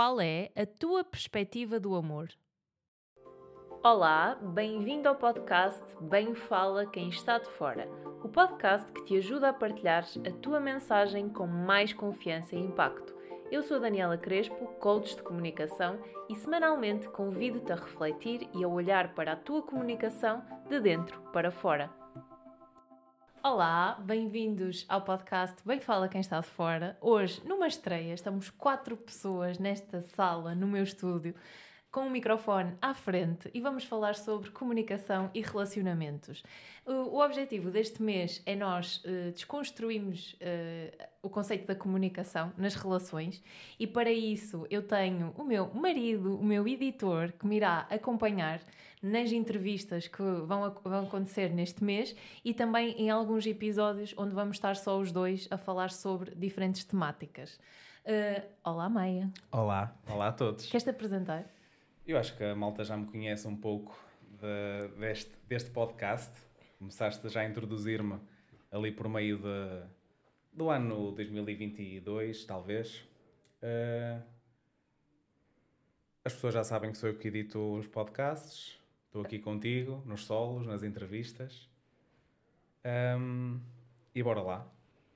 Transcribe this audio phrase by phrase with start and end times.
[0.00, 2.30] qual é a tua perspectiva do amor?
[3.84, 7.86] Olá, bem-vindo ao podcast Bem Fala Quem Está de Fora,
[8.24, 13.14] o podcast que te ajuda a partilhar a tua mensagem com mais confiança e impacto.
[13.52, 15.98] Eu sou Daniela Crespo, coach de comunicação,
[16.30, 21.50] e semanalmente convido-te a refletir e a olhar para a tua comunicação de dentro para
[21.50, 21.99] fora.
[23.42, 26.98] Olá, bem-vindos ao podcast Bem Fala Quem Está de Fora.
[27.00, 31.34] Hoje, numa estreia, estamos quatro pessoas nesta sala, no meu estúdio
[31.90, 36.42] com um microfone à frente e vamos falar sobre comunicação e relacionamentos.
[36.86, 42.74] O, o objetivo deste mês é nós uh, desconstruirmos uh, o conceito da comunicação nas
[42.74, 43.42] relações
[43.78, 48.60] e para isso eu tenho o meu marido, o meu editor, que me irá acompanhar
[49.02, 54.56] nas entrevistas que vão, vão acontecer neste mês e também em alguns episódios onde vamos
[54.56, 57.58] estar só os dois a falar sobre diferentes temáticas.
[58.04, 59.30] Uh, olá, Maia.
[59.50, 60.66] Olá, olá a todos.
[60.66, 61.59] Queres-te apresentar?
[62.10, 63.96] Eu acho que a malta já me conhece um pouco
[64.40, 66.32] de, deste, deste podcast.
[66.76, 68.18] Começaste já a introduzir-me
[68.72, 69.82] ali por meio de,
[70.52, 72.96] do ano 2022, talvez.
[73.62, 74.20] Uh,
[76.24, 78.76] as pessoas já sabem que sou eu que edito os podcasts.
[79.06, 81.70] Estou aqui contigo, nos solos, nas entrevistas.
[83.16, 83.60] Um,
[84.12, 84.66] e bora lá.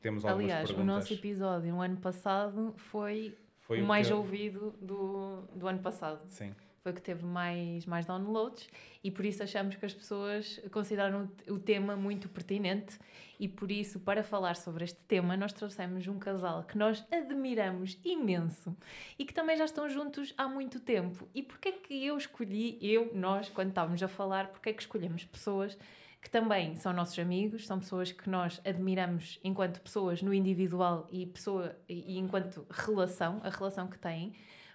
[0.00, 0.94] Temos algumas Aliás, perguntas.
[0.94, 6.22] o nosso episódio no ano passado foi, foi o mais ouvido do, do ano passado.
[6.28, 6.54] Sim
[6.84, 8.68] foi o que teve mais, mais downloads
[9.02, 12.98] e por isso achamos que as pessoas consideraram o tema muito pertinente
[13.40, 17.98] e por isso, para falar sobre este tema, nós trouxemos um casal que nós admiramos
[18.04, 18.76] imenso
[19.18, 21.26] e que também já estão juntos há muito tempo.
[21.34, 24.82] E porquê é que eu escolhi, eu, nós, quando estávamos a falar, porquê é que
[24.82, 25.78] escolhemos pessoas
[26.20, 31.24] que também são nossos amigos, são pessoas que nós admiramos enquanto pessoas no individual e,
[31.24, 34.34] pessoa, e enquanto relação, a relação que têm,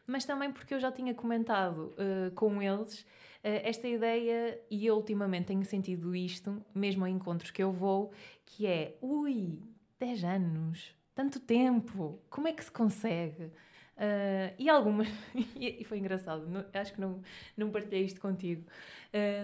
[0.09, 3.05] mas também porque eu já tinha comentado uh, com eles uh,
[3.43, 8.11] esta ideia e eu ultimamente tenho sentido isto, mesmo em encontros que eu vou,
[8.43, 9.61] que é, ui,
[9.99, 13.45] 10 anos, tanto tempo, como é que se consegue?
[13.45, 15.07] Uh, e algumas,
[15.55, 17.21] e foi engraçado, não, acho que não,
[17.55, 18.65] não partilhei isto contigo.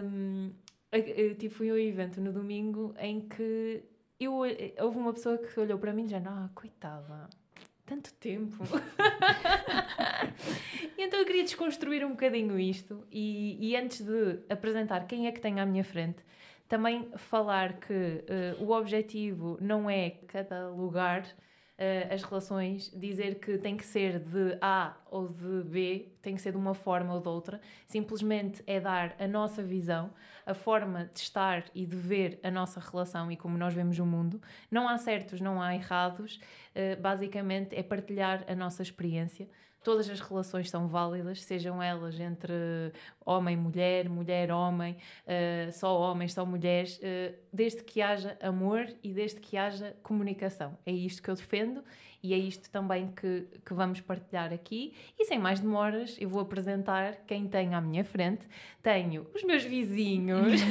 [0.03, 0.51] Um,
[0.91, 3.83] eu, tipo, fui a um evento no domingo em que
[4.19, 4.33] eu,
[4.79, 7.29] houve uma pessoa que olhou para mim e já, ah, coitada,
[7.85, 8.63] tanto tempo.
[10.97, 15.39] então eu queria desconstruir um bocadinho isto e, e, antes de apresentar quem é que
[15.39, 16.23] tem à minha frente,
[16.67, 23.57] também falar que uh, o objetivo não é cada lugar uh, as relações, dizer que
[23.57, 27.21] tem que ser de A ou de B, tem que ser de uma forma ou
[27.21, 30.11] de outra, simplesmente é dar a nossa visão,
[30.45, 34.05] a forma de estar e de ver a nossa relação e como nós vemos o
[34.05, 34.41] mundo.
[34.69, 36.39] Não há certos, não há errados,
[36.75, 39.47] uh, basicamente é partilhar a nossa experiência
[39.85, 42.91] todas as relações são válidas, sejam elas entre
[43.23, 44.97] homem, mulher, mulher, homem,
[45.27, 50.75] uh, só homens, só mulheres, uh, desde que haja amor e desde que haja comunicação.
[50.87, 51.83] É isto que eu defendo
[52.25, 54.95] e é isto também que, que vamos partilhar aqui.
[55.19, 58.47] E sem mais demoras, eu vou apresentar quem tenho à minha frente.
[58.81, 60.59] Tenho os meus vizinhos.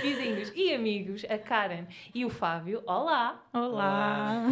[0.00, 2.82] vizinhos e amigos, a Karen e o Fábio.
[2.86, 3.42] Olá!
[3.52, 4.44] Olá!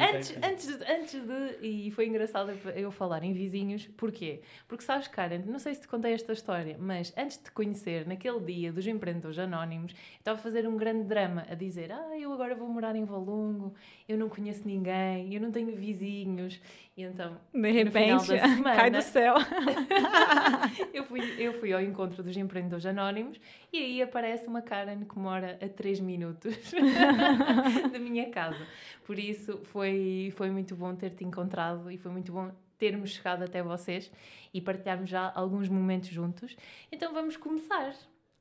[0.00, 1.66] antes, antes, de, antes de.
[1.66, 4.42] E foi engraçado eu falar em vizinhos, porquê?
[4.68, 8.06] Porque sabes, Karen, não sei se te contei esta história, mas antes de te conhecer,
[8.06, 12.32] naquele dia dos empreendedores anónimos, estava a fazer um grande drama a dizer: Ah, eu
[12.32, 13.74] agora vou morar em Valongo,
[14.08, 16.60] eu não conheço ninguém, eu não tenho vizinhos.
[16.96, 19.34] E então, de repente, semana, cai do céu.
[20.94, 23.40] eu, fui, eu fui ao encontro dos empreendedores anónimos
[23.72, 26.56] e aí aparece uma Karen que mora a 3 minutos
[27.92, 28.64] da minha casa.
[29.04, 33.62] Por isso, foi, foi muito bom ter-te encontrado e foi muito bom termos chegado até
[33.62, 34.10] vocês
[34.52, 36.56] e partilharmos já alguns momentos juntos.
[36.92, 37.94] Então, vamos começar.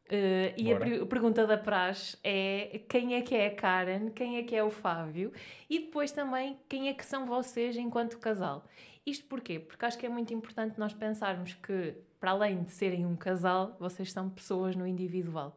[0.06, 1.04] Uh, e Bora.
[1.04, 4.62] a pergunta da praxe é quem é que é a Karen, quem é que é
[4.62, 5.32] o Fábio
[5.70, 8.66] e depois também quem é que são vocês enquanto casal.
[9.06, 9.60] Isto porquê?
[9.60, 13.76] Porque acho que é muito importante nós pensarmos que, para além de serem um casal,
[13.80, 15.56] vocês são pessoas no individual.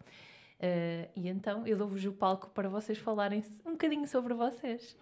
[0.58, 4.96] Uh, e então eu dou-vos o palco para vocês falarem um bocadinho sobre vocês.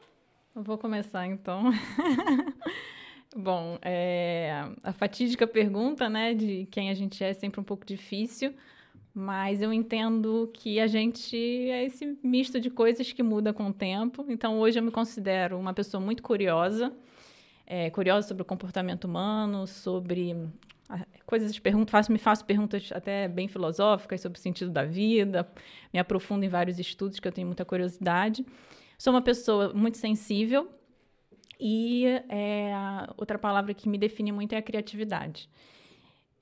[0.54, 1.64] Vou começar então.
[3.36, 7.84] Bom, é, a fatídica pergunta, né, de quem a gente é, é sempre um pouco
[7.84, 8.54] difícil.
[9.14, 13.72] Mas eu entendo que a gente é esse misto de coisas que muda com o
[13.72, 14.24] tempo.
[14.28, 16.92] Então, hoje eu me considero uma pessoa muito curiosa,
[17.64, 20.36] é, curiosa sobre o comportamento humano, sobre
[21.26, 25.48] coisas, pergunto, faço, me faço perguntas até bem filosóficas sobre o sentido da vida,
[25.92, 28.44] me aprofundo em vários estudos que eu tenho muita curiosidade.
[28.98, 30.68] Sou uma pessoa muito sensível,
[31.58, 32.72] E é,
[33.16, 35.48] outra palavra que me define muito é a criatividade.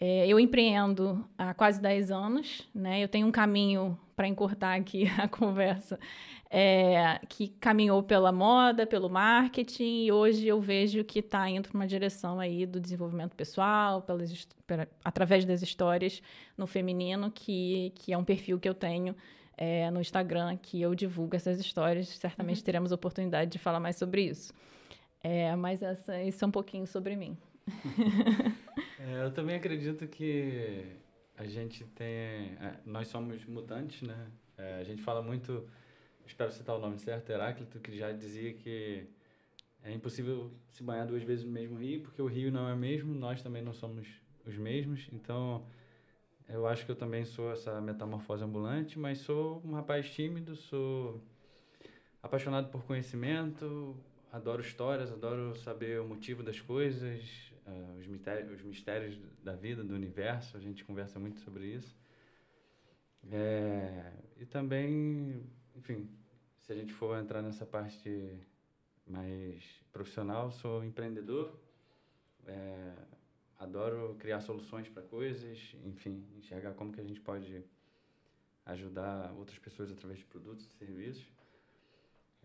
[0.04, 3.00] É, eu empreendo há quase 10 anos, né?
[3.00, 5.96] Eu tenho um caminho para encurtar aqui a conversa,
[6.50, 11.78] é, que caminhou pela moda, pelo marketing, e hoje eu vejo que está indo para
[11.78, 16.20] uma direção aí do desenvolvimento pessoal, pelas, pela, através das histórias
[16.58, 19.14] no feminino, que, que é um perfil que eu tenho
[19.56, 22.08] é, no Instagram, que eu divulgo essas histórias.
[22.08, 22.64] Certamente uhum.
[22.64, 24.52] teremos oportunidade de falar mais sobre isso.
[25.22, 27.38] É, mas essa, isso é um pouquinho sobre mim.
[28.99, 30.97] É, eu também acredito que
[31.37, 32.06] a gente tem.
[32.61, 34.31] É, nós somos mutantes, né?
[34.56, 35.69] É, a gente fala muito.
[36.25, 39.06] Espero citar o nome certo, Heráclito, que já dizia que
[39.82, 42.76] é impossível se banhar duas vezes no mesmo rio, porque o rio não é o
[42.76, 44.06] mesmo, nós também não somos
[44.47, 45.08] os mesmos.
[45.12, 45.67] Então,
[46.49, 51.20] eu acho que eu também sou essa metamorfose ambulante, mas sou um rapaz tímido, sou
[52.23, 53.97] apaixonado por conhecimento,
[54.32, 59.82] adoro histórias, adoro saber o motivo das coisas, uh, os, mistérios, os mistérios da vida,
[59.82, 61.97] do universo, a gente conversa muito sobre isso.
[63.31, 66.09] É, e também, enfim,
[66.59, 68.41] se a gente for entrar nessa parte
[69.06, 69.62] mais
[69.93, 71.59] profissional, sou empreendedor,
[72.47, 72.94] é,
[73.59, 77.65] adoro criar soluções para coisas, enfim, enxergar como que a gente pode
[78.67, 81.26] ajudar outras pessoas através de produtos e serviços.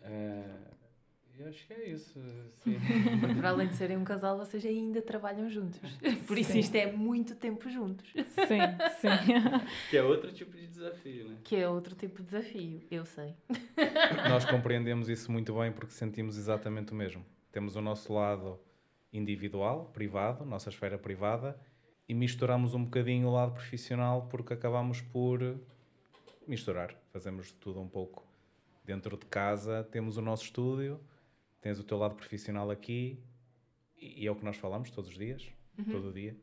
[0.01, 0.43] É,
[1.39, 2.19] e acho que é isso.
[2.63, 2.77] Sim.
[3.19, 5.79] Porque para além de serem um casal, vocês ainda trabalham juntos.
[6.27, 6.59] Por isso sim.
[6.59, 8.07] isto é muito tempo juntos.
[8.13, 8.59] Sim,
[8.99, 9.09] sim.
[9.89, 11.37] que é outro tipo de desafio, né?
[11.43, 13.35] Que é outro tipo de desafio, eu sei.
[14.29, 17.25] Nós compreendemos isso muito bem porque sentimos exatamente o mesmo.
[17.51, 18.59] Temos o nosso lado
[19.11, 21.59] individual, privado, nossa esfera privada,
[22.07, 25.59] e misturamos um bocadinho o lado profissional porque acabamos por
[26.47, 26.95] misturar.
[27.11, 28.25] Fazemos tudo um pouco.
[28.83, 30.99] Dentro de casa temos o nosso estúdio,
[31.61, 33.19] tens o teu lado profissional aqui
[33.97, 35.85] e, é o que nós falamos todos os dias, uhum.
[35.85, 36.35] todo o dia.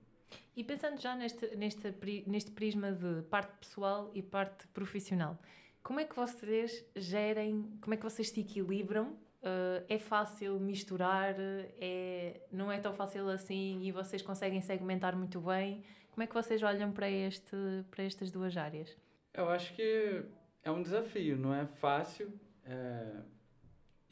[0.56, 1.94] E pensando já neste, neste,
[2.26, 5.38] neste prisma de parte pessoal e parte profissional,
[5.82, 9.12] como é que vocês gerem, como é que vocês se equilibram?
[9.42, 11.34] Uh, é fácil misturar?
[11.38, 15.84] É, não é tão fácil assim e vocês conseguem segmentar muito bem?
[16.10, 17.56] Como é que vocês olham para, este,
[17.90, 18.96] para estas duas áreas?
[19.34, 20.24] Eu acho que
[20.62, 22.32] é um desafio, não é fácil.
[22.64, 23.22] É,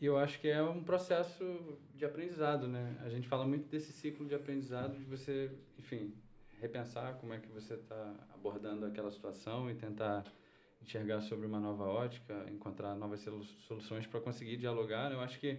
[0.07, 2.97] eu acho que é um processo de aprendizado, né?
[3.05, 6.15] A gente fala muito desse ciclo de aprendizado, de você, enfim,
[6.61, 10.25] repensar como é que você está abordando aquela situação e tentar
[10.81, 13.21] enxergar sobre uma nova ótica, encontrar novas
[13.67, 15.13] soluções para conseguir dialogar.
[15.13, 15.59] Eu acho que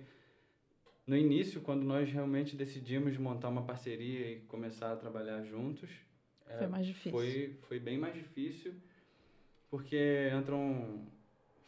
[1.06, 5.90] no início, quando nós realmente decidimos montar uma parceria e começar a trabalhar juntos,
[6.46, 7.12] foi é, mais difícil.
[7.12, 8.74] Foi, foi bem mais difícil,
[9.70, 11.06] porque entram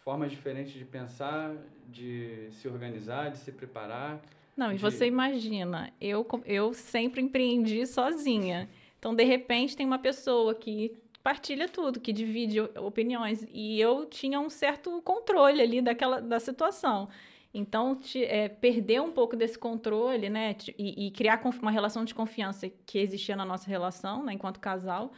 [0.06, 1.56] formas diferentes de pensar,
[1.90, 4.22] de se organizar, de se preparar.
[4.56, 4.76] Não, de...
[4.76, 8.70] e você imagina, eu, eu sempre empreendi sozinha.
[9.00, 13.48] Então, de repente, tem uma pessoa que partilha tudo, que divide opiniões.
[13.52, 17.10] E eu tinha um certo controle ali daquela, da situação.
[17.52, 20.54] Então, te, é, perder um pouco desse controle, né?
[20.54, 24.60] Te, e, e, criar uma relação de confiança que existia na nossa relação, né, enquanto
[24.60, 25.14] casal,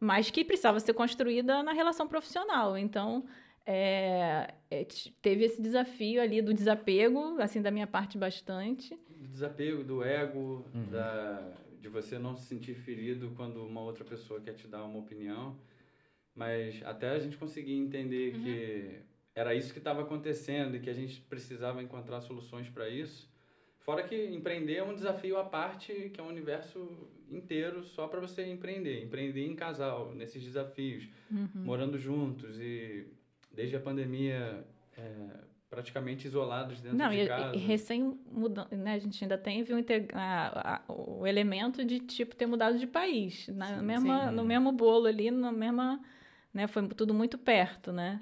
[0.00, 2.76] mas que precisava ser construída na relação profissional.
[2.76, 3.24] Então,
[3.64, 4.86] é, é,
[5.20, 8.98] teve esse desafio ali do desapego, assim, da minha parte bastante.
[9.08, 10.90] Do desapego, do ego, uhum.
[10.90, 14.98] da, de você não se sentir ferido quando uma outra pessoa quer te dar uma
[14.98, 15.56] opinião.
[16.34, 18.42] Mas até a gente conseguir entender uhum.
[18.42, 19.00] que
[19.34, 23.30] era isso que estava acontecendo e que a gente precisava encontrar soluções para isso.
[23.80, 26.88] Fora que empreender é um desafio à parte, que é um universo
[27.28, 29.02] inteiro só para você empreender.
[29.04, 31.64] Empreender em casal, nesses desafios, uhum.
[31.64, 33.06] morando juntos e
[33.54, 34.66] desde a pandemia,
[34.96, 35.26] é,
[35.72, 37.56] praticamente isolados dentro Não, de e, casa.
[37.56, 39.76] E recém mudando, né, a gente ainda tem viu,
[40.12, 44.34] a, a, o elemento de tipo ter mudado de país, na sim, mesma, sim.
[44.34, 45.98] no mesmo bolo ali, na mesma,
[46.52, 48.20] né, foi tudo muito perto, né?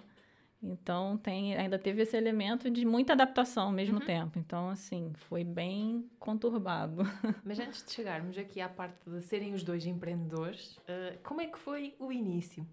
[0.62, 4.04] Então tem, ainda teve esse elemento de muita adaptação ao mesmo uhum.
[4.04, 4.38] tempo.
[4.38, 7.02] Então assim foi bem conturbado.
[7.42, 11.46] Mas antes de chegarmos aqui à parte de serem os dois empreendedores, uh, como é
[11.46, 12.66] que foi o início?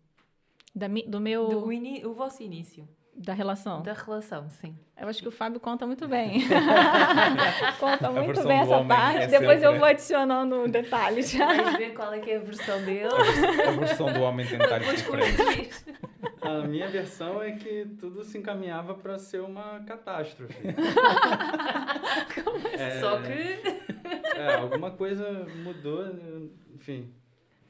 [0.78, 1.48] Da, do meu.
[1.48, 2.88] Do ini, o vosso início.
[3.16, 3.82] Da relação?
[3.82, 4.78] Da relação, sim.
[4.96, 6.42] Eu acho que o Fábio conta muito bem.
[7.80, 9.24] conta muito bem essa parte.
[9.24, 9.66] É Depois sempre...
[9.66, 11.34] eu vou adicionando detalhes.
[11.34, 13.10] Vamos ver qual é que é a versão dele.
[13.68, 15.84] A versão do homem tem detalhes diferentes.
[16.42, 20.54] A minha versão é que tudo se encaminhava para ser uma catástrofe.
[22.78, 24.38] é, Só que...
[24.38, 26.06] É, alguma coisa mudou,
[26.76, 27.12] enfim.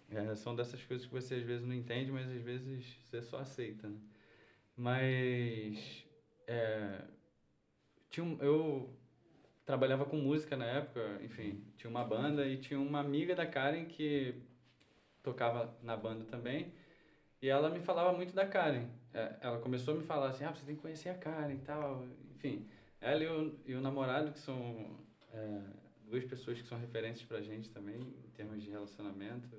[0.10, 3.40] É, são dessas coisas que você às vezes não entende, mas às vezes você só
[3.40, 3.98] aceita, né?
[4.76, 6.06] Mas
[6.48, 7.02] é,
[8.10, 8.94] tinha um, eu
[9.66, 13.86] trabalhava com música na época, enfim, tinha uma banda e tinha uma amiga da Karen
[13.86, 14.36] que
[15.22, 16.72] tocava na banda também.
[17.42, 18.88] E ela me falava muito da Karen.
[19.14, 21.60] É, ela começou a me falar assim, ah, você tem que conhecer a Karen e
[21.60, 22.06] tal.
[22.36, 22.66] Enfim,
[23.02, 24.98] ela e o, e o namorado, que são
[25.34, 25.62] é,
[26.06, 29.50] duas pessoas que são referências pra gente também, em termos de relacionamento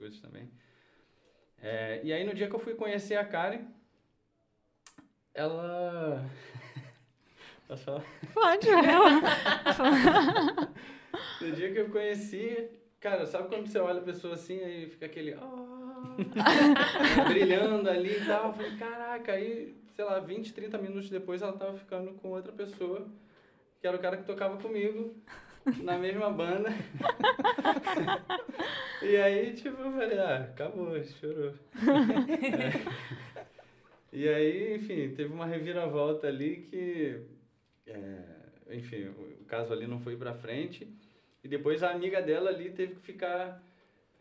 [0.00, 0.50] coisas também.
[1.62, 3.66] É, e aí, no dia que eu fui conhecer a Karen,
[5.34, 6.24] ela...
[7.68, 8.04] Posso falar?
[8.34, 8.66] Pode,
[11.40, 15.06] No dia que eu conheci, cara, sabe quando você olha a pessoa assim e fica
[15.06, 15.34] aquele.
[15.34, 16.16] "Ah",
[17.28, 18.48] brilhando ali e tal.
[18.48, 22.52] Eu falei, caraca, aí, sei lá, 20, 30 minutos depois ela tava ficando com outra
[22.52, 23.06] pessoa,
[23.80, 25.14] que era o cara que tocava comigo,
[25.82, 26.70] na mesma banda.
[29.02, 31.54] e aí, tipo, eu falei, ah, acabou, chorou.
[31.76, 33.10] É.
[34.12, 37.20] E aí, enfim, teve uma reviravolta ali que
[37.86, 38.18] é,
[38.70, 40.88] enfim, o, caso ali não foi para frente.
[41.42, 43.62] E depois a amiga dela ali teve que ficar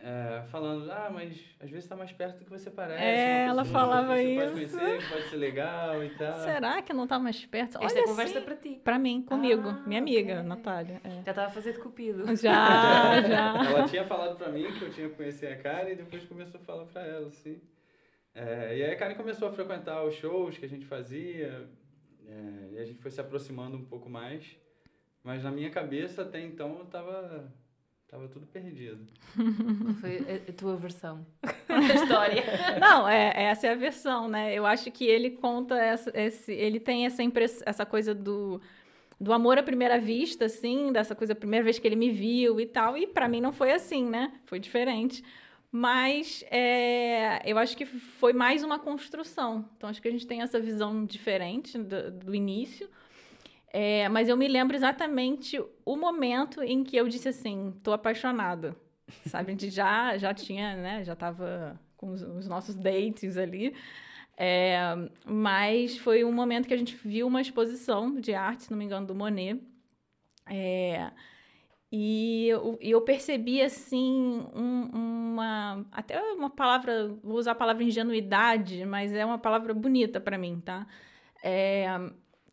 [0.01, 3.03] é, falando, ah, mas às vezes está mais perto do que você parece.
[3.03, 4.77] É, ela falava que você isso.
[4.77, 6.39] Pode conhecer, pode ser legal e tal.
[6.39, 7.77] Será que não tá mais perto?
[7.83, 8.45] Esta Olha, é conversa sim.
[8.45, 8.81] para ti.
[8.81, 9.67] Pra mim, comigo.
[9.67, 10.43] Ah, minha amiga, ok.
[10.43, 11.01] Natália.
[11.03, 11.21] é.
[11.25, 12.23] Já estava de cupido.
[12.37, 13.65] Já, já.
[13.67, 16.61] Ela tinha falado pra mim que eu tinha que conhecer a Karen e depois começou
[16.61, 17.61] a falar pra ela, assim.
[18.33, 21.67] É, e aí a Karen começou a frequentar os shows que a gente fazia
[22.25, 24.45] é, e a gente foi se aproximando um pouco mais.
[25.23, 27.51] Mas na minha cabeça, até então, eu tava,
[28.09, 29.07] tava tudo perdido.
[30.01, 31.25] Foi a, a tua versão
[31.67, 32.43] da história.
[32.79, 34.53] Não, é, essa é a versão, né?
[34.53, 38.61] Eu acho que ele conta essa, esse, ele tem essa impress, essa coisa do
[39.19, 42.59] do amor à primeira vista, assim, dessa coisa a primeira vez que ele me viu
[42.59, 42.97] e tal.
[42.97, 44.31] E pra mim não foi assim, né?
[44.45, 45.23] Foi diferente.
[45.71, 49.69] Mas é, eu acho que foi mais uma construção.
[49.75, 52.89] Então acho que a gente tem essa visão diferente do, do início.
[53.71, 58.75] É, mas eu me lembro exatamente o momento em que eu disse assim, tô apaixonada.
[59.27, 63.75] Sabe, a gente já, já tinha, né, já tava com os, os nossos dates ali.
[64.37, 64.79] É,
[65.25, 68.85] mas foi um momento que a gente viu uma exposição de arte, se não me
[68.85, 69.61] engano, do Monet.
[70.47, 71.11] É,
[71.91, 74.89] e eu, eu percebi, assim, um-
[75.33, 75.85] uma...
[75.91, 77.09] Até uma palavra...
[77.23, 80.87] Vou usar a palavra ingenuidade, mas é uma palavra bonita para mim, tá?
[81.43, 81.87] É,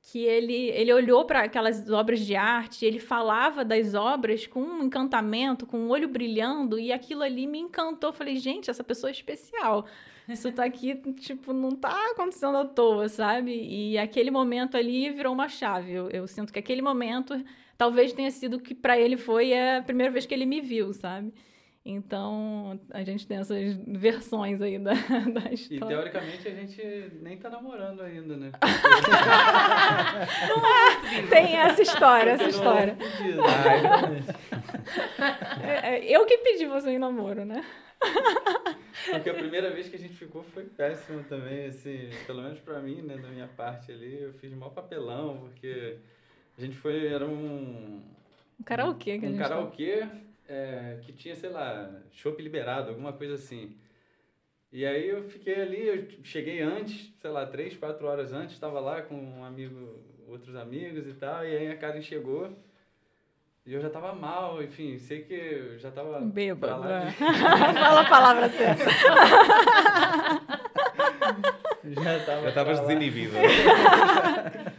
[0.07, 4.85] que ele, ele olhou para aquelas obras de arte, ele falava das obras com um
[4.85, 8.13] encantamento, com o olho brilhando, e aquilo ali me encantou.
[8.13, 9.85] Falei, gente, essa pessoa é especial.
[10.29, 13.51] Isso tá aqui, tipo, não tá acontecendo à toa, sabe?
[13.53, 15.93] E aquele momento ali virou uma chave.
[15.93, 17.45] Eu, eu sinto que aquele momento
[17.77, 21.33] talvez tenha sido que para ele foi a primeira vez que ele me viu, sabe?
[21.89, 24.91] Então, a gente tem essas versões aí da,
[25.33, 25.87] da E história.
[25.87, 28.51] teoricamente a gente nem tá namorando ainda, né?
[31.31, 32.97] Tem essa história, essa história.
[35.63, 37.65] É, é, eu que pedi você em namoro, né?
[39.11, 42.81] Porque a primeira vez que a gente ficou foi péssimo também, assim, pelo menos pra
[42.81, 45.99] mim, né, da minha parte ali, eu fiz maior papelão, porque
[46.59, 48.03] a gente foi, era um...
[48.59, 50.07] Um karaokê que a um gente karaokê
[50.49, 53.77] é, que tinha, sei lá, chopp liberado, alguma coisa assim.
[54.73, 58.79] E aí eu fiquei ali, eu cheguei antes, sei lá, três, quatro horas antes, estava
[58.81, 62.53] lá com um amigo, outros amigos e tal, e aí a Karen chegou
[63.65, 66.21] e eu já tava mal, enfim, sei que eu já tava...
[66.21, 66.89] Bêbado.
[66.89, 67.07] é.
[67.07, 67.15] de-
[67.81, 68.85] Fala a palavra certa.
[71.89, 72.81] Já tava Já lá.
[72.81, 73.37] desinibido.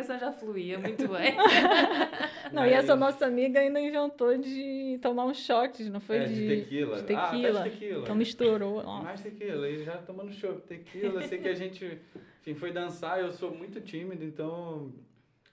[0.00, 1.36] A comunicação já fluía muito bem.
[2.52, 6.16] Não, e essa Mas- nossa amiga ainda inventou de tomar uns shots, não foi?
[6.18, 7.02] É, de tequila.
[7.02, 7.62] de Ah, de tequila.
[7.62, 8.02] tequila.
[8.02, 8.82] Então misturou.
[8.84, 9.02] Ó.
[9.02, 11.22] Mais tequila, e já tomando chopp, tequila.
[11.28, 11.98] Sei que a gente,
[12.40, 14.92] enfim, foi dançar, eu sou muito tímido, então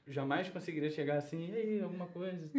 [0.07, 2.49] jamais conseguiria chegar assim, e aí, alguma coisa.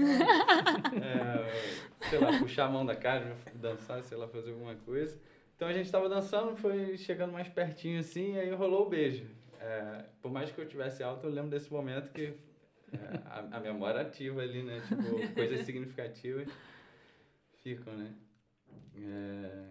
[1.03, 5.19] É, sei lá, puxar a mão da cara, dançar, sei lá, fazer alguma coisa.
[5.57, 9.25] Então a gente tava dançando, foi chegando mais pertinho assim, e aí rolou o beijo.
[9.61, 12.27] É, por mais que eu tivesse alto, eu lembro desse momento que
[12.93, 12.97] é,
[13.27, 14.81] a, a memória ativa ali, né?
[14.81, 16.49] Tipo, coisas significativas
[17.63, 18.15] ficam, né?
[18.95, 19.69] É,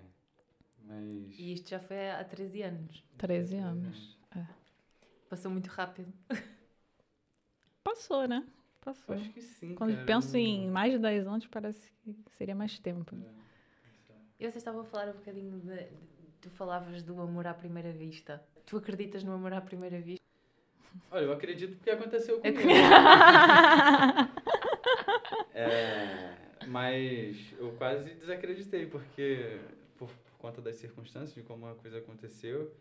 [0.84, 1.40] mas...
[1.40, 3.04] E isto já foi há 13 anos.
[3.18, 4.18] 13 anos.
[5.30, 6.12] Passou muito rápido.
[7.84, 8.46] Passou, né?
[8.82, 9.16] Passou.
[9.16, 9.76] Acho que sim.
[9.76, 13.16] Quando cara, penso não- em mais de 10 anos, parece que seria mais tempo.
[14.40, 16.08] E vocês estavam a falar um bocadinho de, de-
[16.40, 18.42] Tu falavas do amor à primeira vista.
[18.68, 20.26] Tu acreditas no amor à primeira vista?
[21.10, 22.60] Olha, eu acredito porque aconteceu comigo.
[25.54, 26.36] É,
[26.68, 29.60] mas eu quase desacreditei, porque
[29.98, 32.72] por, por conta das circunstâncias, de como a coisa aconteceu.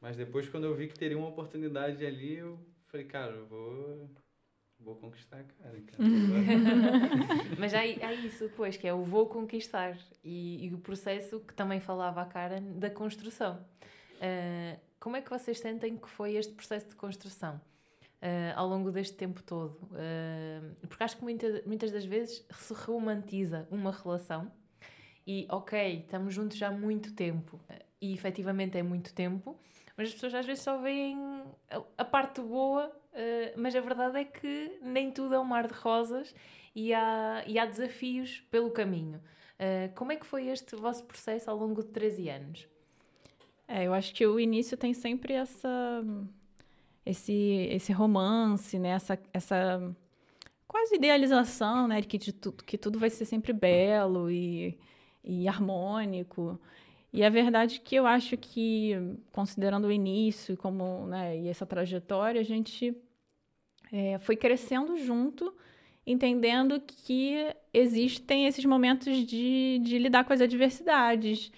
[0.00, 2.58] Mas depois, quando eu vi que teria uma oportunidade ali, eu
[2.88, 4.10] falei, cara, eu vou,
[4.80, 5.74] vou conquistar a cara.
[7.56, 9.96] Mas há, há isso depois, que é o vou conquistar.
[10.24, 13.64] E, e o processo que também falava a cara da construção.
[14.16, 17.60] Uh, como é que vocês sentem que foi este processo de construção?
[18.22, 19.78] Uh, ao longo deste tempo todo.
[19.92, 24.50] Uh, porque acho que muita, muitas das vezes se romantiza uma relação
[25.26, 27.60] e, ok, estamos juntos já há muito tempo
[28.00, 29.60] e efetivamente é muito tempo,
[29.94, 31.18] mas as pessoas às vezes só veem
[31.70, 35.66] a, a parte boa, uh, mas a verdade é que nem tudo é um mar
[35.66, 36.34] de rosas
[36.74, 39.20] e há, e há desafios pelo caminho.
[39.94, 42.73] como é que foi este vosso processo ao longo de 13 anos?
[43.66, 46.04] É, eu acho que o início tem sempre essa
[47.04, 48.90] esse, esse romance, né?
[48.90, 49.94] essa, essa
[50.66, 52.00] quase idealização né?
[52.00, 54.78] de que, de tu, que tudo vai ser sempre belo e,
[55.22, 56.58] e harmônico.
[57.12, 58.92] E a verdade é que eu acho que,
[59.30, 62.92] considerando o início como, né, e essa trajetória, a gente
[63.92, 65.54] é, foi crescendo junto,
[66.04, 71.52] entendendo que existem esses momentos de, de lidar com as adversidades.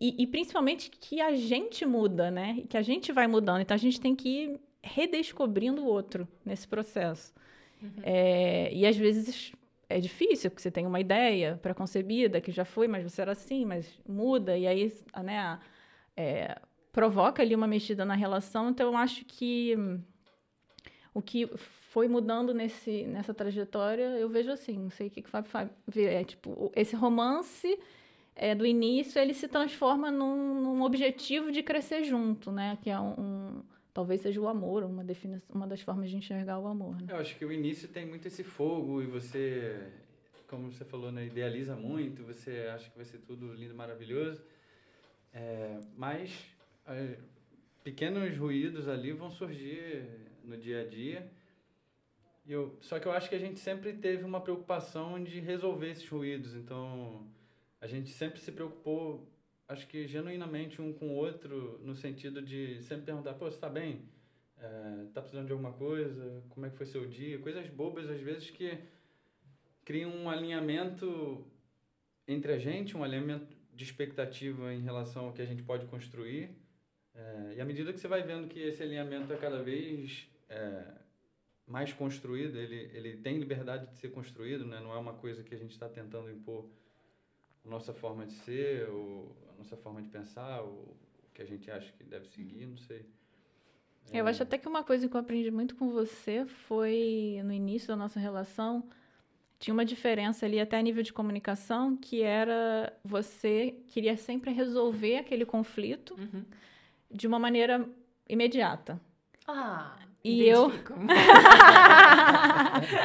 [0.00, 2.62] E, e, principalmente que a gente muda, né?
[2.68, 3.60] Que a gente vai mudando.
[3.60, 7.32] Então a gente tem que redescobrindo o outro nesse processo.
[7.82, 7.90] Uhum.
[8.02, 9.52] É, e às vezes
[9.88, 13.64] é difícil, porque você tem uma ideia pré-concebida que já foi, mas você era assim,
[13.64, 14.92] mas muda, e aí
[15.22, 15.58] né,
[16.16, 16.60] é,
[16.92, 18.68] provoca ali uma mexida na relação.
[18.70, 19.74] Então, eu acho que
[21.14, 25.28] o que foi mudando nesse, nessa trajetória, eu vejo assim, não sei o que, que
[25.28, 27.78] o Fábio vê, é tipo, esse romance
[28.38, 32.98] é, do início, ele se transforma num, num objetivo de crescer junto, né, que é
[32.98, 36.94] um, um talvez seja o amor, uma, definição, uma das formas de enxergar o amor.
[37.02, 37.08] Né?
[37.08, 39.90] Eu acho que o início tem muito esse fogo e você,
[40.46, 44.40] como você falou, né, idealiza muito, você acha que vai ser tudo lindo, maravilhoso,
[45.34, 46.32] é, mas
[46.86, 47.18] é,
[47.82, 50.06] pequenos ruídos ali vão surgir
[50.44, 51.28] no dia a dia.
[52.46, 56.08] Eu, só que eu acho que a gente sempre teve uma preocupação de resolver esses
[56.08, 57.26] ruídos, então
[57.80, 59.28] a gente sempre se preocupou
[59.68, 63.68] acho que genuinamente um com o outro, no sentido de sempre perguntar, pô, você está
[63.68, 64.08] bem?
[64.56, 66.42] É, tá precisando de alguma coisa?
[66.48, 67.38] Como é que foi seu dia?
[67.38, 68.78] Coisas bobas, às vezes, que
[69.84, 71.46] criam um alinhamento
[72.26, 76.50] entre a gente, um alinhamento de expectativa em relação ao que a gente pode construir.
[77.14, 80.84] É, e à medida que você vai vendo que esse alinhamento é cada vez é,
[81.66, 84.80] mais construído, ele, ele tem liberdade de ser construído, né?
[84.80, 86.68] não é uma coisa que a gente está tentando impor
[87.68, 90.96] a nossa forma de ser, ou nossa forma de pensar, o,
[91.34, 93.06] que a gente acha que deve seguir, não sei.
[94.10, 94.30] Eu é...
[94.30, 97.96] acho até que uma coisa que eu aprendi muito com você foi no início da
[97.96, 98.88] nossa relação,
[99.58, 105.18] tinha uma diferença ali até a nível de comunicação, que era você queria sempre resolver
[105.18, 106.44] aquele conflito uhum.
[107.10, 107.86] de uma maneira
[108.26, 108.98] imediata.
[109.46, 110.72] Ah, e eu.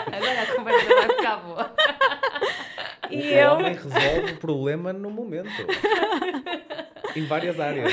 [0.07, 1.75] Agora a conversa vai ficar boa.
[3.09, 3.51] E o eu...
[3.53, 5.49] homem resolve o problema no momento.
[7.15, 7.91] em várias áreas.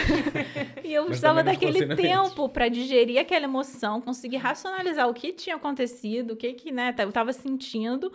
[0.83, 6.33] E eu precisava daquele tempo para digerir aquela emoção, conseguir racionalizar o que tinha acontecido,
[6.33, 8.13] o que que, né, eu estava sentindo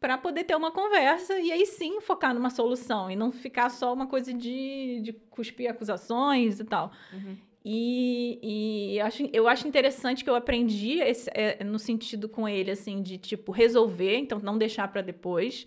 [0.00, 3.92] para poder ter uma conversa e aí sim focar numa solução e não ficar só
[3.92, 6.92] uma coisa de, de cuspir acusações e tal.
[7.12, 7.36] Uhum.
[7.64, 12.70] E, e acho, eu acho interessante que eu aprendi esse, é, no sentido com ele,
[12.70, 15.66] assim, de tipo, resolver, então não deixar para depois.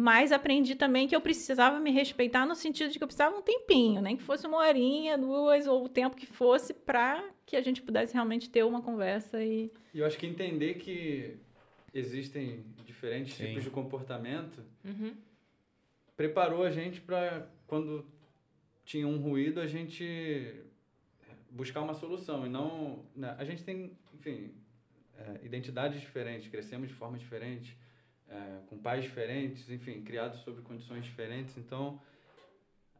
[0.00, 3.42] Mas aprendi também que eu precisava me respeitar no sentido de que eu precisava um
[3.42, 7.60] tempinho, nem que fosse uma horinha, duas, ou o tempo que fosse, para que a
[7.60, 9.72] gente pudesse realmente ter uma conversa e.
[9.92, 11.36] E eu acho que entender que
[11.92, 13.48] existem diferentes Sim.
[13.48, 15.16] tipos de comportamento uhum.
[16.16, 18.06] preparou a gente para quando
[18.84, 20.54] tinha um ruído a gente
[21.50, 23.34] buscar uma solução e não né?
[23.38, 24.52] a gente tem enfim
[25.16, 27.76] é, identidades diferentes crescemos de forma diferente
[28.30, 31.56] é, com pais diferentes, enfim, criados sob condições diferentes.
[31.56, 32.00] Então,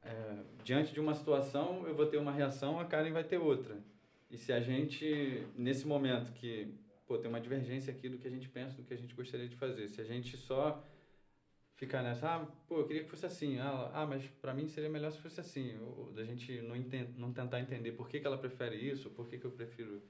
[0.02, 3.76] é, diante de uma situação, eu vou ter uma reação, a Karen vai ter outra.
[4.30, 6.74] E se a gente, nesse momento que
[7.06, 9.48] pô, tem uma divergência aqui do que a gente pensa, do que a gente gostaria
[9.48, 10.84] de fazer, se a gente só
[11.74, 14.90] ficar nessa, ah, pô, eu queria que fosse assim, ah, ah mas para mim seria
[14.90, 15.78] melhor se fosse assim,
[16.14, 16.76] da gente não,
[17.16, 20.02] não tentar entender por que, que ela prefere isso, por que, que eu prefiro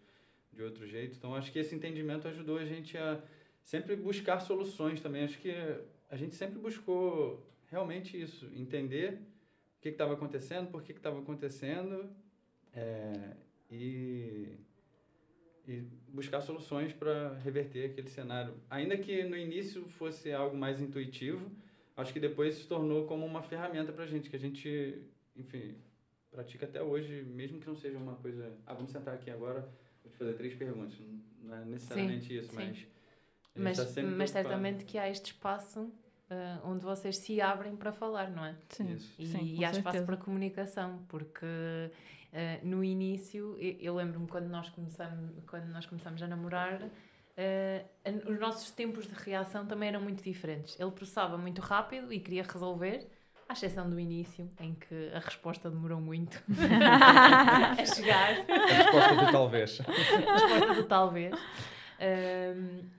[0.53, 1.17] de outro jeito.
[1.17, 3.23] Então, acho que esse entendimento ajudou a gente a
[3.69, 5.25] sempre buscar soluções também.
[5.25, 5.53] Acho que
[6.09, 9.21] a gente sempre buscou realmente isso, entender
[9.77, 12.11] o que estava acontecendo, por que estava acontecendo
[12.73, 13.37] é,
[13.71, 14.57] e,
[15.67, 18.55] e buscar soluções para reverter aquele cenário.
[18.71, 21.51] Ainda que no início fosse algo mais intuitivo,
[21.95, 25.03] acho que depois se tornou como uma ferramenta para a gente, que a gente,
[25.37, 25.77] enfim,
[26.31, 28.51] pratica até hoje, mesmo que não seja uma coisa.
[28.65, 29.61] Ah, vamos sentar aqui agora,
[30.03, 30.99] vou te fazer três perguntas.
[31.43, 32.57] Não é necessariamente sim, isso, sim.
[32.57, 32.98] mas
[33.59, 33.79] Mas,
[34.17, 35.93] mas certamente que há este espaço
[36.31, 38.55] ah, onde vocês se abrem para falar, não é?
[38.69, 39.15] Sim, Isso.
[39.19, 40.05] E, sim, e há espaço certeza.
[40.07, 41.47] para comunicação, porque
[42.33, 46.83] ah, no início, eu, eu lembro-me quando nós começamos, quando nós começamos a namorar,
[48.05, 50.79] an- os nossos tempos de reação também eram muito diferentes.
[50.79, 53.07] Ele processava muito rápido e queria resolver,
[53.49, 56.43] à exceção do início, em que a resposta demorou muito
[57.81, 58.35] a chegar.
[58.47, 59.81] A resposta do talvez.
[59.81, 61.35] A resposta do talvez.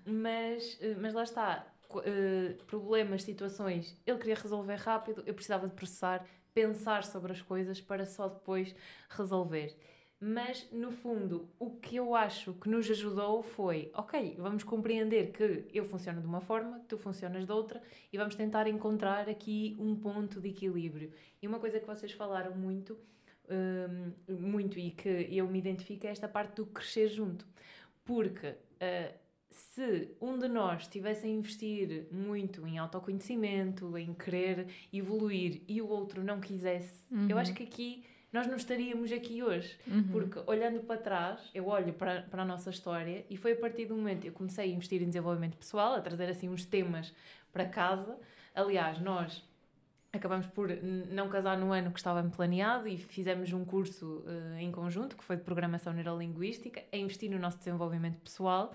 [0.06, 1.66] Mas, eh, mas lá está.
[2.06, 7.82] Eh, problemas, situações, ele queria resolver rápido, eu precisava de processar, pensar sobre as coisas
[7.82, 8.76] para só depois
[9.10, 9.76] resolver.
[10.22, 15.68] Mas, no fundo, o que eu acho que nos ajudou foi: ok, vamos compreender que
[15.74, 17.82] eu funciono de uma forma, tu funcionas de outra,
[18.12, 21.12] e vamos tentar encontrar aqui um ponto de equilíbrio.
[21.42, 22.98] E uma coisa que vocês falaram muito,
[23.50, 27.48] hum, muito e que eu me identifico é esta parte do crescer junto.
[28.04, 29.12] Porque ah,
[29.50, 35.88] se um de nós estivesse a investir muito em autoconhecimento, em querer evoluir e o
[35.88, 37.38] outro não quisesse, eu Uhum.
[37.42, 39.76] acho que aqui nós não estaríamos aqui hoje.
[39.88, 40.04] Uhum.
[40.12, 43.86] Porque olhando para trás, eu olho para, para a nossa história e foi a partir
[43.88, 47.12] do momento que eu comecei a investir em desenvolvimento pessoal, a trazer assim uns temas
[47.52, 48.18] para casa.
[48.54, 49.44] Aliás, nós
[50.12, 50.70] acabamos por
[51.12, 55.24] não casar no ano que estava planeado e fizemos um curso eh, em conjunto, que
[55.24, 58.74] foi de Programação Neurolinguística, a investir no nosso desenvolvimento pessoal.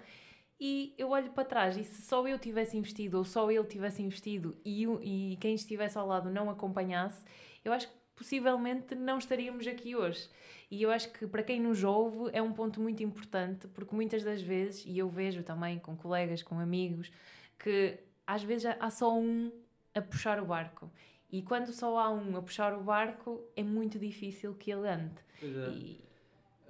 [0.59, 4.01] E eu olho para trás e se só eu tivesse investido ou só ele tivesse
[4.03, 7.25] investido e, e quem estivesse ao lado não acompanhasse,
[7.65, 10.29] eu acho que possivelmente não estaríamos aqui hoje.
[10.71, 14.23] E eu acho que para quem nos ouve é um ponto muito importante, porque muitas
[14.23, 17.11] das vezes, e eu vejo também com colegas, com amigos,
[17.59, 19.53] que às vezes há só um
[19.95, 20.91] a puxar o barco.
[21.37, 25.21] E quando só há um a puxar o barco, é muito difícil que ele ande.
[25.41, 25.69] Pois é.
[25.71, 26.05] E-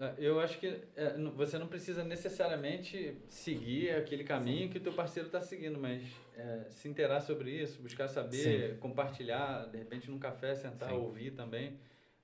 [0.00, 4.81] É, Eu acho que é, não- você não precisa necessariamente seguir aquele caminho que o
[4.81, 6.03] teu parceiro está seguindo, mas
[6.37, 10.96] é, se inteirar sobre isso, buscar saber, compartilhar, de repente num café, sentar, Sim.
[10.96, 11.79] ouvir também.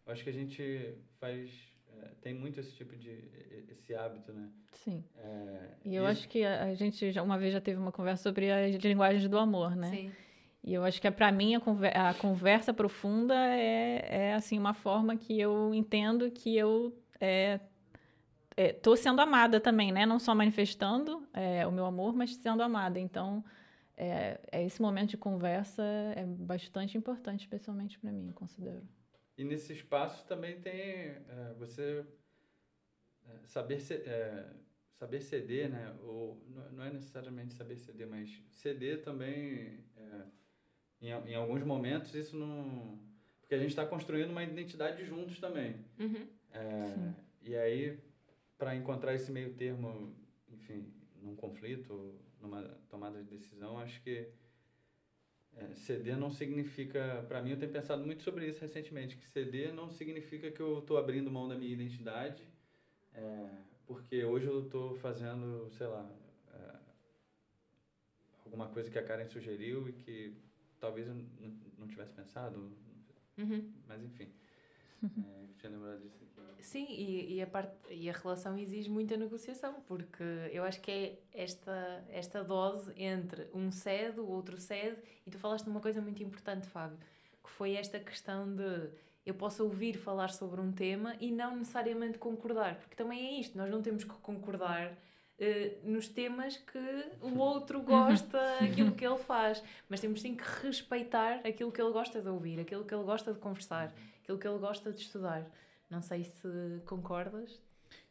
[0.04, 1.48] Eu acho que a gente faz,
[2.02, 3.10] é, tem muito esse tipo de,
[3.70, 4.48] esse hábito, né?
[4.72, 5.04] Sim.
[5.18, 7.92] É, E eu isso- acho que a, a gente já uma vez já teve uma
[7.92, 9.90] conversa sobre as linguagens do amor, né?
[9.90, 10.12] Sim.
[10.62, 14.74] E eu acho que para mim a, conver- a conversa profunda é, é assim uma
[14.74, 17.60] forma que eu entendo que eu é,
[18.56, 20.04] é, tô sendo amada também, né?
[20.06, 22.98] Não só manifestando é, o meu amor, mas sendo amada.
[23.00, 23.44] Então,
[23.96, 25.82] é, é esse momento de conversa
[26.16, 28.82] é bastante importante, especialmente para mim, considero.
[29.36, 32.04] E nesse espaço também tem é, você
[33.26, 34.46] é, saber, é,
[34.98, 35.94] saber ceder, né?
[36.02, 36.42] Ou,
[36.72, 40.22] não- é necessariamente saber ceder, mas ceder também, é,
[41.00, 42.98] em, em alguns momentos, isso não...
[43.40, 45.74] Porque a gente está construindo uma identidade juntos também.
[45.98, 46.26] Uhum.
[46.52, 47.98] É, e aí,
[48.56, 50.14] para encontrar esse meio termo,
[50.48, 50.86] enfim,
[51.22, 54.28] num conflito, numa tomada de decisão, acho que
[55.56, 59.74] é, ceder não significa, para mim, eu tenho pensado muito sobre isso recentemente, que ceder
[59.74, 62.42] não significa que eu estou abrindo mão da minha identidade,
[63.14, 63.48] é,
[63.86, 66.08] porque hoje eu estou fazendo, sei lá,
[66.54, 66.76] é,
[68.44, 70.36] alguma coisa que a Karen sugeriu e que
[70.80, 71.14] talvez eu
[71.78, 72.72] não tivesse pensado,
[73.38, 73.70] Uhum.
[73.86, 74.28] mas enfim.
[75.02, 76.62] É, tinha lembrado disso aqui.
[76.62, 80.90] Sim, e, e a parte, e a relação exige muita negociação, porque eu acho que
[80.90, 85.80] é esta, esta dose entre um cede, o outro cede, e tu falaste de uma
[85.80, 86.98] coisa muito importante, Fábio,
[87.42, 88.90] que foi esta questão de
[89.24, 93.56] eu posso ouvir falar sobre um tema e não necessariamente concordar, porque também é isto,
[93.56, 94.98] nós não temos que concordar
[95.40, 96.78] eh, nos temas que
[97.22, 101.90] o outro gosta, aquilo que ele faz, mas temos sim que respeitar aquilo que ele
[101.92, 105.44] gosta de ouvir, aquilo que ele gosta de conversar, aquilo que ele gosta de estudar.
[105.88, 107.58] Não sei se concordas.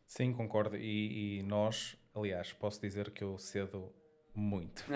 [0.05, 0.75] Sim, concordo.
[0.75, 3.93] E, e nós, aliás, posso dizer que eu cedo
[4.35, 4.83] muito.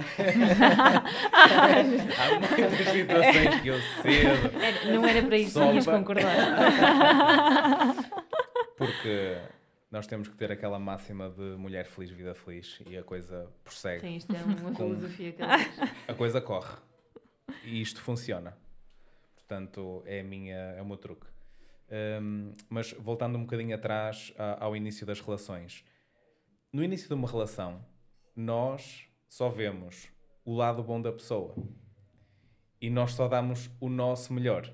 [2.18, 4.92] Há muitas situações que eu cedo.
[4.94, 6.36] Não era para isso que para- concordar.
[8.78, 9.38] Porque
[9.94, 12.80] nós temos que ter aquela máxima de mulher feliz, vida feliz.
[12.90, 14.02] E a coisa prossegue.
[14.02, 15.42] Sim, isto é uma filosofia que.
[16.12, 16.76] A coisa corre.
[17.64, 18.58] E isto funciona.
[19.36, 21.28] Portanto, é, a minha, é o meu truque.
[22.20, 25.86] Hum, mas voltando um bocadinho atrás a- ao início das relações.
[26.72, 27.86] No início de uma relação,
[28.36, 30.08] nós só vemos
[30.44, 31.54] o lado bom da pessoa.
[32.82, 34.74] E nós só damos o nosso melhor.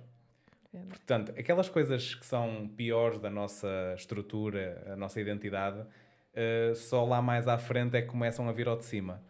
[0.71, 0.89] Verdade.
[0.89, 5.85] Portanto, aquelas coisas que são piores da nossa estrutura, a nossa identidade,
[6.33, 9.23] eh, só lá mais à frente é que começam a vir ao de cima.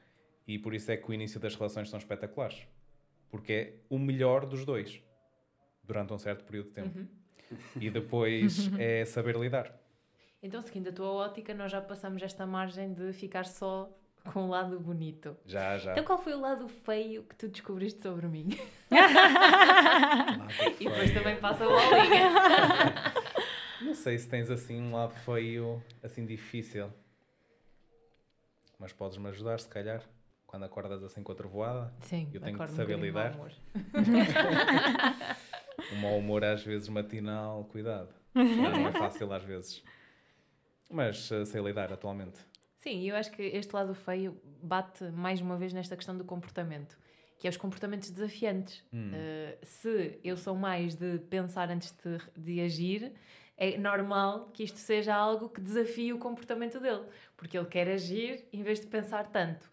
[0.45, 2.67] E por isso é que o início das relações são espetaculares.
[3.29, 5.01] Porque é o melhor dos dois.
[5.83, 6.99] Durante um certo período de tempo.
[6.99, 7.07] Uhum.
[7.79, 9.73] E depois é saber lidar.
[10.41, 13.89] Então, seguindo a tua ótica, nós já passamos esta margem de ficar só
[14.33, 15.35] com o lado bonito.
[15.45, 15.91] Já, já.
[15.91, 18.49] Então qual foi o lado feio que tu descobriste sobre mim?
[20.79, 22.29] E depois também passa a bolinha.
[23.81, 26.91] Não sei se tens assim um lado feio, assim difícil.
[28.77, 30.01] Mas podes-me ajudar, se calhar,
[30.47, 31.93] quando acordas assim com a trovoada.
[32.01, 33.33] Sim, Eu tenho que um saber mau lidar.
[33.35, 33.51] humor.
[35.91, 38.09] O mau humor às vezes matinal, cuidado.
[38.33, 39.83] Não é fácil às vezes.
[40.89, 42.39] Mas eh, sei lidar atualmente.
[42.79, 46.97] Sim, eu acho que este lado feio bate mais uma vez nesta questão do comportamento,
[47.37, 48.83] que é os comportamentos desafiantes.
[48.93, 49.11] Hum.
[49.11, 53.11] Uh, se eu sou mais de pensar antes de, de agir,
[53.57, 57.03] é normal que isto seja algo que desafie o comportamento dele,
[57.35, 59.69] porque ele quer agir em vez de pensar tanto.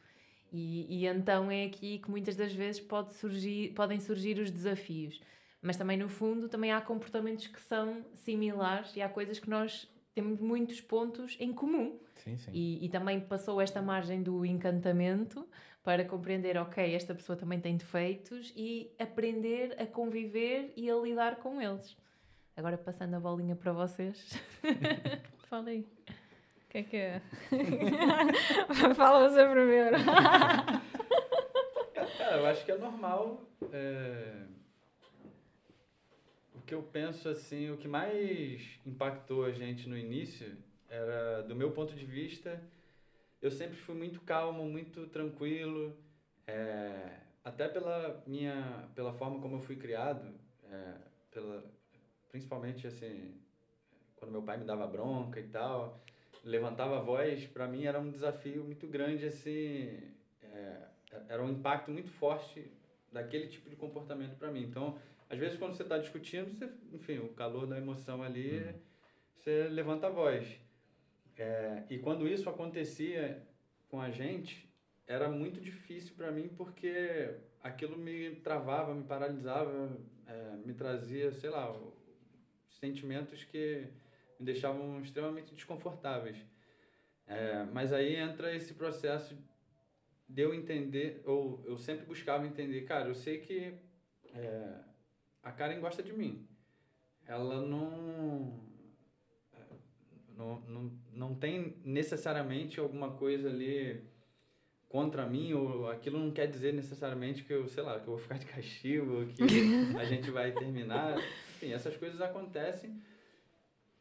[0.53, 5.21] E, e então é aqui que muitas das vezes pode surgir, podem surgir os desafios.
[5.63, 9.89] Mas também, no fundo, também há comportamentos que são similares e há coisas que nós
[10.17, 12.01] temos muitos pontos em comum.
[12.15, 12.51] Sim, sim.
[12.51, 15.47] E, e também passou esta margem do encantamento
[15.85, 21.37] para compreender, ok, esta pessoa também tem defeitos e aprender a conviver e a lidar
[21.37, 21.95] com eles.
[22.57, 24.41] Agora passando a bolinha para vocês.
[25.51, 25.81] Fala aí.
[25.81, 27.21] O que é que é?
[28.97, 29.97] Fala você primeiro.
[32.17, 33.43] Cara, eu acho que é normal.
[33.71, 34.47] é,
[36.67, 40.57] que eu penso assim, o que mais impactou a gente no início
[40.89, 42.61] era, do meu ponto de vista,
[43.41, 45.97] eu sempre fui muito calmo, muito tranquilo,
[46.47, 50.35] é, até pela minha, pela forma como eu fui criado,
[50.69, 50.95] é,
[51.31, 51.65] pela,
[52.31, 53.41] principalmente assim,
[54.17, 56.03] quando meu pai me dava bronca e tal,
[56.43, 60.01] levantava a voz, para mim era um desafio muito grande assim.
[60.43, 60.83] é,
[61.29, 62.71] era um impacto muito forte
[63.13, 64.65] daquele tipo de comportamento para mim.
[64.65, 68.75] Então, às vezes quando você está discutindo, você, enfim, o calor da emoção ali, Uhum.
[69.37, 70.61] você levanta a voz.
[71.37, 73.47] É, e quando isso acontecia
[73.89, 74.69] com a gente,
[75.07, 81.51] era muito difícil para mim porque aquilo me travava, me paralisava, é, me trazia, sei
[81.51, 81.75] lá,
[82.81, 83.87] sentimentos que
[84.39, 86.37] me deixavam extremamente desconfortáveis.
[87.27, 89.37] É, mas aí entra esse processo
[90.29, 93.75] de eu entender, ou eu sempre buscava entender, cara, eu sei que
[94.35, 94.81] é,
[95.47, 96.45] a Karen gosta de mim.
[97.25, 98.61] Ela não,
[100.37, 104.05] não, não, não tem necessariamente alguma coisa ali
[104.89, 108.19] contra mim, ou aquilo não quer dizer necessariamente que eu, sei lá, que eu vou
[108.19, 109.43] ficar de castigo, ou que
[109.97, 111.17] a gente vai terminar.
[111.17, 113.01] Enfim, essas coisas acontecem.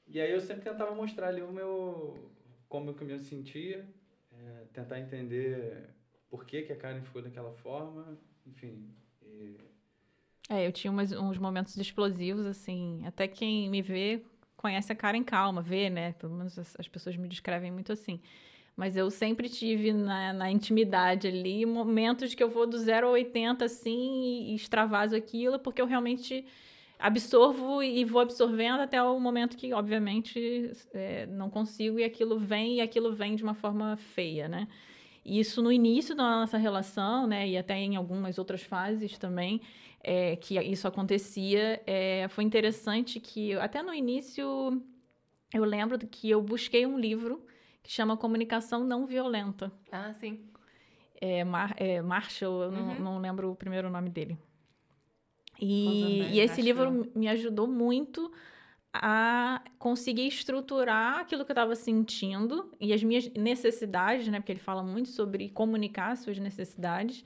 [0.07, 2.31] E aí eu sempre tentava mostrar ali o meu,
[2.67, 3.87] como eu me sentia,
[4.31, 5.89] é, tentar entender
[6.27, 8.91] por que, que a Karen ficou daquela forma, enfim.
[9.21, 9.74] E,
[10.49, 13.01] É, eu tinha umas- uns momentos explosivos, assim.
[13.05, 14.21] Até quem me vê
[14.57, 16.13] conhece a cara em calma, vê, né?
[16.13, 18.19] Pelo menos as, as pessoas me descrevem muito assim.
[18.75, 23.11] Mas eu sempre tive na, na intimidade ali momentos que eu vou do 0 a
[23.11, 26.45] 80, assim, e, extravaso aquilo, porque eu realmente
[26.99, 32.77] absorvo e vou absorvendo até o momento que, obviamente, é, não consigo e aquilo vem
[32.77, 34.67] e aquilo vem de uma forma feia, né?
[35.25, 37.47] Isso no início da nossa relação, né?
[37.49, 39.59] E até em algumas outras fases também,
[40.03, 44.81] é, que isso acontecia, é, foi interessante que até no início
[45.51, 47.43] eu lembro que eu busquei um livro
[47.81, 49.71] que chama Comunicação Não Violenta.
[49.91, 50.39] Ah, sim.
[51.19, 52.99] É, Mar, é Marshall, eu não, Uhum.
[52.99, 54.37] não lembro o primeiro nome dele.
[55.59, 57.11] E, e esse livro eu.
[57.15, 58.31] me ajudou muito
[59.01, 64.39] a conseguir estruturar aquilo que eu estava sentindo e as minhas necessidades, né?
[64.39, 67.23] Porque ele fala muito sobre comunicar suas necessidades.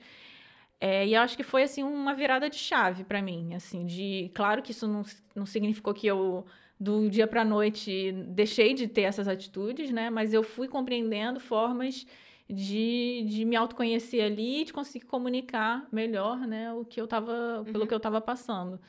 [0.80, 4.30] É, e eu acho que foi assim uma virada de chave para mim, assim, de
[4.34, 5.02] claro que isso não,
[5.34, 6.46] não significou que eu
[6.78, 10.08] do dia para noite deixei de ter essas atitudes, né?
[10.08, 12.06] Mas eu fui compreendendo formas
[12.48, 17.64] de, de me autoconhecer ali e de conseguir comunicar melhor, né, o que eu tava,
[17.70, 17.86] pelo Uhum.
[17.86, 18.80] que eu estava passando.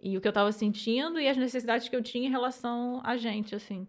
[0.00, 3.16] E o que eu estava sentindo e as necessidades que eu tinha em relação a
[3.16, 3.86] gente, assim.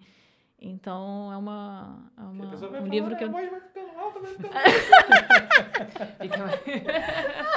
[0.61, 3.29] Então, é uma, é uma- um falando, livro que "Ah, eu...
[3.29, 4.53] a voz vai ficando alta, vai ficando
[6.43, 7.49] alta." Fica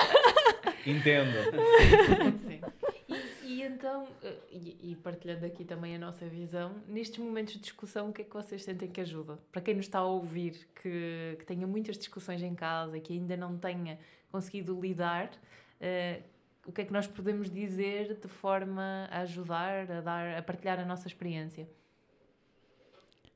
[0.86, 1.32] Entendo.
[2.46, 2.60] Sim.
[3.08, 4.06] E, e então,
[4.50, 8.24] e, e partilhando aqui também a nossa visão, nestes momentos de discussão, o que é
[8.24, 9.38] que vocês sentem que ajuda?
[9.50, 13.12] Para quem nos está a ouvir, que, que tenha muitas discussões em casa e que
[13.14, 13.98] ainda não tenha
[14.30, 15.30] conseguido lidar,
[15.80, 16.20] eh,
[16.66, 20.78] o que é que nós podemos dizer de forma a ajudar, a, dar, a partilhar
[20.78, 21.68] a nossa experiência?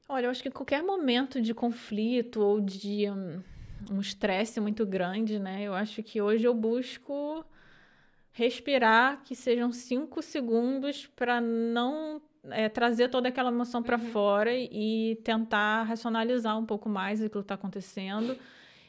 [0.09, 3.43] Olha, eu acho que qualquer momento de conflito ou de hum,
[3.91, 5.63] um estresse muito grande, né?
[5.63, 7.45] Eu acho que hoje eu busco
[8.33, 14.11] respirar, que sejam cinco segundos para não é, trazer toda aquela emoção para Uhum.
[14.13, 18.37] fora e tentar racionalizar um pouco mais aquilo que está acontecendo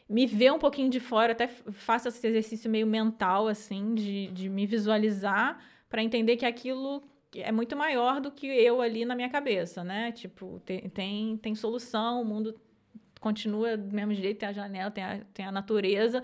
[0.10, 4.50] me ver um pouquinho de fora, até faço esse exercício meio mental, assim, de, de
[4.50, 7.04] me visualizar para entender que aquilo
[7.36, 10.12] é muito maior do que eu ali na minha cabeça, né?
[10.12, 12.60] Tipo, tem, tem, tem solução, o mundo
[13.20, 16.24] continua do mesmo jeito, tem a janela, tem a, tem a natureza,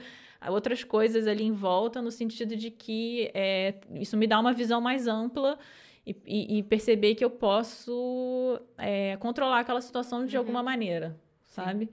[0.49, 4.79] outras coisas ali em volta, no sentido de que é, isso me dá uma visão
[4.79, 5.57] mais ampla
[6.05, 10.41] e, e, e perceber que eu posso é, controlar aquela situação de uhum.
[10.41, 11.89] alguma maneira, sabe?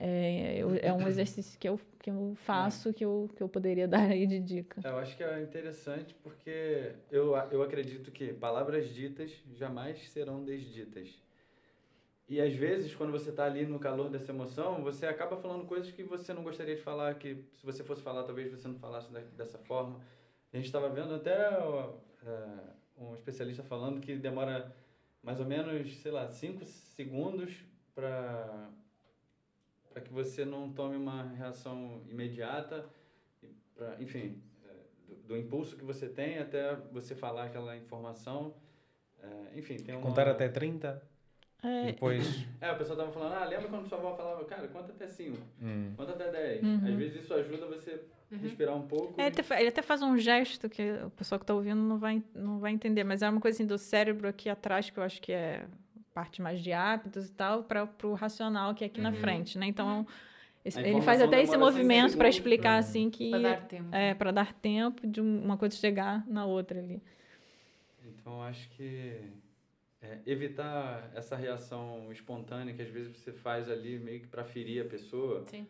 [0.00, 3.86] É, eu, é, um exercício que eu, que eu faço, que, eu, que eu poderia
[3.88, 4.80] dar aí de dica.
[4.84, 11.20] Eu acho que é interessante porque eu, eu acredito que palavras ditas jamais serão desditas.
[12.28, 15.90] E às vezes, quando você está ali no calor dessa emoção, você acaba falando coisas
[15.90, 19.10] que você não gostaria de falar, que se você fosse falar, talvez você não falasse
[19.34, 19.98] dessa forma.
[20.52, 22.48] A gente estava vendo até é,
[22.98, 24.72] um especialista falando que demora
[25.22, 28.70] mais ou menos, sei lá, 5 segundos para
[29.98, 32.88] para que você não tome uma reação imediata,
[33.74, 34.72] pra, enfim, é,
[35.08, 38.54] do, do, impulso que você tem até você falar aquela informação.
[39.20, 40.06] É, enfim, tem uma...
[40.06, 41.02] Contar até 30?
[41.64, 41.86] É.
[41.86, 42.46] Depois.
[42.60, 45.36] É, o pessoal tava falando, ah, lembra quando sua avó falava, cara, conta até 5,
[45.60, 45.92] hum.
[45.96, 46.62] conta até 10.
[46.62, 46.88] Uhum.
[46.88, 48.38] Às vezes isso ajuda você uhum.
[48.38, 49.20] respirar um pouco.
[49.20, 51.98] É, ele, até, ele até faz um gesto que o pessoal que tá ouvindo não
[51.98, 55.02] vai, não vai entender, mas é uma coisa assim do cérebro aqui atrás, que eu
[55.02, 55.66] acho que é
[56.18, 59.10] parte mais de hábitos e tal, para o racional que é aqui uhum.
[59.10, 59.66] na frente, né?
[59.66, 60.06] Então.
[60.64, 62.78] Esse, ele faz até esse movimento para explicar pra...
[62.78, 66.80] assim que para dar tempo é para dar tempo de uma coisa chegar na outra
[66.80, 67.00] ali
[68.28, 69.22] então acho que
[70.00, 74.84] é, evitar essa reação espontânea que às vezes você faz ali meio que para ferir
[74.84, 75.44] a pessoa.
[75.46, 75.66] Sim.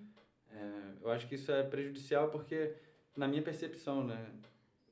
[0.52, 0.70] É,
[1.02, 2.74] eu acho que isso é prejudicial porque,
[3.16, 4.30] na minha percepção, né?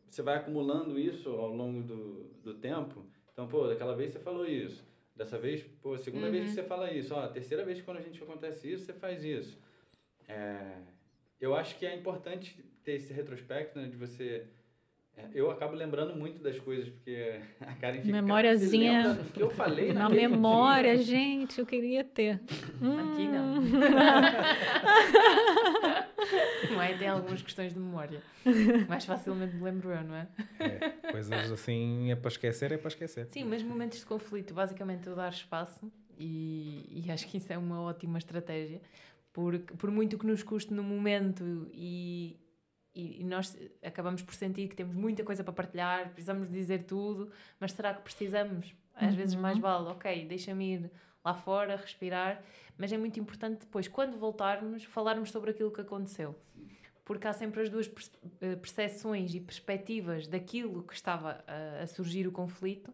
[0.09, 3.05] Você vai acumulando isso ao longo do, do tempo.
[3.33, 4.85] Então, pô, daquela vez você falou isso.
[5.17, 6.33] Dessa vez, pô, segunda uhum.
[6.33, 7.15] vez que você fala isso.
[7.15, 9.59] Ó, terceira vez que quando a gente acontece isso, você faz isso.
[10.29, 10.77] É,
[11.41, 13.89] eu acho que é importante ter esse retrospecto, né?
[13.89, 14.47] De você
[15.17, 18.13] é, eu acabo lembrando muito das coisas, porque a Karen fica...
[18.13, 19.19] Memóriazinha...
[19.33, 21.05] Que eu falei Na memória, dia.
[21.05, 22.35] gente, eu queria ter.
[22.35, 23.63] Aqui não.
[26.71, 26.97] não é?
[26.97, 28.23] Tem algumas questões de memória.
[28.89, 30.29] Mais facilmente me lembro eu, não é?
[30.59, 31.11] é?
[31.11, 33.27] Coisas assim, é para esquecer, é para esquecer.
[33.31, 37.59] Sim, mas momentos de conflito, basicamente eu dar espaço e, e acho que isso é
[37.59, 38.81] uma ótima estratégia.
[39.33, 42.41] Porque, por muito que nos custe no momento e,
[42.95, 47.73] e, nós acabamos por sentir que temos muita coisa para partilhar, precisamos dizer tudo, mas
[47.73, 48.75] será que precisamos?
[48.95, 49.17] Às uhum.
[49.17, 50.91] vezes mais vale, ok, deixa-me ir
[51.27, 52.43] lá fora, respirar,
[52.79, 56.35] mas é muito importante depois, quando voltarmos, falarmos sobre aquilo que aconteceu.
[57.05, 57.91] Porque há sempre as duas
[58.41, 62.93] eh, percepções e perspectivas daquilo que estava a, a surgir o conflito,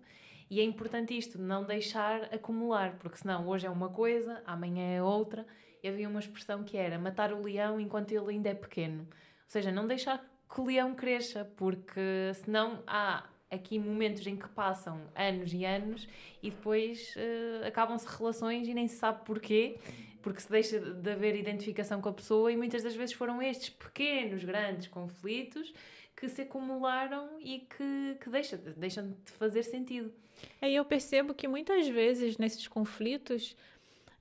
[0.50, 5.02] e é importante isto, não deixar acumular, porque senão hoje é uma coisa, amanhã é
[5.02, 5.46] outra.
[5.82, 9.08] E havia uma expressão que era matar o leão enquanto ele ainda é pequeno
[9.52, 15.00] seja, não deixar que o leão cresça, porque senão há aqui momentos em que passam
[15.14, 16.08] anos e anos
[16.42, 19.76] e depois uh, acabam-se relações e nem se sabe porquê,
[20.22, 23.70] porque se deixa de haver identificação com a pessoa e muitas das vezes foram estes
[23.70, 25.72] pequenos, grandes conflitos
[26.16, 30.12] que se acumularam e que, que deixam, deixam de fazer sentido.
[30.60, 33.54] Aí eu percebo que muitas vezes nesses conflitos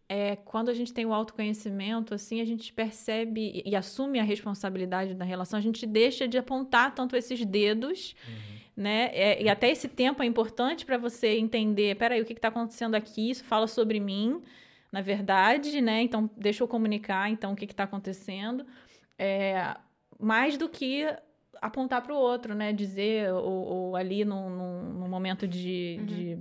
[0.09, 4.23] é, quando a gente tem o autoconhecimento, assim, a gente percebe e, e, assume a
[4.23, 8.60] responsabilidade da relação, a gente deixa de apontar tanto esses dedos, uhum.
[8.81, 9.11] Né?
[9.13, 12.95] É, e até esse tempo é importante para você entender, peraí, o que está acontecendo
[12.95, 13.29] aqui?
[13.29, 14.41] Isso fala sobre mim,
[14.91, 16.01] na verdade, né?
[16.01, 18.65] Então, deixa eu comunicar, então, o que está acontecendo.
[19.17, 19.77] É,
[20.19, 21.05] mais do que
[21.61, 22.73] apontar para o outro, né?
[22.73, 26.05] Dizer, ou, ou ali num, num, num, momento de, uhum.
[26.05, 26.37] de,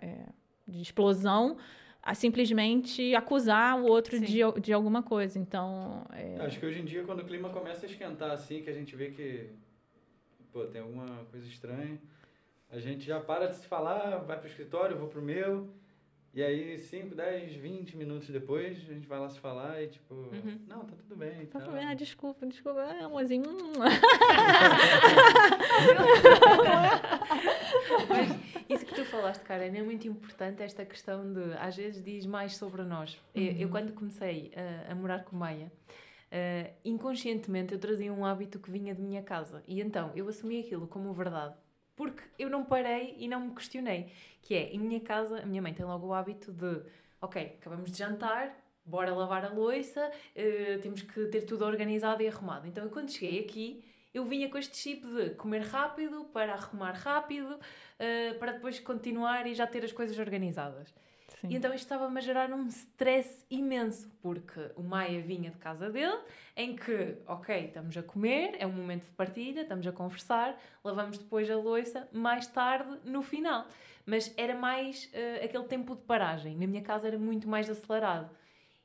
[0.00, 0.26] é,
[0.66, 1.56] de explosão,
[2.00, 5.38] a simplesmente acusar o outro de, de alguma coisa.
[5.38, 6.06] Então.
[6.12, 6.36] É...
[6.40, 8.94] Acho que hoje em dia, quando o clima começa a esquentar assim, que a gente
[8.94, 9.50] vê que
[10.58, 12.00] pô, tem alguma coisa estranha,
[12.68, 15.68] a gente já para de se falar, vai pro escritório, eu vou pro meu.
[16.34, 20.14] E aí, 5, 10, 20 minutos depois, a gente vai lá se falar e tipo,
[20.14, 20.60] uhum.
[20.68, 21.46] não, tá tudo bem.
[21.46, 23.44] Tá tudo bem, ah, desculpa, desculpa, ah, amorzinho.
[28.08, 28.30] Mas
[28.68, 32.56] isso que tu falaste, Karen, é muito importante esta questão de, às vezes, diz mais
[32.56, 33.14] sobre nós.
[33.34, 33.42] Uhum.
[33.42, 35.72] Eu, eu, quando comecei a, a morar com Maia,
[36.32, 39.62] uh, inconscientemente eu trazia um hábito que vinha de minha casa.
[39.66, 41.56] E então eu assumi aquilo como verdade
[41.98, 44.12] porque eu não parei e não me questionei.
[44.40, 46.80] Que é, em minha casa, a minha mãe tem logo o hábito de,
[47.20, 52.28] ok, acabamos de jantar, bora lavar a louça, uh, temos que ter tudo organizado e
[52.28, 52.68] arrumado.
[52.68, 56.92] Então, eu, quando cheguei aqui, eu vinha com este chip de comer rápido, para arrumar
[56.92, 60.94] rápido, uh, para depois continuar e já ter as coisas organizadas.
[61.40, 61.48] Sim.
[61.50, 65.88] E então isto estava-me a gerar um stress imenso, porque o Maia vinha de casa
[65.88, 66.18] dele,
[66.56, 71.18] em que, ok, estamos a comer, é um momento de partilha, estamos a conversar, lavamos
[71.18, 73.66] depois a louça, mais tarde, no final.
[74.04, 76.56] Mas era mais uh, aquele tempo de paragem.
[76.56, 78.30] Na minha casa era muito mais acelerado.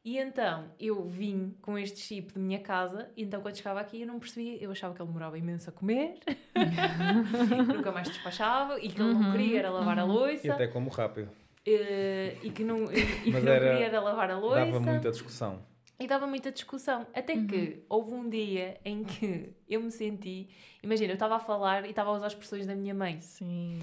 [0.06, 4.01] E então eu vim com este chip de minha casa, e então quando chegava aqui
[4.01, 6.20] eu não percebia, eu achava que ele demorava imenso a comer,
[7.74, 10.12] nunca mais despachava, e que ele não Uhum, queria era lavar a uhum.
[10.12, 10.45] louça.
[10.45, 11.30] E até como rápido.
[11.66, 14.66] Eh, e que não, e, que Mas não era- queria era lavar a louça.
[14.66, 15.66] Dava muita discussão.
[15.99, 17.07] E dava muita discussão.
[17.14, 20.49] Até que houve um dia em que eu me senti.
[20.82, 23.22] Imagina, eu estava a falar e estava a usar as expressões da minha mãe.
[23.22, 23.80] Sim.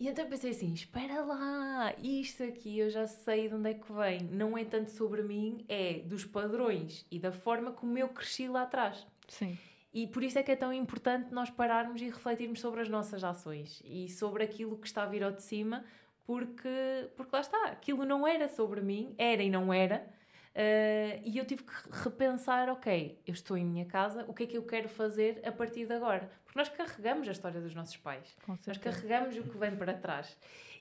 [0.00, 3.74] E então eu pensei assim: espera lá, isto aqui eu já sei de onde é
[3.74, 4.22] que vem.
[4.32, 8.62] Não é tanto sobre mim, é dos padrões e da forma como eu cresci lá
[8.62, 9.06] atrás.
[9.28, 9.56] Sim.
[9.92, 13.22] E por isso é que é tão importante nós pararmos e refletirmos sobre as nossas
[13.22, 15.84] ações e sobre aquilo que está a vir ao de cima,
[16.30, 20.08] porque, porque lá está, aquilo não era sobre mim, era e não era.
[20.54, 24.46] eh, e eu tive que repensar, ok, eu estou em minha casa, o que é
[24.46, 26.30] que eu quero fazer a partir de agora?
[26.44, 28.36] Porque nós carregamos a história dos nossos pais.
[28.64, 30.38] Nós carregamos o que vem para trás.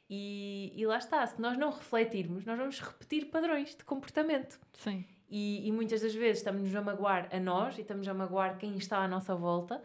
[0.08, 4.60] E, e lá está, se nós não refletirmos, nós vamos repetir padrões de comportamento.
[4.74, 5.04] Sim.
[5.28, 8.78] E, e muitas das vezes estamos-nos a magoar a nós e estamos a magoar quem
[8.78, 9.82] está à nossa volta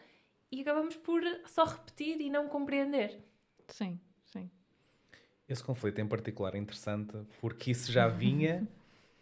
[0.52, 3.18] e acabamos por só repetir e não compreender.
[3.68, 3.98] Sim.
[5.48, 8.66] Esse conflito em particular é interessante porque isso já vinha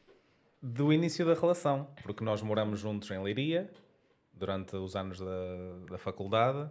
[0.62, 1.88] do início da relação.
[2.02, 3.70] Porque nós moramos juntos em Leiria
[4.32, 6.70] durante os anos da, da faculdade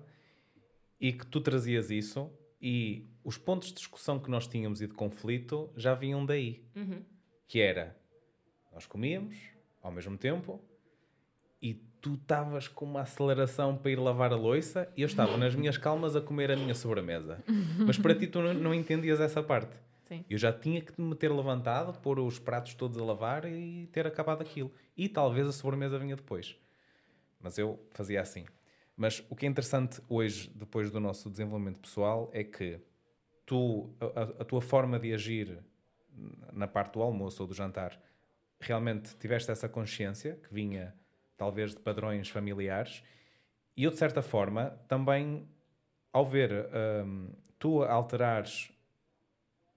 [1.00, 2.32] e que tu trazias isso
[2.62, 6.64] e os pontos de discussão que nós tínhamos e de conflito já vinham daí.
[6.76, 7.04] Uhum.
[7.48, 7.98] Que era,
[8.72, 9.36] nós comíamos
[9.82, 10.62] ao mesmo tempo
[11.62, 15.54] e tu estavas com uma aceleração para ir lavar a louça e eu estava nas
[15.56, 17.44] minhas calmas a comer a minha sobremesa.
[17.86, 19.78] Mas para ti tu não, não entendias essa parte.
[20.04, 20.26] Sim.
[20.30, 24.06] Eu já tinha que me ter levantado, pôr os pratos todos a lavar e ter
[24.08, 24.72] acabado aquilo.
[24.98, 26.56] E talvez a sobremesa vinha depois.
[27.40, 28.46] Mas eu fazia assim.
[28.98, 32.80] Mas o que é interessante hoje, depois do nosso desenvolvimento pessoal, é que
[33.46, 35.60] tu, a, a- a tua forma de agir
[36.52, 37.98] na parte do almoço ou do jantar,
[38.60, 40.94] realmente tiveste essa consciência que vinha
[41.42, 43.02] talvez de padrões familiares
[43.76, 45.50] e eu, de certa forma, também,
[46.14, 46.70] ao ver
[47.04, 48.72] hum, tu alterares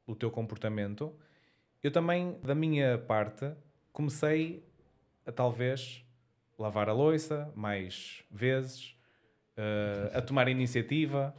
[0.07, 1.11] o teu comportamento,
[1.83, 3.51] eu também, da minha parte,
[3.95, 4.63] comecei
[5.25, 6.05] a talvez
[6.59, 8.95] lavar a louça mais vezes,
[9.57, 11.35] eh, a tomar iniciativa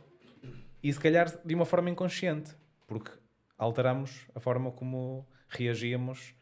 [0.82, 2.56] e se calhar de uma forma inconsciente,
[2.88, 3.12] porque
[3.60, 6.34] alteramos a forma como reagíamos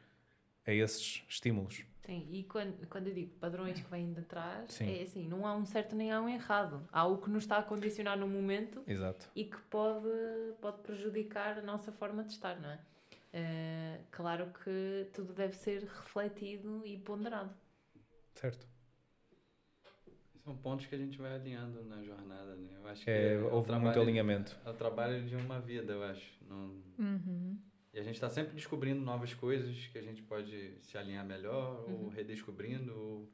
[0.66, 1.93] a esses estímulos.
[2.06, 4.89] Sim, e quando, quando eu digo padrões que vêm de trás, Sim.
[4.93, 6.86] é assim, não há um certo nem há um errado.
[6.91, 9.30] Há o que nos está a condicionar no momento Exato.
[9.34, 10.10] e que pode,
[10.60, 12.80] pode prejudicar a nossa forma de estar, não é?
[13.32, 17.54] Eh, claro que tudo deve ser refletido e ponderado.
[18.36, 18.68] Certo.
[20.43, 22.70] São pontos que a gente vai alinhando na jornada, né?
[22.76, 24.60] Eu acho que É, houve muito trabalho- alinhamento.
[24.66, 26.34] É o trabalho de uma vida, eu acho.
[26.49, 27.58] Não- Uhum.
[27.94, 31.86] E a gente está sempre descobrindo novas coisas que a gente pode se alinhar melhor,
[31.89, 33.30] ou redescobrindo, ou...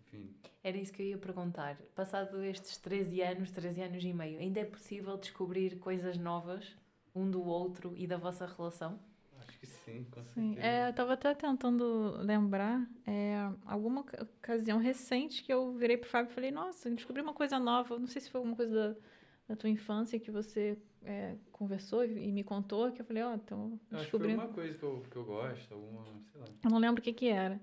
[0.00, 0.34] enfim.
[0.62, 1.76] Era isso que eu ia perguntar.
[1.94, 6.74] Passado estes 13 anos, 13 anos e meio, ainda é possível descobrir coisas novas
[7.14, 8.98] um do outro e da vossa relação?
[9.40, 10.66] Acho que sim, com Sim, certeza.
[10.66, 13.36] é, eu estava até tentando lembrar é,
[13.66, 17.58] alguma oca- ocasião recente que eu virei pro Fábio e falei, nossa, descobri uma coisa
[17.58, 19.00] nova, não sei se foi alguma coisa da,
[19.48, 23.80] da tua infância que você é, conversou e, me contou, que eu falei, ó, então
[23.90, 24.40] Eu acho que foi descobrindo.
[24.40, 26.46] alguma coisa que eu, que eu gosto, alguma, sei lá.
[26.64, 27.60] Eu não lembro o que que era.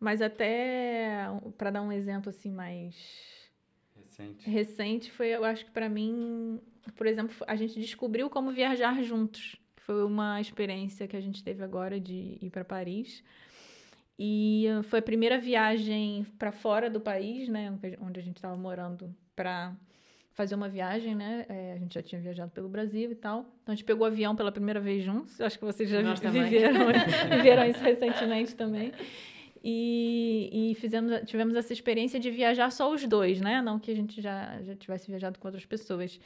[0.00, 1.26] Mas até
[1.56, 2.94] para dar um exemplo assim mais
[3.96, 4.48] Recente.
[4.50, 6.60] recente foi, eu acho que para mim,
[6.96, 9.56] por exemplo, a gente descobriu como viajar juntos.
[9.76, 13.24] Foi uma experiência que a gente teve agora de ir para Paris.
[14.18, 19.14] E foi a primeira viagem para fora do país, né, onde a gente estava morando,
[19.36, 19.76] para
[20.38, 21.44] fazer uma viagem, né?
[21.48, 23.40] É, a gente já tinha viajado pelo Brasil e tal.
[23.60, 25.40] Então a gente pegou o avião pela primeira vez juntos.
[25.40, 26.86] Eu acho que vocês já Nós viveram,
[27.28, 28.92] viveram isso recentemente também.
[29.64, 33.60] E, e fizemos, tivemos essa experiência de viajar só os dois, né?
[33.60, 36.20] Não que a gente já, já tivesse viajado com outras pessoas.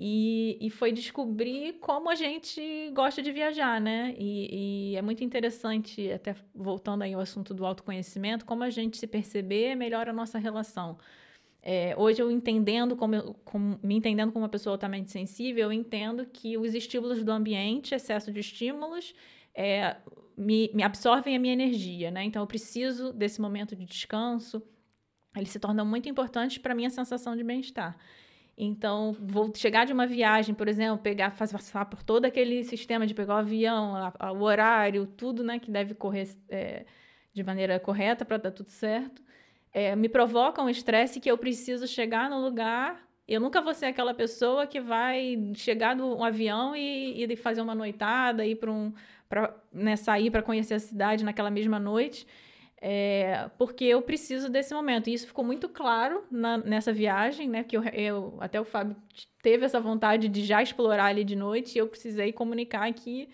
[0.00, 4.14] E, e foi descobrir como a gente gosta de viajar, né?
[4.18, 8.96] E, e é muito interessante, até voltando aí ao assunto do autoconhecimento, como a gente
[8.96, 10.96] se perceber melhora a nossa relação.
[11.66, 15.72] É, hoje eu entendendo como, eu- como- me entendendo como uma pessoa altamente sensível, eu
[15.72, 19.14] entendo que os estímulos do ambiente, excesso de estímulos,
[19.54, 19.96] é,
[20.36, 22.22] me, me absorvem a minha energia, né?
[22.24, 24.62] Então eu preciso desse momento de descanso.
[25.36, 27.96] Eles se tornam muito importantes para minha sensação de bem-estar.
[28.56, 33.14] Então, vou chegar de uma viagem, por exemplo, pegar, passar por todo aquele sistema de
[33.14, 36.86] pegar o avião, a, a, o horário, tudo, né, que deve correr é,
[37.32, 39.22] de maneira correta para dar tudo certo.
[39.74, 43.04] É, me provoca um estresse que eu preciso chegar no lugar.
[43.26, 47.60] Eu nunca vou ser aquela pessoa que vai chegar no um avião e, e fazer
[47.60, 48.92] uma noitada, ir para um,
[49.28, 52.24] pra, né, sair para conhecer a cidade naquela mesma noite.
[52.80, 55.08] É, porque eu preciso desse momento.
[55.10, 57.64] E isso ficou muito claro na, nessa viagem, né?
[57.64, 58.94] Que eu, eu, até o Fábio
[59.42, 63.28] teve essa vontade de já explorar ali de noite e eu precisei comunicar que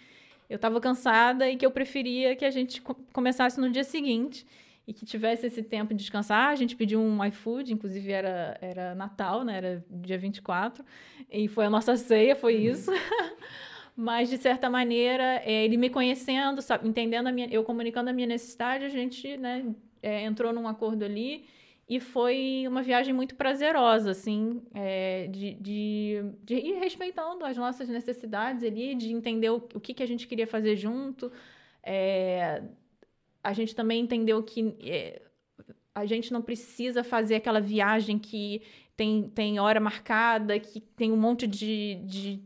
[0.48, 2.80] eu estava cansada e que eu preferia que a gente
[3.12, 4.46] começasse no dia seguinte
[4.90, 6.48] e que tivesse esse tempo de descansar.
[6.48, 9.56] A gente pediu um iFood, inclusive era, era Natal, né?
[9.56, 10.84] Era dia 24,
[11.30, 12.72] e foi a nossa ceia, foi uhum.
[12.72, 12.90] isso.
[13.94, 18.12] mas de certa maneira é, ele me conhecendo, sabe, entendendo a minha, eu comunicando a
[18.12, 19.64] minha necessidade, a gente né,
[20.02, 21.44] é, entrou num acordo ali
[21.88, 27.88] e foi uma viagem muito prazerosa, assim, é, de, de, de, ir respeitando as nossas
[27.88, 31.30] necessidades ali, de entender o, o que, que a gente queria fazer junto.
[31.82, 32.62] É,
[33.42, 35.22] a gente também entendeu que é,
[35.94, 38.62] a gente não precisa fazer aquela viagem que
[38.96, 42.42] tem, tem hora marcada, que tem um monte de, de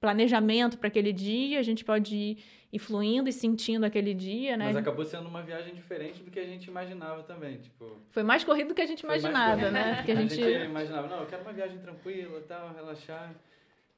[0.00, 4.66] planejamento para aquele dia, a gente pode ir, ir fluindo e sentindo aquele dia, né?
[4.66, 8.00] Mas acabou sendo uma viagem diferente do que a gente imaginava também, tipo...
[8.10, 9.96] Foi mais corrido do que a gente imaginava, né?
[10.02, 10.42] Porque a gente...
[10.42, 13.34] a gente imaginava, não, eu quero uma viagem tranquila, tal, relaxar.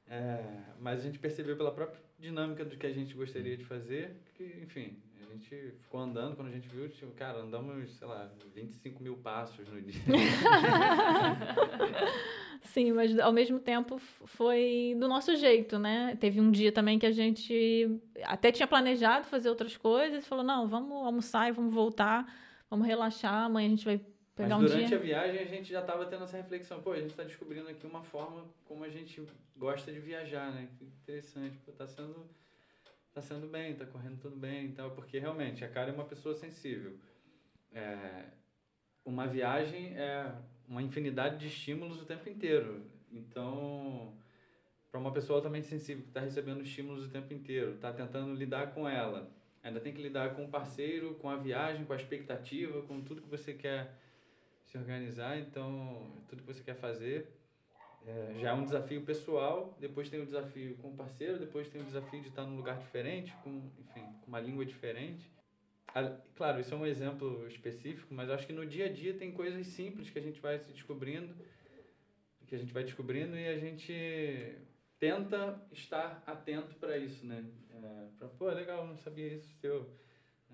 [0.09, 0.45] É,
[0.79, 4.45] mas a gente percebeu pela própria dinâmica do que a gente gostaria de fazer, que,
[4.63, 9.03] enfim, a gente ficou andando, quando a gente viu, tipo, cara, andamos, sei lá, 25
[9.03, 10.01] mil passos no dia.
[12.63, 16.17] Sim, mas ao mesmo tempo foi do nosso jeito, né?
[16.21, 20.45] Teve um dia também que a gente até tinha planejado fazer outras coisas e falou:
[20.45, 22.27] não, vamos almoçar e vamos voltar,
[22.69, 24.01] vamos relaxar, amanhã a gente vai
[24.35, 24.77] pegar mas um dia.
[24.77, 27.69] Durante a viagem a gente já estava tendo essa reflexão: pô, a gente está descobrindo
[27.69, 29.23] aqui uma forma como a gente
[29.57, 30.69] gosta de viajar, né?
[30.77, 32.29] Que interessante, pô, tá sendo,
[33.17, 36.05] tá sendo bem, tá correndo tudo bem e tal, porque realmente a cara é uma
[36.05, 36.99] pessoa sensível.
[37.73, 38.27] É,
[39.07, 40.35] uma viagem é
[40.69, 42.85] uma infinidade de estímulos o tempo inteiro.
[43.11, 44.15] Então,
[44.91, 48.75] para uma pessoa altamente sensível que está recebendo estímulos o tempo inteiro, está tentando lidar
[48.75, 49.31] com ela,
[49.63, 53.23] ainda tem que lidar com o parceiro, com a viagem, com a expectativa, com tudo
[53.23, 53.95] que você quer
[54.65, 57.33] se organizar, então, tudo que você quer fazer.
[58.07, 61.81] É, já é um desafio pessoal, depois tem o desafio com o parceiro, depois tem
[61.81, 65.29] o desafio de estar num lugar diferente, com, enfim, com uma língua diferente.
[66.35, 69.67] Claro, isso é um exemplo específico, mas acho que no dia a dia tem coisas
[69.67, 71.35] simples que a gente vai se descobrindo,
[72.47, 74.57] que a gente vai descobrindo e a gente
[75.01, 77.45] tenta estar atento para isso, né?
[77.71, 79.91] É, pra, pô, legal, não sabia isso, seu.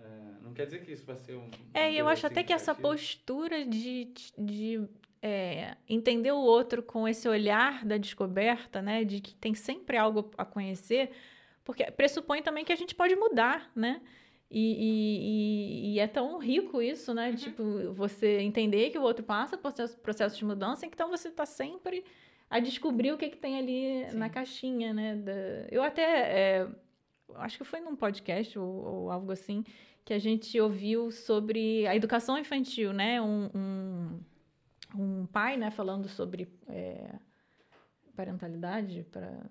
[0.00, 1.50] É, não quer dizer que isso vai ser um.
[1.74, 4.88] É, eu acho até que essa postura de, de
[5.22, 9.04] é, entender o outro com esse olhar da descoberta, né?
[9.04, 11.10] De que tem sempre algo a conhecer,
[11.64, 14.02] porque pressupõe também que a gente pode mudar, né?
[14.50, 17.30] E, e, e, é tão rico isso, né?
[17.30, 17.36] Uhum.
[17.36, 22.04] Tipo, você entender que o outro passa por processo de mudança, então você está sempre
[22.50, 24.18] a descobrir o que, que tem ali Sim.
[24.18, 25.16] na caixinha, né?
[25.16, 25.32] Da...
[25.70, 26.68] Eu até, é,
[27.36, 29.64] acho que foi num podcast ou, ou, algo assim,
[30.04, 33.22] que a gente ouviu sobre a educação infantil, né?
[33.22, 34.20] Um, um,
[34.94, 37.14] um pai, né, falando sobre é,
[38.14, 39.50] parentalidade para...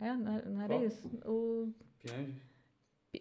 [0.00, 1.06] É, não era isso?
[1.24, 1.72] O...
[2.00, 2.48] Piange?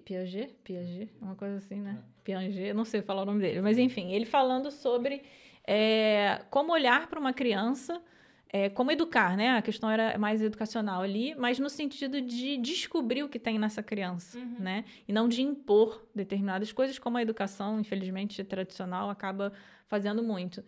[0.03, 0.53] Piaget?
[0.63, 1.13] Piaget?
[1.21, 1.97] Uma coisa assim, né?
[1.99, 2.21] É.
[2.23, 3.61] Piaget, não sei falar o nome dele.
[3.61, 5.23] Mas, enfim, ele falando sobre
[5.65, 8.01] é, como olhar para uma criança,
[8.49, 9.57] é, como educar, né?
[9.57, 13.83] A questão era mais educacional ali, mas no sentido de descobrir o que tem nessa
[13.83, 14.55] criança, uhum.
[14.59, 14.85] né?
[15.07, 19.51] E não de impor determinadas coisas, como a educação, infelizmente, tradicional acaba
[19.87, 20.63] fazendo muito.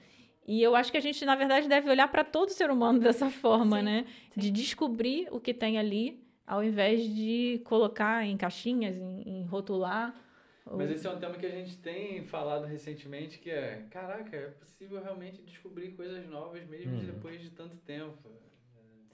[0.49, 3.29] E eu acho que a gente, na verdade, deve olhar para todo ser humano dessa
[3.29, 4.05] forma, sim, né?
[4.33, 4.39] Sim.
[4.41, 10.19] De descobrir o que tem ali ao invés de colocar em caixinhas, em, em rotular.
[10.65, 14.49] Mas esse é um tema que a gente tem falado recentemente, que é, caraca, é
[14.49, 17.05] possível realmente descobrir coisas novas mesmo hum.
[17.05, 18.27] depois de tanto tempo.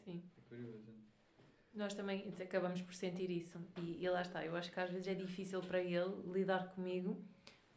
[0.06, 0.24] Sim.
[0.38, 0.96] É curioso.
[1.74, 3.60] Nós também acabamos por sentir isso.
[3.82, 7.22] E, e lá está, eu acho que às vezes é difícil para ele lidar comigo,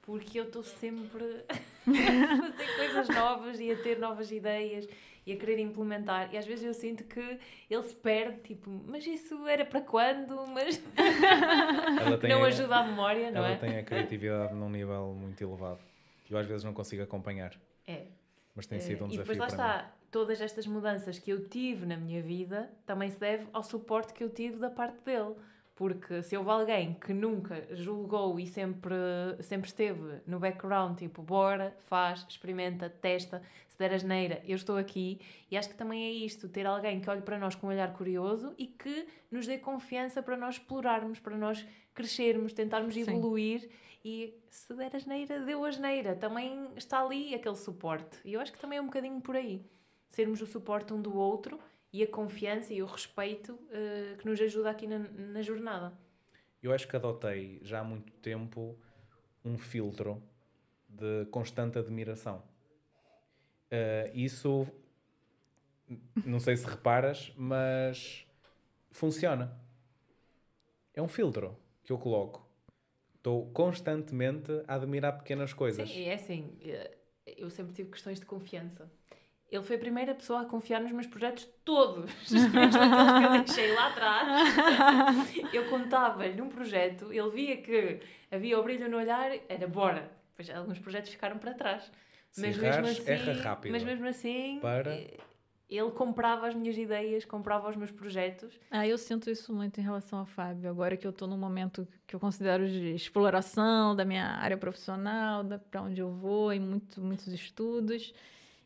[0.08, 4.88] porque eu estou sempre a fazer coisas novas e a ter novas ideias
[5.26, 6.32] e a querer implementar.
[6.32, 7.38] E às vezes eu sinto que
[7.68, 10.46] ele se perde, tipo, mas isso era para quando?
[10.46, 10.82] Mas
[12.26, 13.50] não a, ajuda a memória, não ela é?
[13.50, 15.80] Ela tem a criatividade num nível muito elevado.
[16.24, 17.54] que Eu às vezes não consigo acompanhar.
[17.86, 18.06] É.
[18.54, 19.30] Mas tem sido um desafio.
[19.30, 20.06] E depois lá está, mim.
[20.10, 24.24] todas estas mudanças que eu tive na minha vida também se deve ao suporte que
[24.24, 25.34] eu tive da parte dele.
[25.78, 28.96] Porque se houve alguém que nunca julgou e sempre,
[29.40, 33.40] sempre esteve no background, tipo, bora, faz, experimenta, testa,
[33.78, 35.20] der asneira, eu estou aqui.
[35.50, 37.92] E acho que também é isto, ter alguém que olhe para nós com um olhar
[37.94, 41.64] curioso e que nos dê confiança para nós explorarmos, para nós
[41.94, 43.02] crescermos, tentarmos Sim.
[43.02, 43.70] evoluir.
[44.04, 46.14] E se der asneira, deu asneira.
[46.14, 48.18] Também está ali aquele suporte.
[48.24, 49.64] E eu acho que também é um bocadinho por aí.
[50.08, 51.58] Sermos o suporte um do outro
[51.92, 55.92] e a confiança e o respeito eh, que nos ajuda aqui na, na jornada.
[56.62, 58.76] Eu acho que adotei já há muito tempo
[59.44, 60.22] um filtro
[60.88, 62.42] de constante admiração.
[63.70, 64.66] Eh, isso,
[66.24, 68.26] não sei se reparas, mas
[68.90, 69.58] funciona.
[70.92, 72.46] É um filtro que eu coloco.
[73.14, 75.88] Estou constantemente a admirar pequenas coisas.
[75.88, 76.98] Sim, é assim, eh,
[77.36, 78.90] eu sempre tive questões de confiança.
[79.50, 83.44] Ele foi a primeira pessoa a confiar nos meus projetos todos, mesmo aqueles que eu
[83.44, 84.28] deixei lá atrás.
[85.52, 90.10] Eu contava-lhe um projeto, ele via que havia o brilho no olhar, era bora.
[90.36, 91.90] Pois alguns projetos ficaram para trás.
[92.30, 93.72] Se Mas errares, mesmo assim, erra rápido.
[93.72, 95.16] mas mesmo assim, Para- eh,
[95.68, 98.54] ele comprava as minhas ideias, comprava os meus projetos.
[98.70, 100.68] Ah, eu sinto isso muito em relação ao Fábio.
[100.68, 105.42] Agora que eu estou num momento que eu considero de exploração da minha área profissional,
[105.70, 108.12] para onde eu vou, em muito, muitos estudos.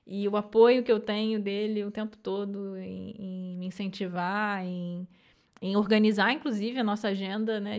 [0.06, 5.06] E o apoio que eu tenho dele o tempo todo em, em me incentivar, em,
[5.60, 7.78] em organizar, inclusive, a nossa agenda, né,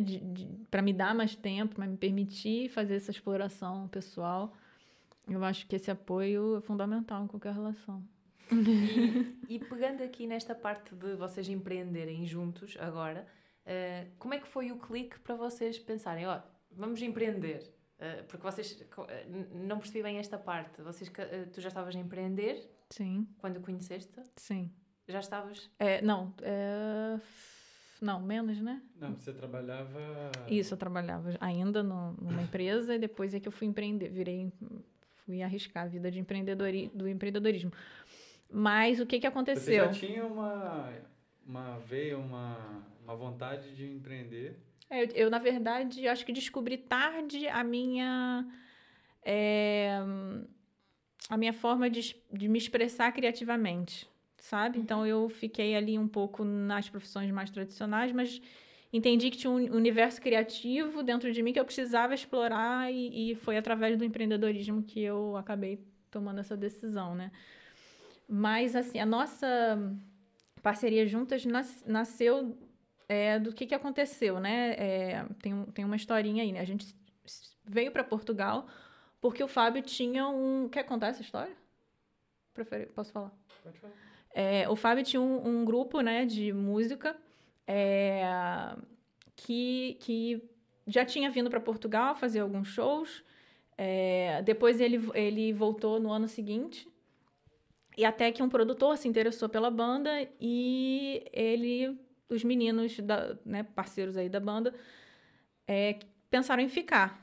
[0.72, 4.54] para me dar mais tempo, para me permitir fazer essa exploração pessoal.
[5.28, 8.04] Eu acho que esse apoio é fundamental em qualquer relação.
[9.50, 13.28] E pegando aqui nesta parte de vocês empreenderem juntos agora,
[13.66, 16.40] eh, como é que foi o clique para vocês pensarem, ó,
[16.72, 17.73] vamos empreender?
[18.04, 18.78] Eh, porque vocês,
[19.08, 23.58] eh, não percebi bem esta parte, vocês, eh, tu já estavas a empreender Sim, quando
[23.58, 24.22] o conheceste?
[24.36, 24.70] sim.
[25.08, 25.70] Já estavas?
[25.80, 27.18] É, não, é,
[28.02, 28.82] não, menos, né?
[29.00, 30.00] Não, você trabalhava.
[30.50, 34.52] Isso, eu trabalhava ainda no- numa empresa e depois é que eu fui empreender, virei,
[35.26, 37.72] fui arriscar a vida de empreendedori, do empreendedorismo.
[38.50, 39.86] Mas o que que Você aconteceu?
[39.86, 40.92] já tinha uma,
[41.46, 44.58] uma veia, uma, uma vontade de empreender.
[44.94, 48.46] É, Eu, eu, na verdade, acho que descobri tarde a minha.
[49.26, 50.00] é,
[51.30, 54.80] a minha forma de, de me expressar criativamente, sabe?
[54.80, 58.42] Então eu fiquei ali um pouco nas profissões mais tradicionais, mas
[58.92, 63.36] entendi que tinha um universo criativo dentro de mim que eu precisava explorar e, e
[63.36, 65.80] foi através do empreendedorismo que eu acabei
[66.12, 67.32] tomando essa decisão, né?
[68.28, 69.38] Mas, assim, a nossa
[70.62, 72.58] parceria juntas nas- nasceu
[73.08, 74.72] é, do que, que aconteceu, né?
[74.72, 76.60] É, tem, tem uma historinha aí, né?
[76.60, 76.96] A gente
[77.66, 78.68] veio para Portugal
[79.22, 80.68] porque o Fábio tinha um...
[80.70, 81.56] Quer contar essa história?
[82.54, 82.88] Prefere...
[82.88, 83.32] Posso falar?
[83.64, 83.94] Pode falar.
[84.34, 87.16] É, o Fábio tinha um, um grupo né, de música
[87.68, 88.24] é,
[89.36, 90.50] que, que
[90.88, 93.24] já tinha vindo para Portugal fazer alguns shows.
[93.78, 96.88] É, depois ele, ele voltou no ano seguinte.
[97.96, 100.10] E até que um produtor se interessou pela banda
[100.42, 101.98] e ele,
[102.34, 104.74] os meninos, da, né, parceiros aí da banda,
[105.68, 105.98] é,
[106.30, 107.22] pensaram em ficar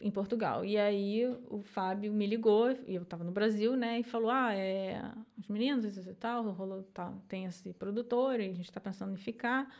[0.00, 0.64] em Portugal.
[0.64, 3.98] E aí o Fábio me ligou, e eu estava no Brasil, né?
[4.00, 5.00] E falou: Ah, é,
[5.38, 9.16] os meninos e tal, rolou, tá, tem esse produtor, e a gente está pensando em
[9.16, 9.72] ficar.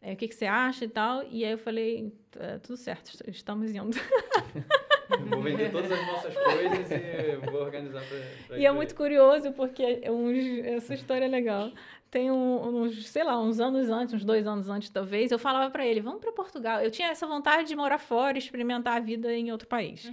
[0.00, 1.24] É, o que, que você acha e tal?
[1.24, 3.96] E aí eu falei: "É, Tudo certo, est- estamos indo.
[5.30, 8.02] Vou vender todas as nossas coisas e vou organizar
[8.48, 11.70] pra E é muito curioso, porque uns- essa história é legal.
[12.10, 15.70] Tem um- uns, sei lá, uns anos antes, uns dois anos antes talvez, eu falava
[15.70, 16.80] para ele, vamos para Portugal.
[16.80, 20.10] Eu tinha essa vontade de morar fora, experimentar a vida em outro país.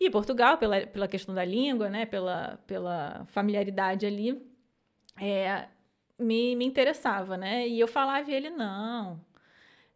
[0.00, 4.42] E Portugal, pela, pela questão da língua, né, pela, pela familiaridade ali,
[5.20, 5.66] é,
[6.18, 7.68] me, me interessava, né?
[7.68, 9.20] E eu falava e ele, não,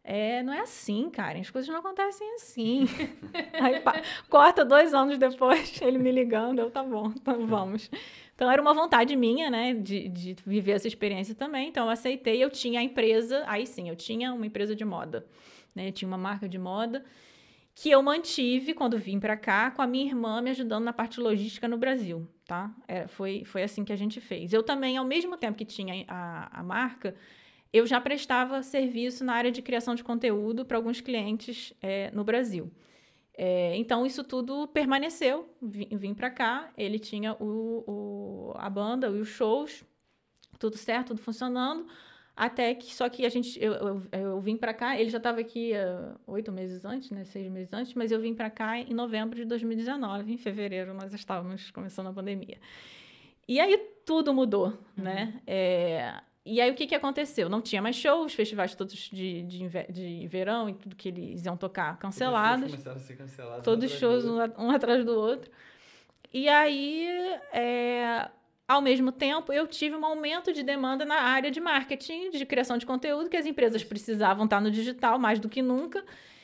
[0.03, 2.85] é, não é assim, cara, as coisas não acontecem assim.
[3.59, 7.89] Aí pá, corta dois anos depois, ele me ligando, eu, tá bom, então vamos.
[8.39, 11.67] Então era uma vontade minha, né, de, de viver essa experiência também.
[11.67, 15.27] Então eu aceitei, eu tinha a empresa, aí sim, eu tinha uma empresa de moda,
[15.75, 17.03] né, eu tinha uma marca de moda
[17.75, 21.19] que eu mantive quando vim para cá com a minha irmã me ajudando na parte
[21.19, 22.73] logística no Brasil, tá?
[23.09, 24.51] Foi, foi assim que a gente fez.
[24.51, 27.15] Eu também, ao mesmo tempo que tinha a, a marca,
[27.71, 32.23] eu já prestava serviço na área de criação de conteúdo para alguns clientes é, no
[32.23, 32.69] Brasil.
[33.41, 35.47] É, então, isso tudo permaneceu.
[35.61, 39.81] Vim, vim para cá, ele tinha o, o, a banda e os shows,
[40.59, 41.87] tudo certo, tudo funcionando.
[42.35, 45.39] Até que, só que a gente, eu, eu, eu vim para cá, ele já estava
[45.39, 48.93] aqui uh, oito meses antes, né, seis meses antes, mas eu vim para cá em
[48.93, 52.57] novembro de 2019, em fevereiro nós estávamos começando a pandemia.
[53.47, 55.03] E aí tudo mudou, uhum.
[55.03, 55.41] né?
[55.47, 56.13] É,
[56.55, 57.47] e aí o que, que aconteceu?
[57.49, 61.55] Não tinha mais shows, festivais todos de, de, de verão e tudo que eles iam
[61.57, 62.71] tocar cancelados.
[62.71, 63.63] Todos os shows começaram a ser cancelados.
[63.63, 65.49] Todos os shows um, um atrás do outro.
[66.33, 67.07] E aí,
[67.51, 68.29] é,
[68.67, 72.77] ao mesmo tempo, eu tive um aumento de demanda na área de marketing, de criação
[72.77, 76.03] de conteúdo, que as empresas precisavam estar no digital mais do que nunca.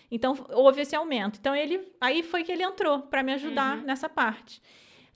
[0.10, 1.38] Então, houve esse aumento.
[1.40, 3.84] Então, ele aí foi que ele entrou para me ajudar Uhum.
[3.84, 4.62] nessa parte.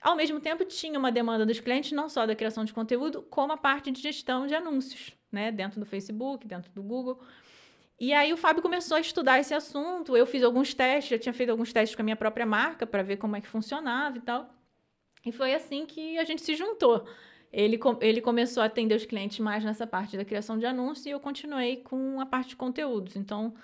[0.00, 3.52] Ao mesmo tempo, tinha uma demanda dos clientes, não só da criação de conteúdo, como
[3.52, 5.52] a parte de gestão de anúncios, né?
[5.52, 7.20] Dentro do Facebook, dentro do Google.
[7.98, 10.16] E aí o Fábio começou a estudar esse assunto.
[10.16, 13.02] Eu fiz alguns testes, já tinha feito alguns testes com a minha própria marca para
[13.02, 14.48] ver como é que funcionava e tal.
[15.26, 17.06] E foi assim que a gente se juntou.
[17.52, 21.10] Ele, ele começou a atender os clientes mais nessa parte da criação de anúncios e
[21.10, 23.16] eu continuei com a parte de conteúdos.
[23.16, 23.54] Então,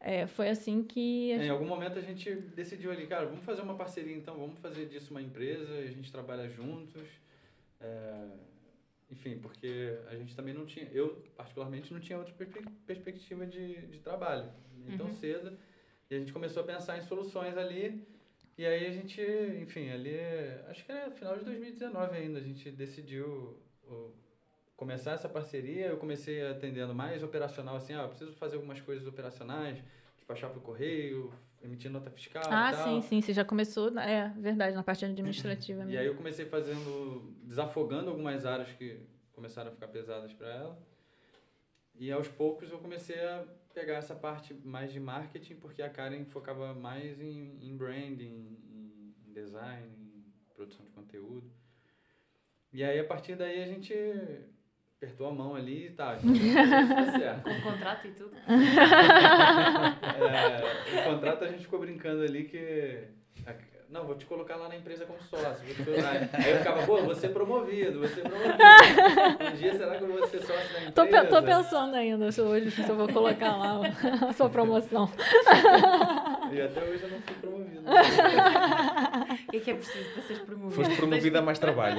[0.00, 1.32] é, foi assim que.
[1.32, 4.58] a Em algum momento a gente decidiu ali, cara, vamos fazer uma parceria então, vamos
[4.60, 7.06] fazer disso uma empresa, a gente trabalha juntos.
[7.80, 8.26] É,
[9.10, 13.86] enfim, porque a gente também não tinha, eu particularmente não tinha outra perspe- perspectiva de,
[13.86, 14.50] de trabalho
[14.86, 15.12] nem tão Uhum.
[15.14, 15.56] cedo.
[16.10, 18.06] E a gente começou a pensar em soluções ali.
[18.58, 19.20] E aí a gente,
[19.60, 20.16] enfim, ali,
[20.68, 24.12] acho que era final de 2019 ainda, a gente decidiu o,
[24.76, 25.86] começar essa parceria.
[25.86, 29.82] Eu comecei atendendo mais operacional, assim, ah, eu preciso fazer algumas coisas operacionais,
[30.16, 34.28] despachar para o correio, emitir nota fiscal Ah, e sim, sim, você já começou, é
[34.36, 36.00] verdade, na parte administrativa E mesmo.
[36.00, 39.00] aí eu comecei fazendo, desafogando algumas áreas que
[39.32, 40.78] começaram a ficar pesadas para ela.
[41.94, 46.24] E aos poucos eu comecei a pegar essa parte mais de marketing, porque a Karen
[46.26, 50.24] focava mais em, em branding, em, em design, em
[50.54, 51.50] produção de conteúdo.
[52.72, 53.94] E aí a partir daí a gente
[54.98, 57.42] apertou a mão ali e tá, então, tá certo.
[57.44, 58.32] Com contrato e tudo.
[60.16, 63.04] É, o contrato a gente ficou brincando ali que.
[63.88, 65.64] Não, vou te colocar lá na empresa como sócio.
[65.64, 68.54] vou te colocar- Aí eu ficava, pô, você promovido, você promovido.
[69.52, 70.92] Um dia será que eu vou ser sócio da empresa?
[70.92, 73.80] Tô, pe- tô pensando ainda se hoje se eu vou colocar lá
[74.28, 75.08] a sua promoção.
[76.52, 77.82] E até hoje eu não fui promovido.
[79.46, 80.74] O que é que é preciso para seres promovido?
[80.74, 81.96] Foste promovida a mais trabalho.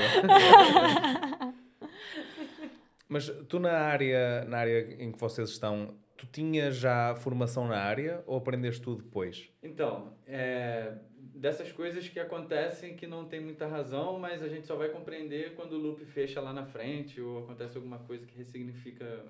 [3.07, 7.77] Mas tu na área, na área em que vocês estão, tu tinhas já formação na
[7.77, 9.49] área ou aprendeste tudo depois?
[9.63, 10.95] Então, é,
[11.35, 15.53] dessas coisas que acontecem que não tem muita razão, mas a gente só vai compreender
[15.55, 19.23] quando o loop fecha lá na frente ou acontece alguma coisa que ressignifica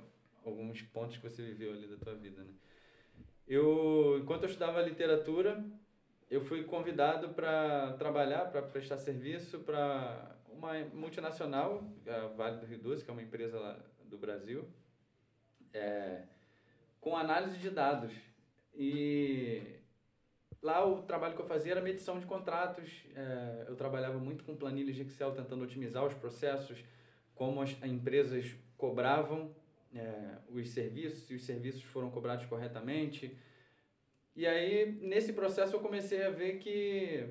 [0.46, 2.52] alguns pontos que você viveu ali da tua vida, né?
[3.48, 5.64] Eu, enquanto eu estudava literatura,
[6.30, 12.80] eu fui convidado para trabalhar, para prestar serviço para uma multinacional, a Vale do Rio
[12.80, 14.68] Doce, que é uma empresa lá do Brasil,
[15.74, 16.24] é,
[17.00, 18.12] com análise de dados.
[18.74, 19.62] E
[20.62, 23.06] lá o trabalho que eu fazia era medição de contratos.
[23.16, 26.84] é, eu trabalhava muito com planilhas de Excel, tentando otimizar os processos,
[27.36, 29.56] como as empresas cobravam
[29.94, 33.38] é, os serviços, se os serviços foram cobrados corretamente.
[34.36, 37.28] E aí, nesse processo, eu comecei a ver que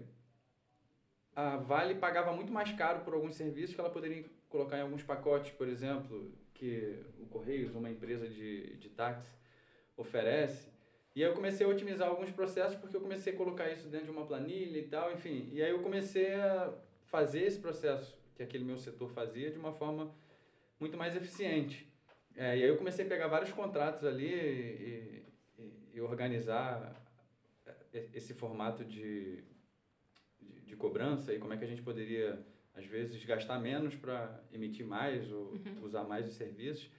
[1.37, 5.03] a Vale pagava muito mais caro por alguns serviços que ela poderia colocar em alguns
[5.03, 9.30] pacotes, por exemplo, que o Correios, uma empresa de, de táxi,
[9.99, 10.68] oferece.
[11.14, 14.07] E aí eu comecei a otimizar alguns processos porque eu comecei a colocar isso dentro
[14.07, 15.51] de uma planilha e tal, enfim.
[15.53, 16.72] E aí eu comecei a
[17.05, 20.14] fazer esse processo que aquele meu setor fazia de uma forma
[20.80, 21.87] muito mais eficiente.
[22.34, 25.24] É, e aí eu comecei a pegar vários contratos ali e,
[25.59, 26.95] e, e organizar
[27.93, 29.43] e- esse formato de,
[30.66, 32.44] de, cobrança e como é que a gente poderia,
[32.74, 36.90] às vezes, gastar menos para emitir mais ou usar mais os serviços.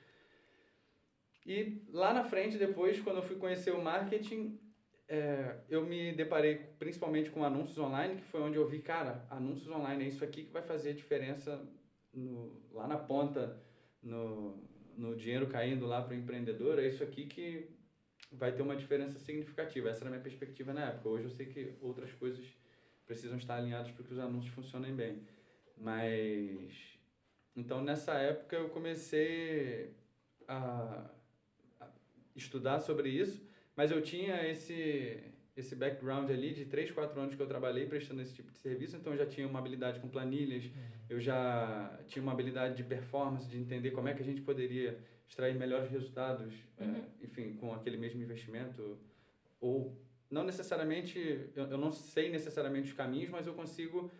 [1.46, 4.60] E lá na frente, depois, quando eu fui conhecer o marketing,
[5.08, 9.70] é, eu me deparei principalmente com anúncios online, que foi onde eu vi, cara, anúncios
[9.70, 11.66] online é isso aqui que vai fazer a diferença
[12.14, 13.62] no, lá na ponta,
[14.02, 14.62] no,
[14.98, 17.70] no dinheiro caindo lá para o empreendedor, é isso aqui que
[18.32, 19.90] vai ter uma diferença significativa.
[19.90, 21.08] Essa era a minha perspectiva na época.
[21.08, 22.46] Hoje eu sei que outras coisas
[23.08, 25.24] precisam estar alinhadas para que os anúncios funcionem bem.
[25.78, 26.72] Mas,
[27.56, 29.94] então nessa época eu comecei
[30.48, 31.10] a,
[31.80, 31.88] a
[32.36, 33.42] estudar sobre isso,
[33.76, 35.24] mas eu tinha esse
[35.56, 38.96] esse background ali de 3, 4 anos que eu trabalhei prestando esse tipo de serviço,
[38.96, 40.70] então eu já tinha uma habilidade com planilhas,
[41.10, 45.00] eu já tinha uma habilidade de performance, de entender como é que a gente poderia
[45.28, 46.98] extrair melhores resultados, Uhum.
[46.98, 49.00] é, enfim, com aquele mesmo investimento,
[49.60, 50.00] ou
[50.30, 54.12] não necessariamente, eu, eu não sei necessariamente os caminhos, mas eu consigo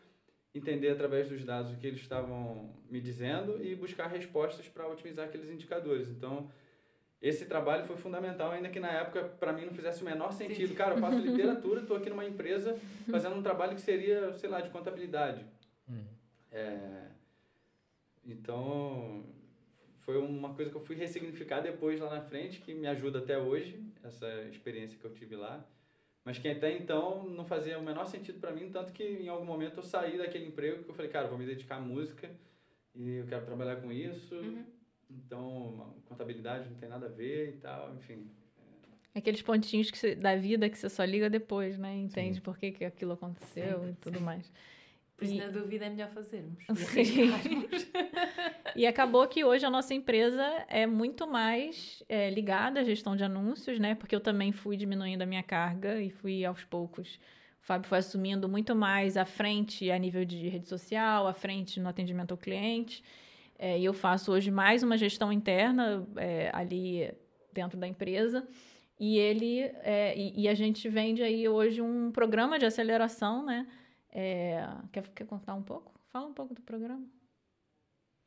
[0.54, 5.26] entender através dos dados o que eles estavam me dizendo e buscar respostas para otimizar
[5.26, 6.10] aqueles indicadores.
[6.10, 6.50] Então,
[7.22, 10.76] esse trabalho foi fundamental, ainda que na época para mim não fizesse o menor sentido.
[10.76, 12.78] Cara, eu faço literatura, estou aqui numa empresa
[13.10, 15.46] fazendo um trabalho que seria, sei lá, de contabilidade.
[16.52, 17.08] É,
[18.26, 19.26] então,
[20.00, 23.38] foi uma coisa que eu fui ressignificar depois lá na frente, que me ajuda até
[23.38, 25.66] hoje, essa experiência que eu tive lá.
[26.28, 29.46] Mas que até então não fazia o menor sentido para mim, tanto que em algum
[29.46, 32.30] momento eu saí daquele emprego que eu falei, cara, vou me dedicar à música
[32.94, 34.36] e eu quero trabalhar com isso.
[34.36, 34.66] Uhum.
[35.10, 38.30] Então, contabilidade não tem nada a ver e tal, enfim.
[39.16, 41.96] Aqueles pontinhos que você- da vida que você só liga depois, né?
[41.96, 44.26] Entende por que, que aquilo aconteceu Sim, e tudo sim.
[44.26, 44.52] mais.
[45.18, 46.64] Por isso, E- na dúvida, é melhor fazermos.
[46.78, 47.32] Sim.
[48.76, 53.24] E acabou que hoje a nossa empresa é muito mais é, ligada à gestão de
[53.24, 53.96] anúncios, né?
[53.96, 57.16] Porque eu também fui diminuindo a minha carga e fui aos poucos.
[57.64, 61.80] O Fábio foi assumindo muito mais à frente a nível de rede social, à frente
[61.80, 63.04] no atendimento ao cliente.
[63.58, 67.12] É, e eu faço hoje mais uma gestão interna é, ali
[67.52, 68.48] dentro da empresa.
[69.00, 73.66] E ele é, e, e a gente vende aí hoje um programa de aceleração, né?
[74.12, 75.94] É, quer, quer contar um pouco?
[76.10, 77.06] Fala um pouco do programa.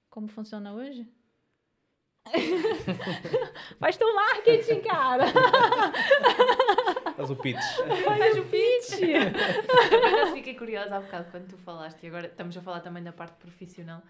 [0.08, 1.06] Como funciona hoje?
[3.78, 5.24] Faz teu marketing, cara!
[7.16, 7.62] Faz o pitch.
[8.04, 9.00] Faz o pitch!
[10.20, 13.12] Eu fiquei curiosa há bocado quando tu falaste, e agora estamos a falar também da
[13.12, 14.02] parte profissional,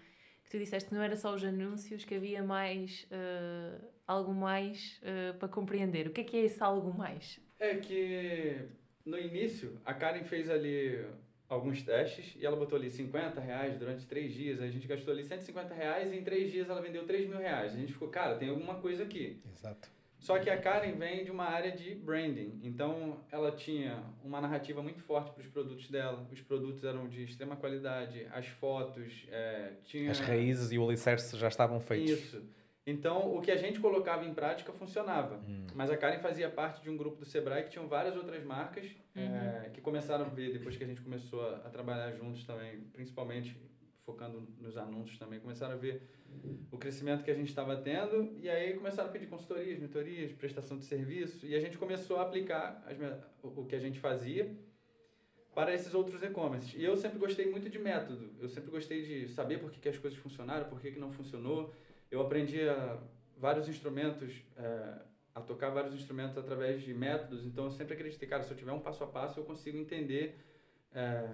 [0.43, 4.99] que tu disseste que não era só os anúncios, que havia mais, eh, algo mais
[5.01, 6.07] eh, para compreender.
[6.07, 7.39] O que é que é esse algo mais?
[7.59, 8.67] É que
[9.05, 11.05] no início a Karen fez ali
[11.51, 14.61] alguns testes e ela botou ali 50 reais durante três dias.
[14.61, 17.73] A gente gastou ali 150 reais e em três dias ela vendeu 3 mil reais.
[17.73, 19.41] A gente ficou, cara, tem alguma coisa aqui.
[19.53, 19.89] Exato.
[20.17, 24.79] Só que a Karen vem de uma área de branding, então ela tinha uma narrativa
[24.81, 26.27] muito forte para os produtos dela.
[26.31, 31.35] Os produtos eram de extrema qualidade, as fotos, é, tinha As raízes e o alicerce
[31.35, 32.11] já estavam feitos.
[32.11, 32.43] isso.
[32.85, 35.37] Então o que a gente colocava em prática funcionava.
[35.47, 35.67] Hum.
[35.75, 38.85] Mas a Karen fazia parte de um grupo do Sebrae que tinham várias outras marcas
[39.15, 39.23] Uhum.
[39.23, 42.79] é, que começaram a ver depois que a gente começou a, a trabalhar juntos também,
[42.93, 43.57] principalmente
[44.05, 46.01] focando nos anúncios também, começaram a ver
[46.71, 50.77] o crescimento que a gente estava tendo e aí começaram a pedir consultorias, mentorias, prestação
[50.77, 52.97] de serviço e a gente começou a aplicar as
[53.43, 54.55] o, o que a gente fazia
[55.53, 56.77] para esses outros e-commerce.
[56.77, 59.89] E eu sempre gostei muito de método, eu sempre gostei de saber por que, que
[59.89, 61.73] as coisas funcionaram, por que, que não funcionou.
[62.11, 62.99] Eu aprendi a,
[63.37, 65.01] vários instrumentos, é,
[65.33, 68.73] a tocar vários instrumentos através de métodos, então eu sempre acreditei, cara, se eu tiver
[68.73, 70.37] um passo a passo eu consigo entender
[70.93, 71.27] é,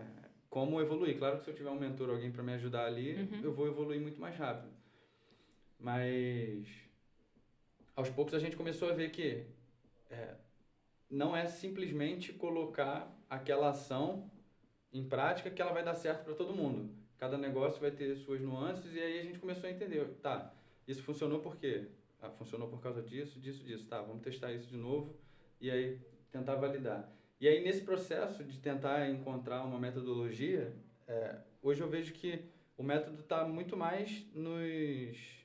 [0.49, 1.17] como evoluir.
[1.17, 3.41] Claro que se eu tiver um mentor, alguém para me ajudar ali, Uhum.
[3.43, 4.71] eu vou evoluir muito mais rápido.
[5.79, 6.67] Mas
[7.95, 9.45] aos poucos a gente começou a ver que
[10.09, 10.35] é,
[11.09, 14.29] não é simplesmente colocar aquela ação
[14.93, 16.95] em prática que ela vai dar certo para todo mundo.
[17.17, 20.53] Cada negócio vai ter suas nuances e aí a gente começou a entender, tá,
[20.87, 21.87] isso funcionou por quê?
[22.21, 23.87] Ah, funcionou por causa disso, disso, disso.
[23.87, 25.15] Tá, vamos testar isso de novo
[25.61, 25.99] e aí
[26.31, 27.11] tentar validar.
[27.39, 30.73] E aí nesse processo de tentar encontrar uma metodologia,
[31.07, 32.45] é, hoje eu vejo que
[32.77, 35.37] o método está muito mais nos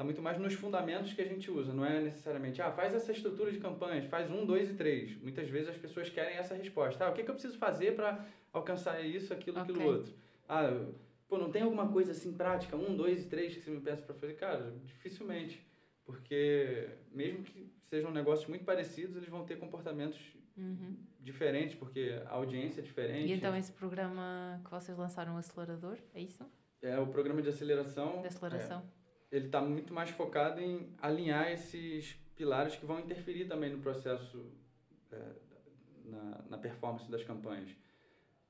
[0.00, 3.12] Está muito mais nos fundamentos que a gente usa, não é necessariamente, ah, faz essa
[3.12, 5.14] estrutura de campanhas, faz um, dois e três.
[5.20, 7.04] Muitas vezes as pessoas querem essa resposta.
[7.04, 9.90] Ah, o que, que eu preciso fazer para alcançar isso, aquilo, aquilo Ok.
[9.90, 10.14] outro?
[10.48, 10.86] Ah,
[11.30, 14.02] pô, não tem alguma coisa assim prática, um, dois e três que você me peça
[14.02, 14.34] para fazer?
[14.34, 15.64] Cara, dificilmente.
[16.04, 20.18] Porque mesmo que sejam negócios muito parecidos, eles vão ter comportamentos
[20.56, 20.96] Uhum.
[21.20, 23.28] diferentes, porque a audiência é diferente.
[23.28, 26.44] E então esse programa que vocês lançaram, o Acelerador, é isso?
[26.82, 28.20] É o programa de aceleração.
[28.20, 28.82] De aceleração?
[29.30, 34.44] ele está muito mais focado em alinhar esses pilares que vão interferir também no processo,
[35.12, 35.32] é,
[36.04, 37.70] na, na performance das campanhas.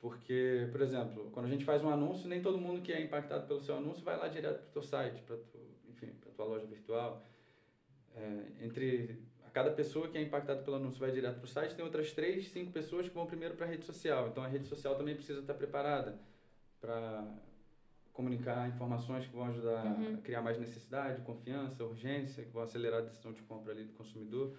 [0.01, 3.47] Porque, por exemplo, quando a gente faz um anúncio, nem todo mundo que é impactado
[3.47, 5.37] pelo seu anúncio vai lá direto para o teu site, para
[5.89, 7.23] enfim, para tua loja virtual.
[8.17, 11.75] É, entre a cada pessoa que é impactada pelo anúncio vai direto para o site,
[11.75, 14.29] tem outras três, cinco pessoas que vão primeiro para a rede social.
[14.29, 16.19] Então a rede social também precisa estar preparada
[16.81, 17.23] para
[18.15, 20.15] comunicar informações que vão ajudar Uhum.
[20.15, 23.93] a criar mais necessidade, confiança, urgência, que vão acelerar a decisão de compra ali do
[23.93, 24.57] consumidor.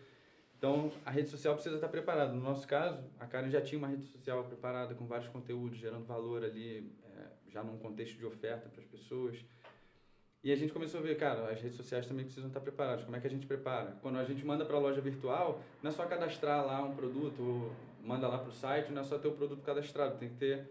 [0.62, 2.34] Então, a rede social precisa estar preparada.
[2.34, 6.06] No nosso caso, a Karen já tinha uma rede social preparada com vários conteúdos, gerando
[6.06, 9.44] valor ali, é, já num contexto de oferta para as pessoas.
[10.44, 13.04] E a gente começou a ver, cara, as redes sociais também precisam estar preparadas.
[13.04, 13.98] Como é que a gente prepara?
[14.04, 17.42] Quando a gente manda para a loja virtual, não é só cadastrar lá um produto,
[17.42, 20.36] ou manda lá para o site, não é só ter o produto cadastrado, tem que
[20.36, 20.70] ter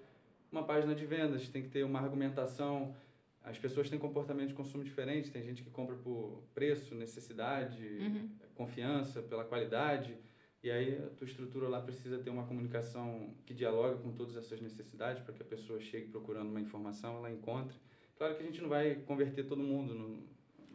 [0.52, 2.94] uma página de vendas, tem que ter uma argumentação.
[3.42, 8.28] As pessoas têm comportamento de consumo diferente, tem gente que compra por preço, necessidade, Uhum.
[8.54, 10.16] confiança, pela qualidade.
[10.62, 14.60] E aí a tua estrutura lá precisa ter uma comunicação que dialoga com todas essas
[14.60, 17.78] necessidades para que a pessoa chegue procurando uma informação, ela encontre.
[18.18, 20.22] Claro que a gente não vai converter todo mundo, não, não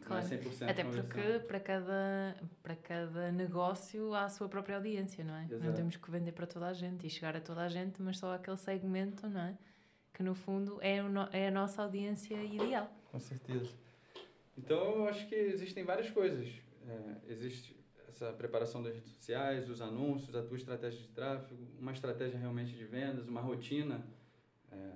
[0.02, 0.26] Claro.
[0.26, 5.36] é 100% Até porque para cada, para cada negócio há a sua própria audiência, não
[5.36, 5.46] é?
[5.50, 5.74] Não Exato.
[5.76, 8.34] temos que vender para toda a gente e chegar a toda a gente, mas só
[8.34, 9.58] aquele segmento, não é?
[10.16, 12.90] Que no fundo é, no- é a nossa audiência ideal.
[13.12, 13.70] Com certeza.
[14.58, 16.48] Então, eu acho que existem várias coisas.
[16.88, 17.76] É, existe
[18.08, 22.72] essa preparação das redes sociais, os anúncios, a tua estratégia de tráfego, uma estratégia realmente
[22.74, 24.06] de vendas, uma rotina
[24.72, 24.92] é,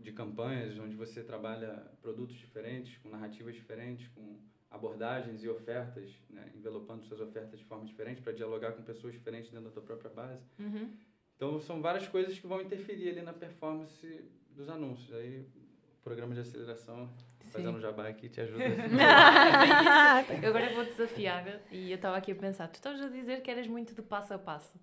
[0.00, 6.50] de campanhas onde você trabalha produtos diferentes, com narrativas diferentes, com abordagens e ofertas, né,
[6.56, 10.10] envelopando suas ofertas de forma diferente para dialogar com pessoas diferentes dentro da tua própria
[10.10, 10.42] base.
[10.58, 10.90] Uhum.
[11.36, 15.12] Então são várias coisas que vão interferir ali na performance dos anúncios.
[15.14, 17.10] Aí o programa de aceleração
[17.54, 18.64] fazendo um jabá aqui te ajuda.
[20.42, 23.50] eu agora vou desafiar e eu estava aqui a pensar, tu estavas a dizer que
[23.50, 24.74] eras muito de passo a passo.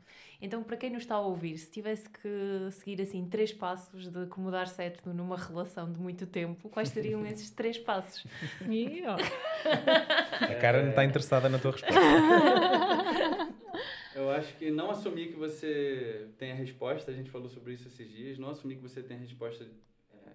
[0.42, 4.26] Então, para quem nos está a ouvir, se tivesse que seguir assim três passos de
[4.28, 8.26] como dar certo numa relação de muito tempo, quais seriam esses três passos?
[9.06, 9.18] Ó.
[10.44, 12.00] A cara não está interessada na tua resposta.
[14.14, 17.88] Eu acho que não assumir que você tem a resposta, a gente falou sobre isso
[17.88, 19.64] esses dias, não assumir que você tem a resposta
[20.14, 20.32] é,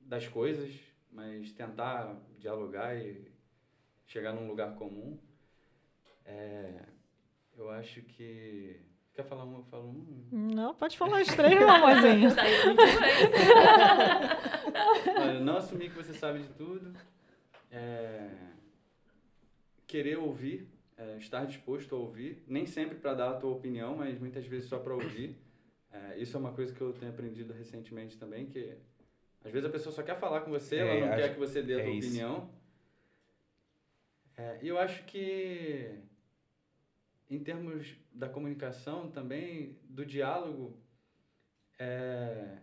[0.00, 0.70] das coisas,
[1.10, 3.30] mas tentar dialogar e
[4.06, 5.18] chegar num lugar comum.
[6.26, 6.82] É,
[7.56, 8.80] eu acho que.
[9.14, 9.56] Quer falar um?
[9.56, 10.28] Eu falo um.
[10.30, 12.30] Não, pode falar os três, meu amorzinho.
[14.70, 15.22] Tá.
[15.22, 16.94] Olha, não assumir que você sabe de tudo.
[17.70, 18.30] É,
[19.86, 20.68] querer ouvir,
[21.00, 22.42] é, estar disposto a ouvir.
[22.46, 25.36] Nem sempre para dar a tua opinião, mas muitas vezes só para ouvir.
[25.92, 28.76] É, isso é uma coisa que eu tenho aprendido recentemente também, que
[29.44, 31.38] às vezes a pessoa só quer falar com você, É, ela não acho- quer que
[31.40, 32.50] você dê a é tua opinião.
[34.36, 35.98] É, E eu acho que,
[37.28, 40.76] em termos da comunicação também, do diálogo,
[41.78, 42.58] é,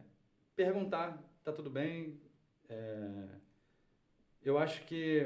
[0.55, 2.19] perguntar, tá tudo bem?
[2.69, 3.27] É,
[4.41, 5.25] eu acho que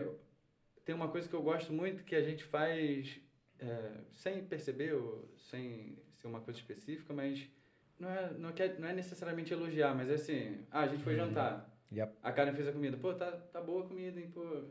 [0.86, 3.19] tem uma coisa que eu gosto muito que a gente faz
[3.59, 7.47] é, sem perceber, ou sem ser uma coisa específica, mas
[7.99, 11.15] não é, não, quer, não é necessariamente elogiar, mas é assim, ah, a gente foi
[11.15, 12.13] jantar, Yep.
[12.23, 14.63] a Karen fez a comida, pô, tá, tá boa a comida, hein, pô.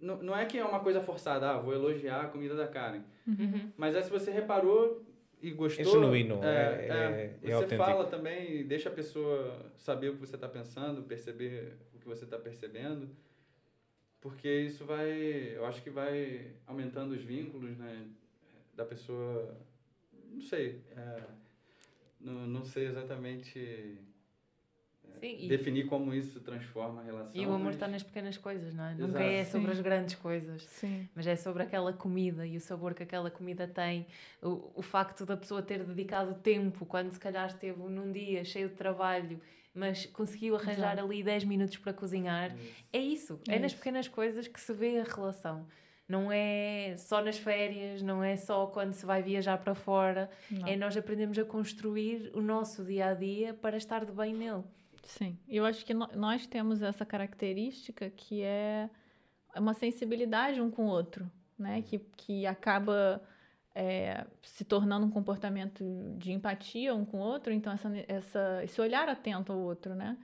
[0.00, 3.02] Não, não é que é uma coisa forçada, ah, vou elogiar a comida da Karen.
[3.26, 3.70] Uhum.
[3.76, 5.04] Mas é se você reparou
[5.40, 5.84] e gostou.
[5.84, 7.84] É genuíno, é- é- é você autêntico.
[7.84, 12.24] fala também, deixa a pessoa saber o que você está pensando, perceber o que você
[12.24, 13.08] está percebendo.
[14.22, 15.10] Porque isso vai,
[15.56, 18.06] eu acho que vai aumentando os vínculos, né?
[18.74, 19.54] Da pessoa.
[20.30, 20.80] Não sei.
[20.96, 21.22] é,
[22.20, 27.32] não, não sei exatamente é, Sim, e- definir como isso transforma a relação.
[27.34, 28.92] E o amor mas- está nas pequenas coisas, não é?
[28.92, 29.08] Exato.
[29.08, 29.72] Nunca é sobre Sim.
[29.72, 30.62] as grandes coisas.
[30.62, 31.08] Sim.
[31.16, 34.06] Mas é sobre aquela comida e o sabor que aquela comida tem,
[34.40, 38.68] o, o facto da pessoa ter dedicado tempo, quando se calhar esteve num dia cheio
[38.68, 39.40] de trabalho,
[39.74, 41.04] mas conseguiu arranjar Exato.
[41.08, 42.54] ali 10 minutos para cozinhar.
[42.92, 43.78] É isso, é, É nas isso.
[43.80, 45.66] pequenas coisas que se vê a relação.
[46.08, 50.28] Não é só nas férias, não é só quando se vai viajar para fora.
[50.50, 50.66] Não.
[50.66, 54.62] É nós aprendemos a construir o nosso dia a dia para estar de bem nele.
[55.04, 58.88] Sim, eu acho que no- nós temos essa característica que é
[59.56, 61.82] uma sensibilidade um com o outro, né?
[61.82, 63.22] Que, que acaba
[63.74, 65.84] é, se tornando um comportamento
[66.18, 70.16] de empatia um com o outro, então essa, essa, esse olhar atento ao outro, né?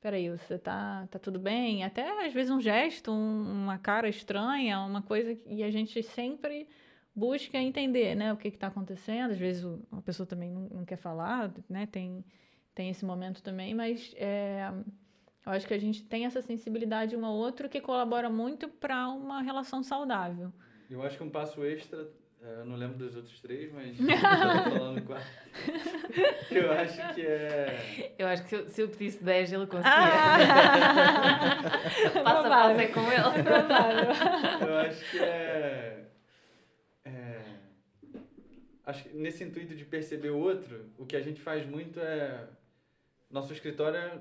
[0.00, 1.82] Peraí, você tá, tá tudo bem?
[1.82, 6.02] Até às vezes um gesto, um- uma cara estranha, uma coisa que e a gente
[6.02, 6.68] sempre
[7.14, 8.32] busca entender, né?
[8.32, 9.30] O que está acontecendo.
[9.32, 11.86] Às vezes o- a pessoa também não, não quer falar, né?
[11.86, 12.22] Tem,
[12.74, 14.70] tem esse momento também, mas é,
[15.46, 19.08] eu acho que a gente tem essa sensibilidade um ao outro que colabora muito para
[19.08, 20.52] uma relação saudável.
[20.90, 22.06] Eu acho que um passo extra,
[22.44, 25.26] eu não lembro dos outros três, mas eu tô falando quatro.
[26.50, 28.14] Eu acho que é.
[28.18, 29.90] Eu acho que se eu, se eu pedisse 10, ele conseguia.
[29.92, 31.58] Ah!
[32.22, 34.68] Passo a passo é com ele.
[34.68, 36.04] Eu acho que é.
[37.04, 37.40] é,
[38.86, 42.46] acho que nesse intuito de perceber o outro, o que a gente faz muito é.
[43.30, 44.18] Nosso escritório, é-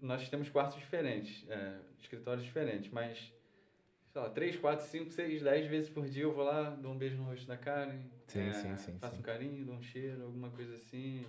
[0.00, 3.32] nós temos quartos diferentes, é, escritórios diferentes, mas,
[4.12, 6.98] sei lá, três, quatro, cinco, seis, dez vezes por dia eu vou lá, dou um
[6.98, 9.20] beijo no rosto da Karen, Sim, é, sim, sim, faço sim.
[9.20, 11.24] um carinho, dou um cheiro, alguma coisa assim,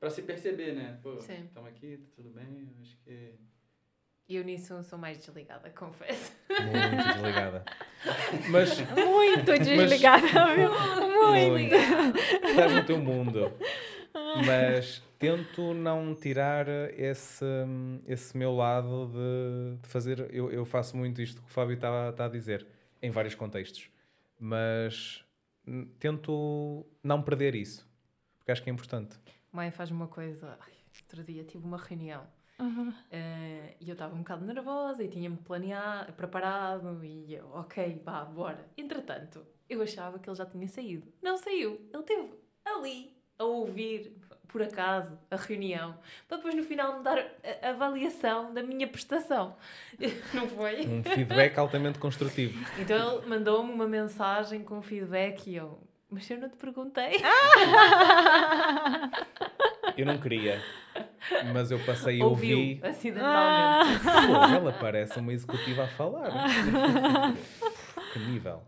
[0.00, 0.98] pra se perceber, né?
[1.00, 3.34] Pô, estamos aqui, tá tudo bem, eu acho que...
[4.28, 6.32] E eu nisso sou mais desligada, confesso.
[6.48, 7.64] Muito desligada.
[8.50, 10.70] Mas Muito desligada, viu?
[11.20, 11.74] muito.
[11.74, 13.52] Estás no teu mundo.
[14.46, 16.68] Mas tento não tirar
[16.98, 17.44] esse,
[18.06, 20.28] esse meu lado de, de fazer.
[20.34, 22.66] Eu, eu faço muito isto que o Fábio está está a dizer,
[23.00, 23.88] em vários contextos.
[24.38, 25.24] Mas
[25.98, 27.88] tento não perder isso.
[28.38, 29.16] Porque acho que é importante.
[29.52, 30.58] Mãe faz-me uma coisa.
[30.60, 32.26] Ai, outro dia tive uma reunião
[32.58, 32.92] Uhum.
[33.10, 38.24] eh, e eu estava um bocado nervosa e tinha-me planeado, preparado e eu, ok, vá,
[38.24, 38.68] bora.
[38.76, 41.12] Entretanto, eu achava que ele já tinha saído.
[41.20, 41.80] Não saiu.
[41.92, 42.30] Ele esteve
[42.64, 44.16] ali a ouvir.
[44.52, 45.96] Por acaso, a reunião,
[46.28, 47.18] para depois no final me dar
[47.62, 49.56] a avaliação da minha prestação.
[50.34, 50.86] Não foi?
[50.86, 52.62] Um feedback altamente construtivo.
[52.78, 55.80] Então ele mandou-me uma mensagem com feedback e eu,
[56.10, 57.12] mas eu não te perguntei.
[59.96, 60.62] Eu não queria,
[61.52, 62.80] mas eu passei e ouvi.
[62.82, 64.00] acidentalmente.
[64.04, 66.30] Pô, ela parece uma executiva a falar.
[68.12, 68.62] que nível.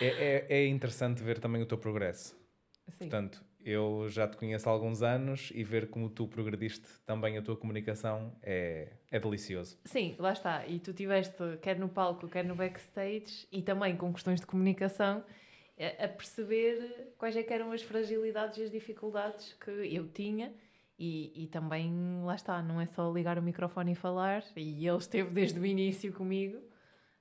[0.00, 2.34] É, é, é interessante ver também o teu progresso.
[2.88, 3.08] Sim.
[3.08, 7.42] Portanto, eu já te conheço há alguns anos e ver como tu progrediste também a
[7.42, 9.76] tua comunicação é, é delicioso.
[9.84, 10.64] Sim, lá está.
[10.66, 15.24] E tu tiveste, quer no palco, quer no backstage, e também com questões de comunicação,
[16.02, 20.54] a perceber quais é que eram as fragilidades e as dificuldades que eu tinha.
[20.98, 21.92] E, e também,
[22.24, 24.42] lá está, não é só ligar o microfone e falar.
[24.56, 26.58] E ele esteve desde o início comigo.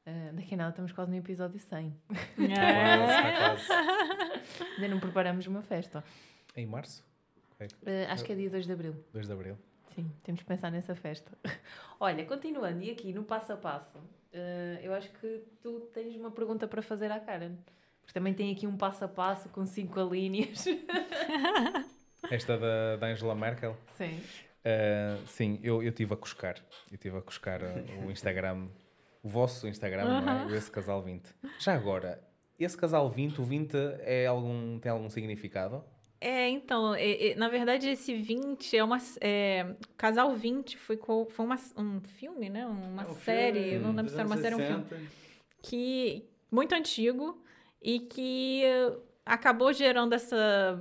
[0.06, 1.94] Ah, daqui a nada estamos quase no episódio 100.
[2.38, 3.06] Quase, É.
[3.06, 4.72] está quase.
[4.76, 6.04] Ainda não preparamos uma festa.
[6.56, 7.04] Em março?
[7.60, 8.96] Ah, acho que é dia 2 de Abril.
[9.14, 9.58] 2 de Abril.
[9.94, 11.32] Sim, temos que pensar nessa festa.
[12.00, 13.98] Olha, continuando, e aqui no passo a passo,
[14.34, 17.56] eh, eu acho que tu tens uma pergunta para fazer à Karen.
[18.02, 20.66] Porque também tem aqui um passo a passo com cinco alíneas.
[22.30, 23.78] Esta da, da Angela Merkel.
[23.98, 24.22] Sim.
[24.66, 26.58] Uh, sim, eu eu estive a cuscar.
[26.90, 28.68] Eu estive a cuscar uh, o Instagram,
[29.24, 30.56] o vosso Instagram, não é?
[30.58, 31.34] Esse casal 20.
[31.60, 32.22] Já agora,
[32.60, 35.84] esse casal 20, o 20 é algum, tem algum significado?
[36.28, 38.98] É, então, é- é- na verdade, esse 20 é uma.
[39.22, 40.98] É, Casal 20 foi,
[41.30, 42.66] foi uma, um filme, né?
[42.66, 43.64] Uma É um série.
[43.70, 44.84] filme não lembro dos se era uma série ou um filme.
[44.90, 45.12] 60.
[45.62, 47.42] que muito antigo
[47.82, 50.80] e que eh, acabou gerando essa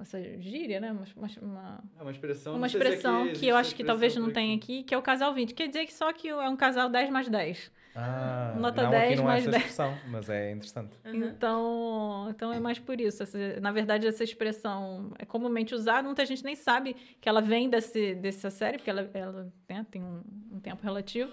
[0.00, 0.90] essa gíria, né?
[0.90, 1.04] Uma,
[1.40, 2.56] uma- É uma expressão.
[2.56, 4.32] uma expressão que existe eu acho que talvez não aqui.
[4.56, 5.54] aqui, que é o casal 20.
[5.54, 7.70] Quer dizer que só que é um casal 10 mais 10.
[8.00, 9.62] Ah, Nota não, 10 aqui não mais essa 10.
[9.62, 10.96] expressão, mas é interessante.
[11.04, 13.22] Então, então é mais por isso.
[13.22, 16.04] Essa- na verdade, essa expressão é comumente usada.
[16.04, 20.02] Muita gente nem sabe que ela vem desse, dessa série, porque ela, ela né, tem
[20.02, 20.22] um,
[20.52, 21.32] um tempo relativo.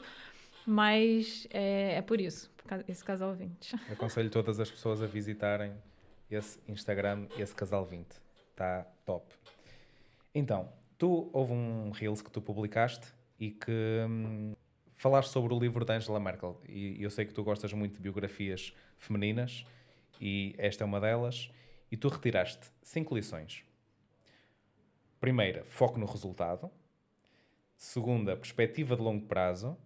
[0.66, 2.51] Mas é, é por isso,
[2.88, 3.76] esse casal 20.
[3.91, 5.72] Aconselho todas as pessoas a visitarem
[6.32, 8.07] esse Instagram, esse casal 20.
[8.51, 9.32] Está top.
[10.34, 13.07] Então, tu houve um Reels que tu publicaste
[13.39, 13.72] e que
[14.09, 14.53] hum,
[14.96, 16.60] falaste sobre o livro da Angela Merkel.
[16.68, 19.66] E eu sei que tu gostas muito de biografias femininas
[20.20, 21.52] e esta é uma delas.
[21.91, 23.64] E tu retiraste cinco lições.
[25.20, 26.70] Primeira, foco no resultado.
[27.78, 29.78] Segunda, perspectiva de longo prazo.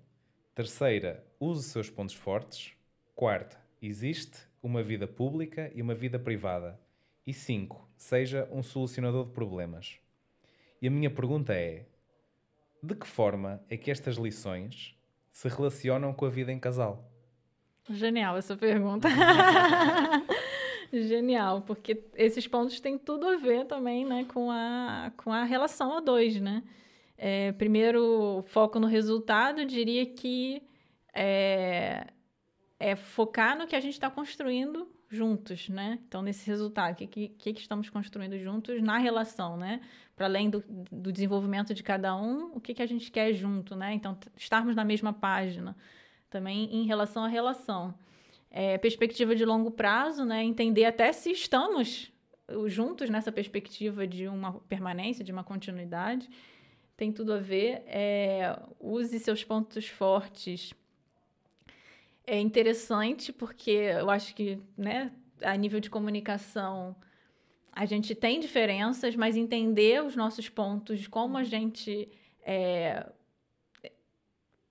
[0.56, 2.74] Terceira, use seus pontos fortes.
[3.16, 6.80] Quarta, existe uma vida pública e uma vida privada.
[7.26, 10.00] E cinco, seja um solucionador de problemas.
[10.82, 11.86] E a minha pergunta é:
[12.82, 14.98] de que forma é que estas lições
[15.32, 17.10] se relacionam com a vida em casal?
[17.90, 19.08] Genial essa pergunta.
[20.92, 25.96] Genial, porque esses pontos têm tudo a ver também, né, com a, com a relação
[25.96, 26.64] a dois, né?
[27.18, 30.64] É, primeiro, foco no resultado, diria que
[31.14, 32.08] é,
[32.80, 36.00] é focar no que a gente está construindo juntos, né?
[36.08, 39.82] Então, nesse resultado, o que, que, que estamos construindo juntos na relação, né?
[40.16, 43.76] Para além do, do desenvolvimento de cada um, o que, que a gente quer junto,
[43.76, 43.94] né?
[43.94, 45.76] Então, estarmos na mesma página
[46.30, 47.94] também em relação à relação.
[48.52, 50.44] É, perspectiva de longo prazo, né?
[50.44, 52.12] Entender até se estamos
[52.48, 56.30] uh, juntos nessa perspectiva de uma permanência, de uma continuidade.
[56.96, 57.84] Tem tudo a ver.
[57.88, 60.74] É, use seus pontos fortes.
[62.32, 65.12] É interessante porque eu acho que, né,
[65.42, 66.96] a nível de comunicação,
[67.72, 72.08] a gente tem diferenças, mas entender os nossos pontos, como a gente
[72.44, 73.06] é,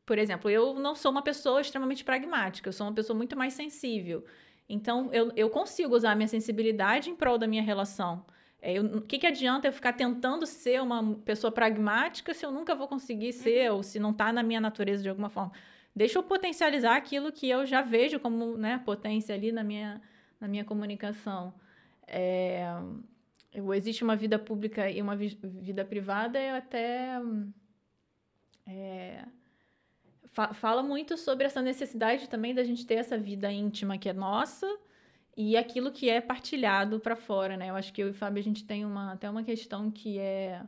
[0.09, 3.53] por exemplo, eu não sou uma pessoa extremamente pragmática, eu sou uma pessoa muito mais
[3.53, 4.25] sensível.
[4.67, 8.25] Então, eu, eu consigo usar a minha sensibilidade em prol da minha relação.
[8.61, 12.75] É, O que, que adianta eu ficar tentando ser uma pessoa pragmática se eu nunca
[12.75, 15.53] vou conseguir ser, ou se não está na minha natureza de alguma forma?
[15.99, 20.01] Deixa eu potencializar aquilo que eu já vejo como né, potência ali na minha,
[20.41, 21.53] na minha comunicação.
[22.07, 22.65] É,
[23.53, 27.21] eu- existe uma vida pública e uma vi- vida privada, eu até.
[28.67, 29.25] é,
[30.27, 34.13] fa- fala muito sobre essa necessidade também da gente ter essa vida íntima que é
[34.13, 34.67] nossa
[35.37, 37.71] e aquilo que é partilhado para fora, né?
[37.71, 40.19] Eu acho que eu e o Fábio a gente tem uma até uma questão que
[40.19, 40.63] é,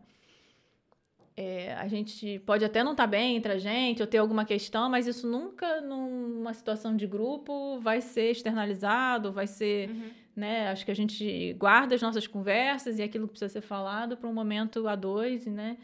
[1.43, 4.91] é, a gente pode até não estar bem entre a gente ou ter alguma questão,
[4.91, 9.89] mas isso nunca numa situação de grupo vai ser externalizado, vai ser,
[10.37, 10.69] né?
[10.69, 14.29] Acho que a gente guarda as nossas conversas e aquilo que precisa ser falado para
[14.29, 15.79] um momento a dois, né?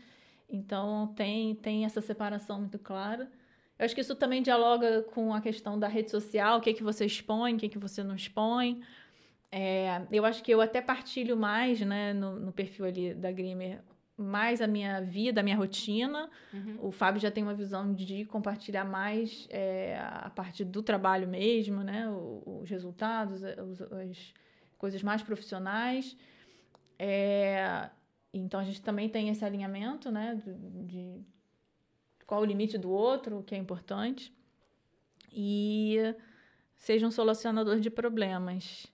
[0.46, 3.26] Então tem tem essa separação muito clara.
[3.78, 6.82] Eu acho que isso também dialoga com a questão da rede social, o que, que
[6.82, 8.82] você expõe, o que, que você não expõe.
[9.50, 13.80] É, eu acho que eu até partilho mais, né, no, no perfil ali da Grimer,
[14.16, 16.30] mais a minha vida, a minha rotina.
[16.52, 16.78] Uhum.
[16.80, 21.82] O Fábio já tem uma visão de compartilhar mais é, a parte do trabalho mesmo,
[21.82, 24.32] né, o- os resultados, eh, os- as
[24.78, 26.16] coisas mais profissionais.
[26.98, 27.90] É,
[28.32, 31.20] então a gente também tem esse alinhamento, né, de, de
[32.26, 34.32] qual o limite do outro, o que é importante.
[35.32, 35.96] E
[36.76, 38.86] seja um solucionador de problemas.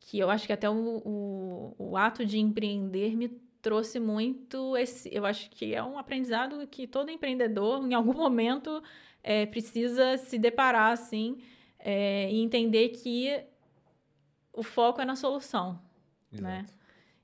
[0.00, 3.28] Que eu acho que até o, o, o ato de empreender me
[3.62, 5.08] trouxe muito esse.
[5.12, 8.82] Eu acho que é um aprendizado que todo empreendedor, em algum momento,
[9.22, 11.38] é, precisa se deparar assim
[11.78, 13.44] é, e entender que
[14.52, 15.80] o foco é na solução.
[16.32, 16.60] Né?
[16.60, 16.76] Exato.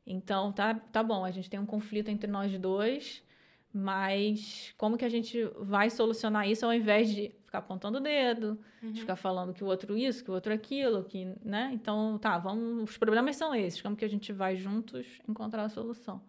[0.06, 3.22] Então, tá, tá bom, a gente tem um conflito entre nós dois,
[3.72, 8.58] mas como que a gente vai solucionar isso ao invés de ficar apontando o dedo,
[8.82, 8.92] Uhum.
[8.92, 11.70] de ficar falando que o outro isso, que o outro aquilo, que, né?
[11.74, 15.68] Então, tá, vamos, os problemas são esses, como que a gente vai juntos encontrar a
[15.68, 16.22] solução?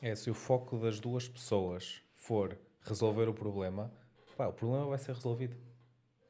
[0.00, 3.92] É, se o foco das duas pessoas for resolver o problema,
[4.36, 5.56] pá, o problema vai ser resolvido.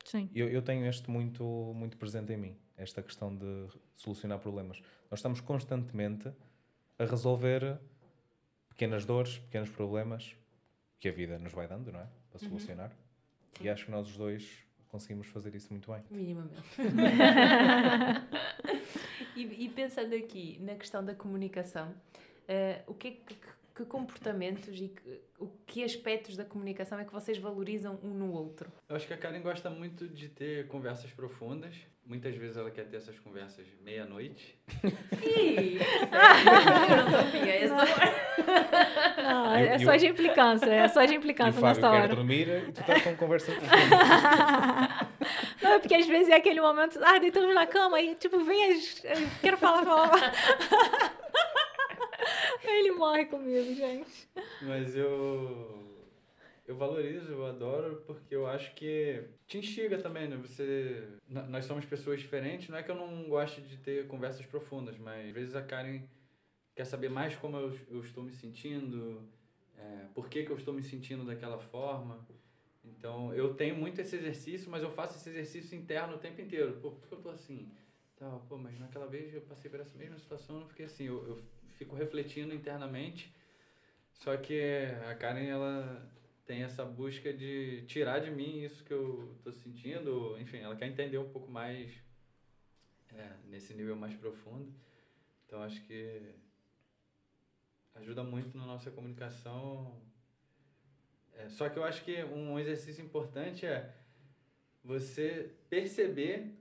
[0.05, 0.28] Sim.
[0.35, 4.81] Eu, eu tenho este muito, muito presente em mim, esta questão de solucionar problemas.
[5.11, 6.32] Nós estamos constantemente
[6.99, 7.78] a resolver
[8.69, 10.36] pequenas dores, pequenos problemas
[10.99, 12.09] que a vida nos vai dando, não é?
[12.31, 12.93] Para solucionar.
[13.60, 16.02] E acho que nós os dois conseguimos fazer isso muito bem.
[16.10, 16.62] Minimamente.
[19.36, 21.94] e, e pensando aqui na questão da comunicação,
[22.47, 23.36] eh, o que, é que,
[23.74, 28.32] que comportamentos e que, o que aspectos da comunicação é que vocês valorizam um no
[28.32, 28.70] outro?
[28.88, 31.74] Eu acho que a Karen gosta muito de ter conversas profundas.
[32.06, 34.59] Muitas vezes ela quer ter essas conversas meia-noite.
[35.22, 39.22] Ih, eu não sabia essa.
[39.22, 42.14] Não, é só de implicância, é só de E o implicância nessa quer hora.
[42.14, 45.09] dormir e tu estás com conversa profunda.
[45.62, 48.78] Não, é porque às vezes é aquele momento, ah, deitamos na cama e tipo, vem
[49.40, 50.32] Quero falar, falar,
[52.66, 54.28] Ele morre comigo, gente.
[54.62, 55.82] Mas eu.
[56.66, 60.36] Eu valorizo, eu adoro, porque eu acho que te instiga também, né?
[60.36, 61.07] Você.
[61.28, 65.27] Nós somos pessoas diferentes, não é que eu não goste de ter conversas profundas, mas
[65.27, 66.03] às vezes a Karen
[66.74, 69.28] quer saber mais como eu, eu estou me sentindo,
[69.77, 72.27] é, por que, que eu estou me sentindo daquela forma.
[72.82, 76.78] Então, eu tenho muito esse exercício, mas eu faço esse exercício interno o tempo inteiro.
[76.81, 77.70] Pô, por que eu tô assim?
[78.16, 81.05] Tal, pô, mas naquela vez eu passei por essa mesma situação, não fiquei assim.
[81.05, 81.39] Eu, eu
[81.76, 83.34] fico refletindo internamente.
[84.12, 84.60] Só que
[85.10, 86.10] a Karen, ela
[86.46, 90.38] tem essa busca de tirar de mim isso que eu tô sentindo.
[90.38, 91.92] Enfim, ela quer entender um pouco mais
[93.12, 94.72] é, nesse nível mais profundo.
[95.46, 96.34] Então, acho que
[97.94, 100.01] ajuda muito na nossa comunicação.
[101.34, 103.94] É, só que eu acho que um exercício importante é
[104.82, 106.55] você perceber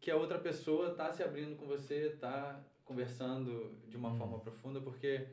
[0.00, 4.18] que a outra pessoa está se abrindo com você, está conversando de uma Hum.
[4.18, 5.26] forma profunda, porque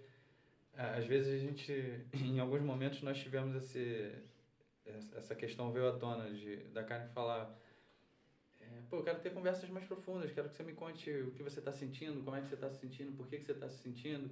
[0.73, 1.73] às vezes a gente,
[2.13, 4.11] em alguns momentos, nós tivemos esse,
[5.15, 7.53] essa questão veio à tona de, da Karen falar.
[8.61, 11.43] é, Pô, eu quero ter conversas mais profundas, quero que você me conte o que
[11.43, 13.69] você está sentindo, como é que você está se sentindo, por que, que você está
[13.69, 14.29] se sentindo.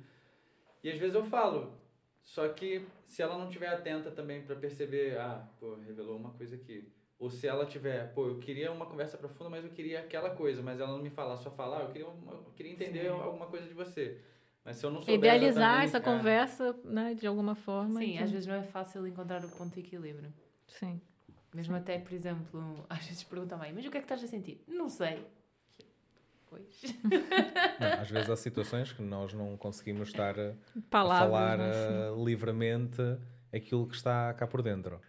[0.83, 1.77] E às vezes eu falo,
[2.23, 6.55] só que se ela não tiver atenta também para perceber, ah, pô, revelou uma coisa
[6.55, 6.87] aqui.
[7.19, 10.61] Ou se ela tiver, pô, eu queria uma conversa profunda, mas eu queria aquela coisa,
[10.61, 13.09] mas ela não me falar, só falar, eu queria, uma, eu queria entender Sim.
[13.09, 14.21] alguma coisa de você.
[14.63, 17.99] Mas se eu não souber Idealizar essa é, conversa, né, de alguma forma.
[17.99, 20.31] Sim, então- às vezes não é fácil encontrar o ponto de equilíbrio.
[20.67, 21.01] Sim.
[21.55, 24.27] Mesmo até, por exemplo, às vezes perguntam bem, mas o que é que estás a
[24.27, 24.61] sentir?
[24.67, 25.25] Não sei.
[26.49, 26.81] Pois.
[27.79, 30.55] Não, às vezes há situações que nós não conseguimos estar a, a
[30.89, 31.71] Palavras, falar né?
[31.73, 33.01] eh, livremente
[33.53, 35.01] aquilo que está cá por dentro.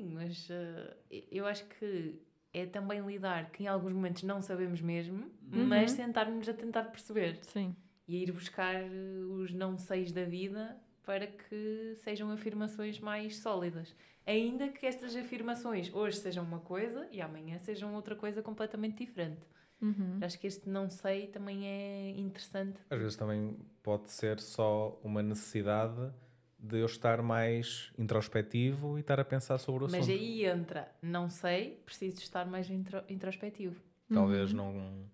[0.00, 0.96] Sim, mas eh,
[1.30, 2.18] eu acho que
[2.54, 5.66] é também lidar que em alguns momentos não sabemos mesmo, Uhum.
[5.66, 7.74] mas sentarmos a tentar perceber Sim.
[8.08, 8.88] e ir buscar eh,
[9.28, 13.94] os não seis da vida para que sejam afirmações mais sólidas.
[14.26, 19.42] Ainda que estas afirmações hoje sejam uma coisa e amanhã sejam outra coisa completamente diferente.
[19.82, 20.18] Uhum.
[20.22, 22.78] Acho que este não sei também é interessante.
[22.88, 26.12] Às vezes também pode ser só uma necessidade
[26.62, 30.10] de eu estar mais introspectivo e estar a pensar sobre o Mas assunto.
[30.10, 33.80] aí entra, não sei, preciso estar mais intro- introspectivo.
[34.12, 35.04] Talvez não.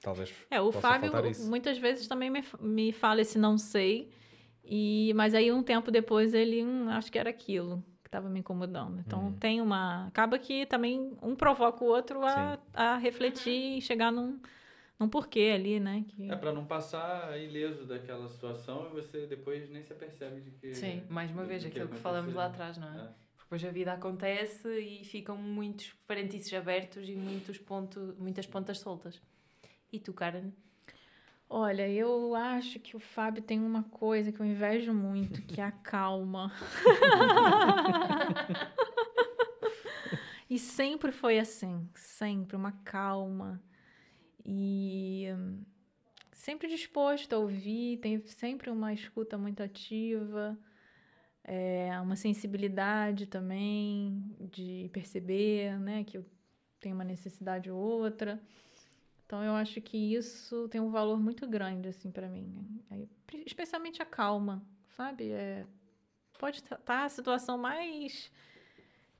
[0.00, 0.32] Talvez.
[0.50, 1.10] É, o possa Fábio
[1.40, 4.10] muitas vezes também me, me fala esse não sei,
[4.64, 8.40] e mas aí um tempo depois ele, hum, acho que era aquilo que estava me
[8.40, 9.00] incomodando.
[9.00, 9.32] Então Uhum.
[9.32, 10.06] tem uma.
[10.06, 14.38] Acaba que também um provoca o outro a, a refletir e chegar num,
[14.98, 16.04] num porquê ali, né?
[16.08, 16.30] Que...
[16.30, 20.74] É pra não passar ileso daquela situação e você depois nem se apercebe de que.
[20.74, 22.02] Sim, mais uma vez, aquilo que aconteceu.
[22.02, 23.02] falamos lá atrás, não é?
[23.02, 23.08] É.
[23.38, 29.20] Depois a vida acontece e ficam muitos parênteses abertos e muitos ponto, muitas pontas soltas.
[29.92, 30.50] E tu, Karen?
[31.48, 35.64] Olha, eu acho que o Fábio tem uma coisa que eu invejo muito, que é
[35.64, 36.52] a calma.
[40.50, 43.62] e sempre foi assim, sempre uma calma.
[44.48, 45.26] E
[46.32, 50.56] sempre disposto a ouvir, tem sempre uma escuta muito ativa,
[51.42, 56.24] é, uma sensibilidade também de perceber, né, que eu
[56.78, 58.40] tenho uma necessidade ou outra.
[59.24, 63.08] Então eu acho que isso tem um valor muito grande assim para mim, é,
[63.44, 64.62] especialmente a calma,
[64.96, 65.32] sabe?
[65.32, 65.66] É,
[66.38, 68.30] pode estar a situação mais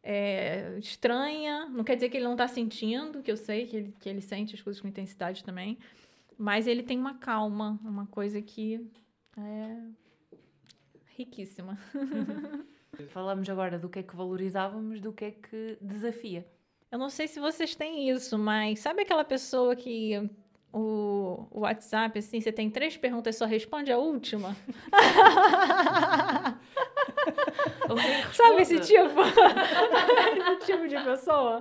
[0.08, 3.94] é, estranha, não quer dizer que ele não está sentindo, que eu sei que ele,
[3.98, 5.76] que ele sente as coisas com intensidade também,
[6.38, 8.88] mas ele tem uma calma, uma coisa que
[9.36, 9.82] é
[11.16, 11.76] riquíssima.
[13.08, 16.46] Falamos agora do que é que valorizávamos, do que é que desafia.
[16.88, 20.12] Eu não sei se vocês têm isso, mas sabe aquela pessoa que
[20.72, 24.56] o, o WhatsApp, assim, você tem três perguntas e só responde a última?
[28.32, 29.20] sabe esse tipo?
[29.22, 31.60] esse tipo de pessoa?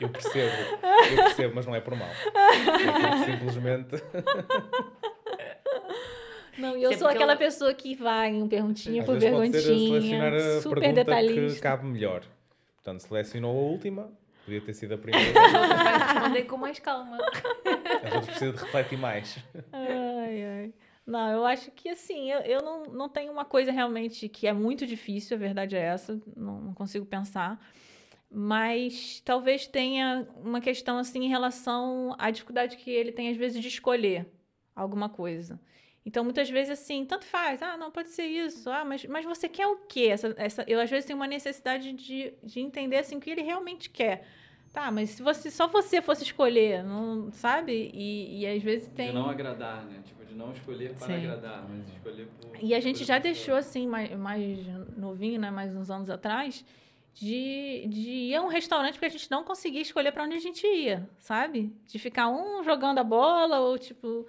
[0.00, 0.52] Eu percebo,
[1.10, 2.08] eu percebo, mas não é por mal.
[2.08, 4.02] É simplesmente.
[6.58, 7.36] Não, eu sou aquela ela...
[7.36, 11.54] pessoa que vai em perguntinha por perguntinha, super detalhista.
[11.54, 12.22] que cabe melhor.
[12.76, 14.10] Portanto, selecionou a última,
[14.44, 15.32] podia ter sido a primeira.
[15.32, 17.16] Vai responder com mais calma.
[18.04, 19.38] Às vezes precisa de refletir mais.
[19.72, 20.01] Ai, ai.
[21.06, 24.52] Não, eu acho que assim, eu, eu não, não tenho uma coisa realmente que é
[24.52, 27.60] muito difícil, a verdade é essa, não, não consigo pensar.
[28.30, 33.60] Mas talvez tenha uma questão assim em relação à dificuldade que ele tem, às vezes,
[33.60, 34.26] de escolher
[34.74, 35.60] alguma coisa.
[36.04, 37.62] Então, muitas vezes, assim, tanto faz.
[37.62, 38.70] Ah, não, pode ser isso.
[38.70, 40.08] Ah, mas, mas você quer o quê?
[40.10, 43.42] Essa, essa, eu, às vezes, tenho uma necessidade de, de entender, assim, o que ele
[43.42, 44.26] realmente quer.
[44.72, 47.90] Tá, mas se você, só você fosse escolher, não, sabe?
[47.92, 49.08] E, e às vezes tem...
[49.08, 50.00] De não agradar, né?
[50.04, 51.14] Tipo, de não escolher para Sim.
[51.14, 52.56] agradar, mas escolher por...
[52.62, 54.58] E a gente já deixou, assim, mais, mais
[54.96, 55.50] novinho, né?
[55.50, 56.64] Mais uns anos atrás,
[57.12, 60.40] de, de ir a um restaurante porque a gente não conseguia escolher para onde a
[60.40, 61.76] gente ia, sabe?
[61.86, 64.26] De ficar um jogando a bola ou, tipo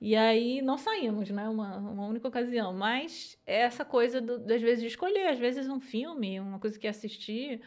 [0.00, 1.48] e aí não saímos, né?
[1.48, 2.72] Uma, uma única ocasião.
[2.72, 6.78] Mas é essa coisa do, das vezes de escolher, às vezes um filme, uma coisa
[6.78, 7.60] que assistir.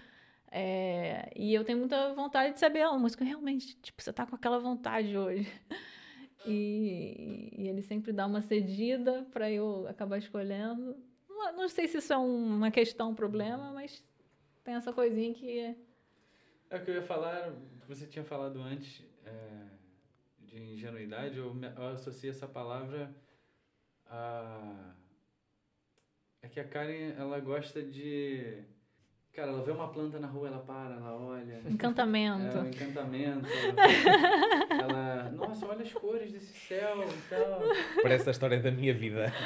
[0.52, 3.24] É, e eu tenho muita vontade de saber a música.
[3.24, 5.52] Realmente, tipo, você tá com aquela vontade hoje.
[6.46, 10.96] E, e ele sempre dá uma cedida para eu acabar escolhendo.
[11.28, 14.02] Não, não, sei se isso é uma questão, um problema, mas
[14.64, 15.60] tem essa coisinha que.
[15.60, 15.76] É,
[16.70, 17.54] é o que eu ia falar,
[17.90, 19.04] você tinha falado antes.
[19.26, 19.80] É
[20.50, 23.14] de ingenuidade, eu, eu associo essa palavra
[24.08, 24.96] a.
[26.42, 28.64] É que a Karen, ela gosta de.
[29.40, 31.62] Cara, ela vê uma planta na rua, ela para, ela olha.
[31.72, 32.58] Encantamento.
[32.58, 33.48] É, um encantamento.
[34.70, 37.62] ela, nossa, olha as cores desse céu e tal.
[38.02, 39.32] Parece a história da minha vida.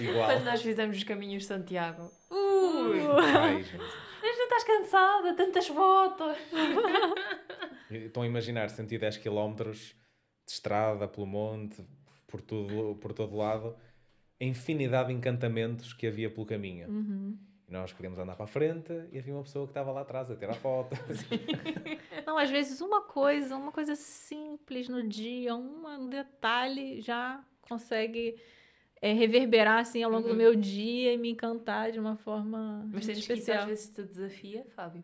[0.00, 0.26] Igual.
[0.26, 2.10] Quando nós fizemos os caminhos de Santiago.
[2.32, 2.98] Ui!
[3.38, 3.64] Ai,
[4.20, 5.34] Mas não estás cansada?
[5.34, 6.36] Tantas fotos!
[7.92, 9.94] Estão a imaginar 110 km de
[10.48, 11.86] estrada pelo monte,
[12.26, 13.76] por, tudo, por todo lado,
[14.40, 16.88] a infinidade de encantamentos que havia pelo caminho.
[16.88, 17.38] Uhum.
[17.68, 20.30] E nós queríamos andar para a frente e havia uma pessoa que estava lá atrás
[20.30, 20.94] a tirar foto.
[22.24, 28.36] Não, às vezes uma coisa, uma coisa simples no dia, um detalhe já consegue
[29.02, 30.34] é, reverberar assim ao longo uhum.
[30.34, 33.36] do meu dia e me encantar de uma forma Mas especial.
[33.36, 35.02] Mas que às vezes te desafia, Fábio?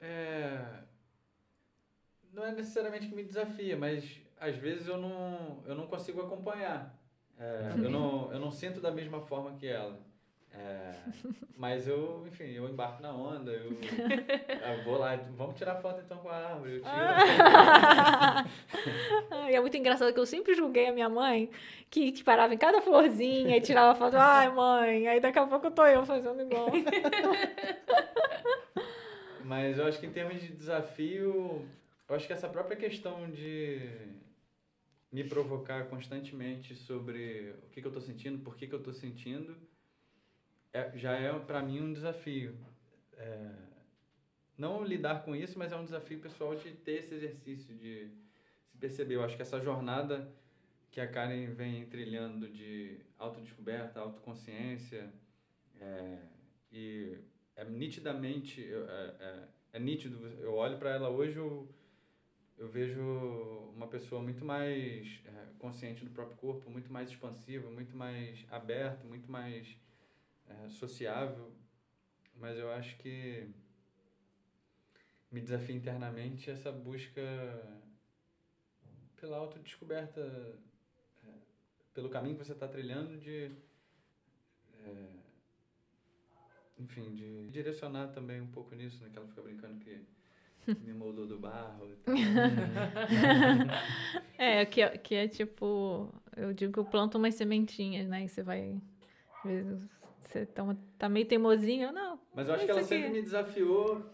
[0.00, 0.86] É
[2.38, 6.96] não é necessariamente que me desafia, mas às vezes eu não, eu não consigo acompanhar.
[7.38, 9.98] É, eu, não, eu não sinto da mesma forma que ela.
[10.52, 10.92] É,
[11.56, 16.18] mas eu, enfim, eu embarco na onda, eu, eu, vou lá, vamos tirar foto então
[16.18, 16.90] com a árvore, eu tiro.
[19.50, 21.48] e é muito engraçado que eu sempre julguei a minha mãe,
[21.90, 25.66] que, que parava em cada florzinha e tirava foto, ai mãe, aí daqui a pouco
[25.66, 26.70] eu tô eu fazendo igual.
[29.44, 31.64] mas eu acho que em termos de desafio,
[32.08, 33.80] eu acho que essa própria questão de
[35.10, 38.92] me provocar constantemente sobre o que, que eu estou sentindo, por que, que eu estou
[38.92, 39.56] sentindo,
[40.72, 42.54] é, já é para mim um desafio.
[43.16, 43.50] É,
[44.56, 48.10] não lidar com isso, mas é um desafio pessoal de ter esse exercício de
[48.66, 49.14] se perceber.
[49.14, 50.30] Eu acho que essa jornada
[50.90, 55.12] que a Karen vem trilhando de autodescoberta, autoconsciência,
[55.80, 56.18] é,
[56.72, 57.18] e
[57.56, 61.68] é nitidamente, é, é, é nítido, eu olho para ela hoje, eu,
[62.58, 63.00] eu vejo
[63.74, 69.06] uma pessoa muito mais é, consciente do próprio corpo, muito mais expansiva, muito mais aberta,
[69.06, 69.78] muito mais
[70.46, 71.52] é, sociável.
[72.34, 73.48] Mas eu acho que
[75.30, 77.22] me desafia internamente essa busca
[79.16, 80.20] pela autodescoberta,
[81.24, 81.28] é,
[81.94, 83.52] pelo caminho que você está trilhando de.
[84.84, 85.18] É,
[86.78, 89.10] enfim, de direcionar também um pouco nisso, né?
[89.10, 90.04] Que ela fica brincando que
[90.84, 91.88] me moldou do barro.
[94.38, 98.24] é, que, é, que é tipo, eu digo que eu planto umas sementinhas, né?
[98.24, 98.80] E você vai.
[100.22, 102.18] Você tá, tá meio teimosinho, não.
[102.34, 102.88] Mas eu acho que ela aqui.
[102.88, 104.04] sempre me desafiou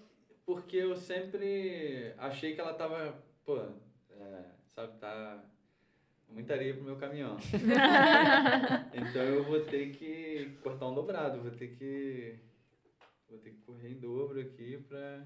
[0.44, 5.42] porque eu sempre achei que ela tava, pô, é, sabe, tá
[6.28, 7.36] muita areia pro meu caminhão.
[8.92, 12.38] então eu vou ter que cortar um dobrado, vou ter que
[13.28, 15.24] vou ter que correr em dobro aqui pra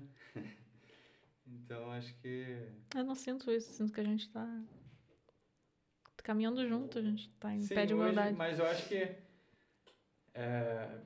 [1.69, 2.47] Então acho que
[2.97, 4.65] Eu não sinto isso, sinto que a gente tá
[6.16, 8.28] caminhando junto, a gente tá em Sim, pé de igualdade.
[8.28, 9.07] Hoje, mas eu acho que
[10.32, 10.99] é,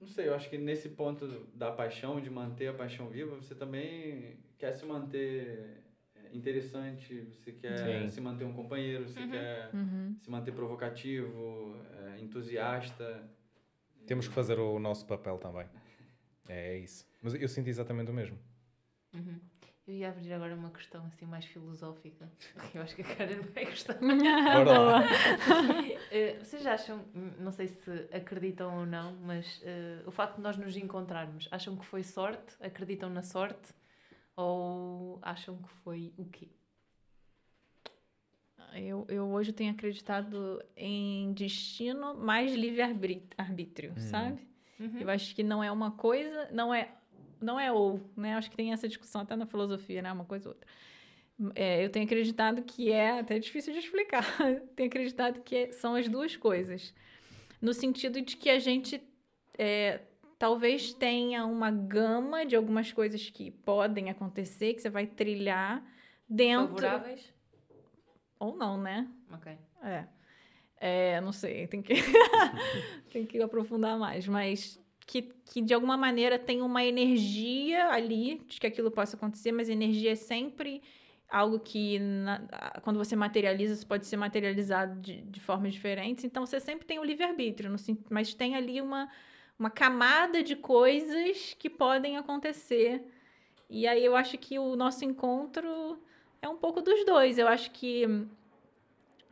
[0.00, 3.54] não sei, eu acho que nesse ponto da paixão, de manter a paixão viva, você
[3.54, 5.84] também quer se manter
[6.16, 8.08] é, interessante, você quer Sim.
[8.08, 9.30] se manter um companheiro, você uhum.
[9.30, 10.16] quer uhum.
[10.18, 13.30] se manter provocativo, é, entusiasta.
[14.08, 15.68] Temos que fazer o nosso papel também.
[16.48, 17.06] É, é isso.
[17.22, 18.36] Mas eu sinto exatamente o mesmo.
[19.14, 19.38] Uhum.
[19.88, 22.30] Eu ia abrir agora uma questão assim mais filosófica.
[22.74, 23.94] Eu acho que a Karen vai gostar.
[23.94, 25.00] Bora lá.
[25.00, 27.02] uh, vocês acham,
[27.38, 31.74] não sei se acreditam ou não, mas uh, o facto de nós nos encontrarmos, acham
[31.74, 32.54] que foi sorte?
[32.60, 33.72] Acreditam na sorte?
[34.36, 36.50] Ou acham que foi o quê?
[38.74, 44.00] Eu, eu hoje tenho acreditado em destino mais livre-arbítrio, hum.
[44.00, 44.46] sabe?
[44.78, 44.98] Uhum.
[45.00, 46.92] Eu acho que não é uma coisa, não é
[47.40, 48.34] não é ou, né?
[48.34, 50.12] Acho que tem essa discussão até na filosofia, né?
[50.12, 50.68] Uma coisa ou outra.
[51.54, 54.24] É, eu tenho acreditado que é, até difícil de explicar,
[54.74, 56.92] tenho acreditado que é, são as duas coisas.
[57.60, 59.00] No sentido de que a gente
[59.56, 60.00] é,
[60.38, 65.84] talvez tenha uma gama de algumas coisas que podem acontecer, que você vai trilhar
[66.28, 66.76] dentro.
[66.76, 67.34] Favoráveis?
[68.38, 69.08] Ou não, né?
[69.32, 69.58] Ok.
[69.82, 70.06] É.
[70.80, 71.94] É, não sei, tem que,
[73.12, 78.60] tem que aprofundar mais, mas que, que de alguma maneira tem uma energia ali de
[78.60, 80.82] que aquilo possa acontecer, mas energia é sempre
[81.30, 82.40] algo que na,
[82.82, 86.24] quando você materializa, isso pode ser materializado de, de formas diferentes.
[86.24, 87.74] Então você sempre tem o livre-arbítrio,
[88.10, 89.08] mas tem ali uma,
[89.58, 93.02] uma camada de coisas que podem acontecer.
[93.70, 95.98] E aí eu acho que o nosso encontro
[96.42, 97.38] é um pouco dos dois.
[97.38, 98.04] Eu acho que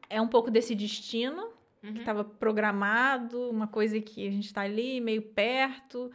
[0.09, 1.51] é um pouco desse destino,
[1.87, 1.95] uhum.
[1.95, 6.11] que estava programado, uma coisa que a gente está ali meio perto,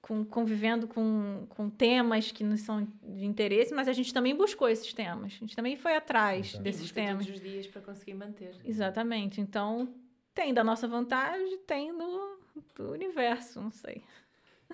[0.00, 4.68] com, convivendo com, com temas que nos são de interesse, mas a gente também buscou
[4.68, 6.64] esses temas, a gente também foi atrás Exato.
[6.64, 7.26] desses temas.
[7.26, 8.54] todos os dias para conseguir manter.
[8.64, 9.40] Exatamente.
[9.40, 9.92] Então,
[10.34, 12.38] tem da nossa vantagem, tem do,
[12.74, 14.02] do universo, não sei.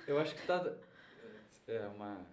[0.07, 0.65] Eu acho que está
[1.69, 2.25] é uma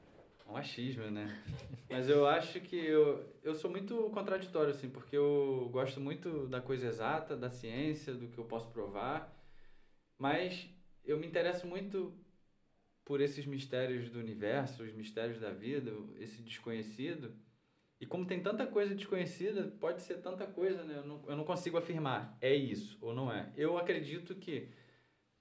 [0.53, 1.27] um achismo, né?
[1.89, 6.61] Mas eu acho que eu, eu sou muito contraditório, assim, porque eu gosto muito da
[6.61, 9.31] coisa exata, da ciência, do que eu posso provar,
[10.17, 10.67] mas
[11.03, 12.13] eu me interesso muito
[13.05, 17.35] por esses mistérios do universo, os mistérios da vida, esse desconhecido.
[17.99, 20.97] E como tem tanta coisa desconhecida, pode ser tanta coisa, né?
[20.97, 23.51] Eu não, eu não consigo afirmar é isso ou não é.
[23.55, 24.69] Eu acredito que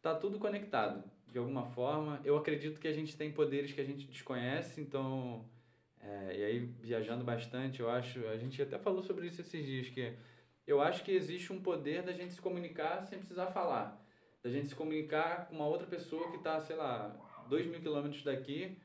[0.02, 1.02] tá tudo conectado
[1.32, 2.20] de alguma forma.
[2.24, 5.44] Eu acredito que a gente tem poderes que a gente desconhece, então.
[5.98, 8.26] É, e aí, viajando bastante, eu acho.
[8.28, 10.14] A gente até falou sobre isso esses dias, que
[10.66, 14.00] eu acho que existe um poder da gente se comunicar sem precisar falar.
[14.42, 17.16] Da gente se comunicar com uma outra pessoa que está, sei lá,
[17.48, 18.76] dois mil quilômetros daqui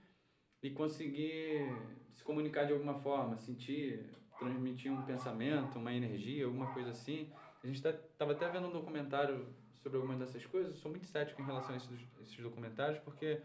[0.64, 1.68] e conseguir
[2.14, 4.06] se comunicar de alguma forma, sentir,
[4.40, 7.30] transmitir um pensamento, uma energia, alguma coisa assim.
[7.64, 9.48] A gente estava tá, até vendo um documentário
[9.88, 11.90] sobre algumas dessas coisas, eu sou muito cético em relação a esses,
[12.22, 13.40] esses documentários, porque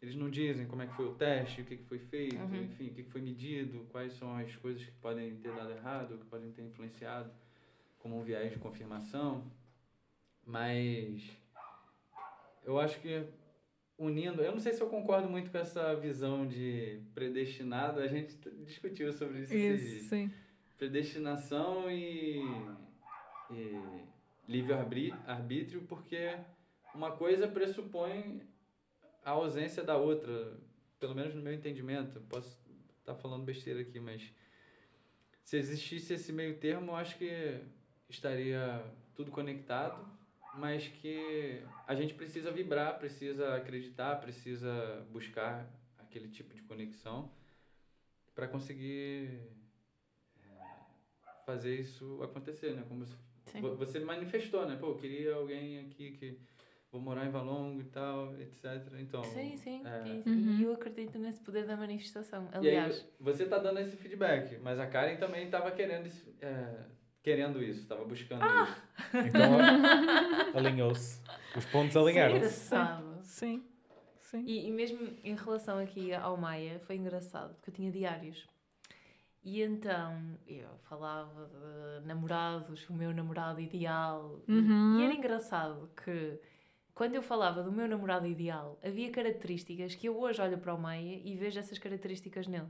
[0.00, 2.64] eles não dizem como é que foi o teste, o que, que foi feito, uhum.
[2.64, 6.18] enfim, o que, que foi medido, quais são as coisas que podem ter dado errado,
[6.18, 7.30] que podem ter influenciado
[7.98, 9.44] como um viés de confirmação.
[10.44, 11.22] Mas
[12.64, 13.24] eu acho que
[13.98, 18.36] unindo, eu não sei se eu concordo muito com essa visão de predestinado, a gente
[18.64, 19.54] discutiu sobre isso.
[19.54, 20.32] Isso, sim.
[20.78, 22.42] Predestinação e,
[23.52, 24.11] e
[24.48, 26.38] livre-arbítrio, porque
[26.94, 28.42] uma coisa pressupõe
[29.24, 30.58] a ausência da outra,
[30.98, 32.20] pelo menos no meu entendimento.
[32.22, 32.60] Posso
[32.98, 34.32] estar tá falando besteira aqui, mas
[35.44, 37.60] se existisse esse meio termo, eu acho que
[38.08, 40.06] estaria tudo conectado,
[40.54, 47.32] mas que a gente precisa vibrar, precisa acreditar, precisa buscar aquele tipo de conexão
[48.34, 49.40] para conseguir
[50.42, 50.50] é,
[51.46, 52.84] fazer isso acontecer, né?
[52.88, 53.04] Como
[53.46, 53.60] Sim.
[53.60, 54.76] Você manifestou, né?
[54.76, 56.38] Pô, eu queria alguém aqui que
[56.90, 58.64] vou morar em Valongo e tal, etc.
[59.00, 59.82] Então, Sim, sim.
[59.84, 60.58] é, E, Uhum.
[60.58, 62.44] e eu acredito nesse poder da manifestação.
[62.52, 66.34] E aí, Aliás, você tá dando esse feedback, mas a Karen também estava querendo, esse-
[66.40, 66.84] é,
[67.22, 68.62] querendo isso, estava buscando Ah!
[68.64, 69.26] isso.
[69.26, 69.58] Então
[70.54, 71.20] alinhou-se.
[71.56, 72.36] Os pontos alinharam-se.
[72.38, 73.20] engraçado.
[73.22, 73.64] Sim.
[74.20, 74.44] Sim.
[74.46, 78.46] E, e mesmo em relação aqui ao Maia, foi engraçado, porque eu tinha diários.
[79.44, 81.50] E então eu falava
[82.00, 84.40] de namorados, o meu namorado ideal.
[84.46, 85.00] E- Uhum.
[85.00, 86.38] E, era engraçado que
[86.94, 90.78] quando eu falava do meu namorado ideal, havia características que eu hoje olho para o
[90.78, 92.68] Maia e vejo essas características nele.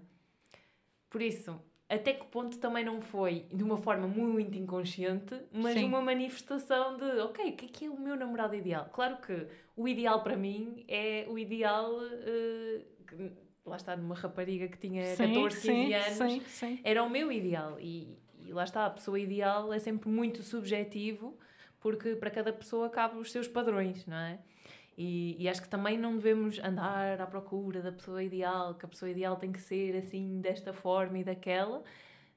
[1.11, 5.85] Por isso, até que ponto também não foi de uma forma muito inconsciente, mas Sim.
[5.85, 8.89] uma manifestação de, ok, o que é que é o meu namorado ideal?
[8.91, 9.47] Claro que
[9.77, 13.33] o ideal para mim é o ideal, eh, que-
[13.65, 16.81] lá está, numa rapariga que tinha 14, 15 anos, Sim, sim.
[16.83, 17.79] era o meu ideal.
[17.81, 21.39] E, e lá está, a pessoa ideal é sempre muito subjetivo,
[21.81, 24.39] porque para cada pessoa cabe os seus padrões, não é?
[24.97, 28.89] E, e acho que também não devemos andar à procura da pessoa ideal, que a
[28.89, 31.83] pessoa ideal tem que ser assim, desta forma e daquela,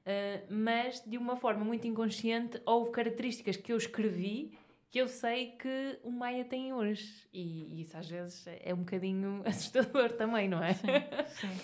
[0.06, 4.56] eh, mas de uma forma muito inconsciente, houve características que eu escrevi
[4.96, 7.28] que eu sei que o Maia tem hoje.
[7.32, 10.72] E, e isso às vezes é um bocadinho assustador também, não é?
[10.74, 10.86] Sim,
[11.26, 11.60] sim.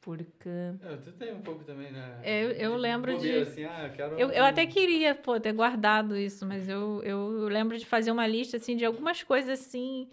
[0.00, 0.48] Porque.
[0.48, 2.20] É, tu tem um pouco também, né?
[2.22, 6.16] Eu- eu lembro bobeira, de- Assim, ah, quero Eu, eu até queria, pô, ter guardado
[6.16, 10.08] isso, mas eu, eu lembro de fazer uma lista, assim, de algumas coisas, assim,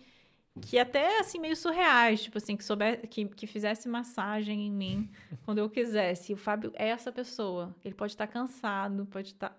[0.61, 5.11] que até, assim, meio surreais, tipo assim, que, souber, que, que fizesse massagem em mim
[5.45, 6.31] quando eu quisesse.
[6.31, 7.75] E o Fábio é essa pessoa.
[7.85, 9.57] Ele pode estar cansado, pode estar...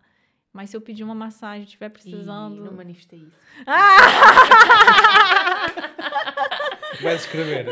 [0.52, 2.62] Mas se eu pedir uma massagem, estiver E precisando...
[2.62, 3.38] não manifestei isso.
[7.02, 7.66] Vais escrever.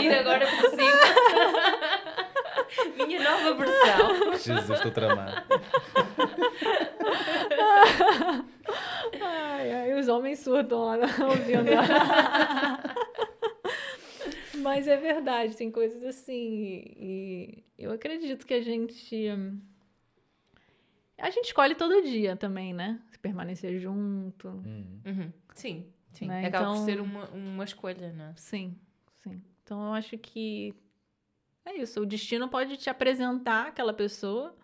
[0.00, 1.00] Ir agora por cima.
[3.06, 4.32] Minha nova versão.
[4.38, 5.42] Jesus, estou tramado.
[9.20, 10.96] Ai, ai, os homens surtam lá
[11.28, 11.70] ouvindo.
[14.62, 16.82] Mas é verdade, tem coisas assim.
[16.96, 19.26] E, e eu acredito que a gente.
[21.18, 23.00] A gente escolhe todo dia também, né?
[23.10, 24.48] Se permanecer junto.
[24.48, 25.00] Hum.
[25.04, 25.32] Uhum.
[25.54, 26.26] Sim, sim.
[26.26, 28.32] Né, Acaba por então- ser uma, uma escolha, não é?
[28.36, 28.78] Sim,
[29.14, 29.42] sim.
[29.64, 30.74] Então eu acho que
[31.64, 32.00] é isso.
[32.00, 34.54] O destino pode te apresentar aquela pessoa,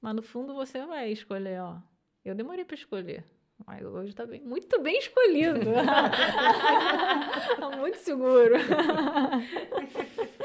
[0.00, 1.78] mas no fundo você vai escolher, ó.
[2.24, 3.24] Eu demorei para escolher.
[3.66, 5.60] Mas hoje tá bem, muito bem escolhido.
[7.58, 8.54] Tá muito seguro.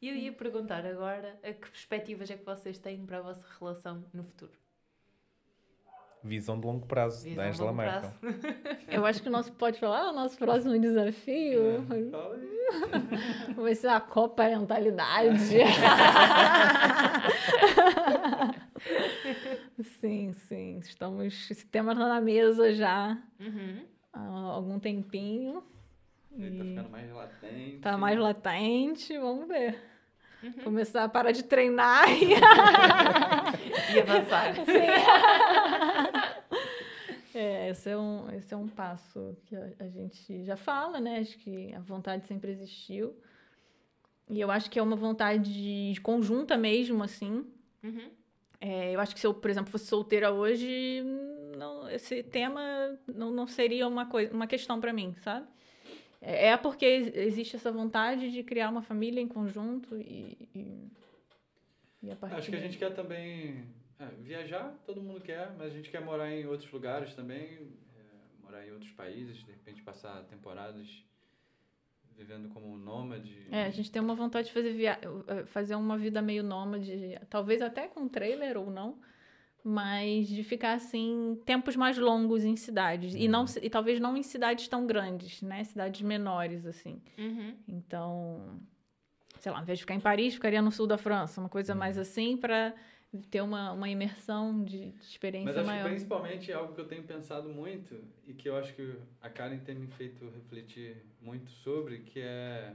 [0.00, 3.44] E eu ia perguntar agora a que perspectivas é que vocês têm para a vossa
[3.58, 4.52] relação no futuro?
[6.22, 8.12] Visão de longo prazo, Visão da Angela Merkel.
[8.90, 12.10] Eu acho que o nosso pode falar, o nosso próximo desafio aí.
[13.54, 15.38] vai ser a coparentalidade.
[20.00, 20.78] sim, sim.
[20.78, 21.50] Estamos.
[21.50, 23.84] Esse tema está na mesa já Uhum.
[24.12, 24.20] há
[24.52, 25.62] algum tempinho.
[26.36, 27.78] Ele tá E ficando mais latente.
[27.78, 29.78] tá mais latente, vamos ver.
[30.42, 30.52] Uhum.
[30.64, 32.34] Começar a parar de treinar e
[33.94, 34.54] E avançar.
[37.34, 41.18] É, esse é um, esse é um passo que a, a gente já fala, né?
[41.18, 43.14] Acho que a vontade sempre existiu.
[44.28, 47.46] E eu acho que é uma vontade conjunta mesmo, assim.
[47.84, 48.10] Uhum.
[48.60, 51.02] É, eu acho que se eu, por exemplo, fosse solteira hoje,
[51.56, 52.60] não, esse tema
[53.06, 55.46] não, não seria uma, coisa, uma questão para mim, sabe?
[56.20, 60.88] É, é porque existe essa vontade de criar uma família em conjunto e, e,
[62.02, 63.64] e a partir Acho que a gente quer também
[63.98, 67.42] é, viajar, todo mundo quer, mas a gente quer morar em outros lugares também,
[67.96, 71.04] é, morar em outros países, de repente passar temporadas
[72.18, 73.46] vivendo como nômade.
[73.50, 74.98] É, a gente tem uma vontade de fazer, via...
[75.28, 78.98] eh, fazer uma vida meio nômade, talvez até com trailer ou não,
[79.68, 83.14] mas de ficar assim, tempos mais longos em cidades.
[83.14, 85.62] E, não, e talvez não em cidades tão grandes, né?
[85.62, 87.02] Cidades menores, assim.
[87.18, 87.54] Uhum.
[87.68, 88.60] Então,
[89.38, 91.74] sei lá, ao invés de ficar em Paris, ficaria no sul da França, uma coisa
[91.74, 92.74] mais assim, para
[93.30, 95.82] ter uma, uma imersão de, de experiência Mas acho maior.
[95.82, 99.28] que principalmente é algo que eu tenho pensado muito e que eu acho que a
[99.28, 102.72] Karen tem me feito refletir muito sobre, que é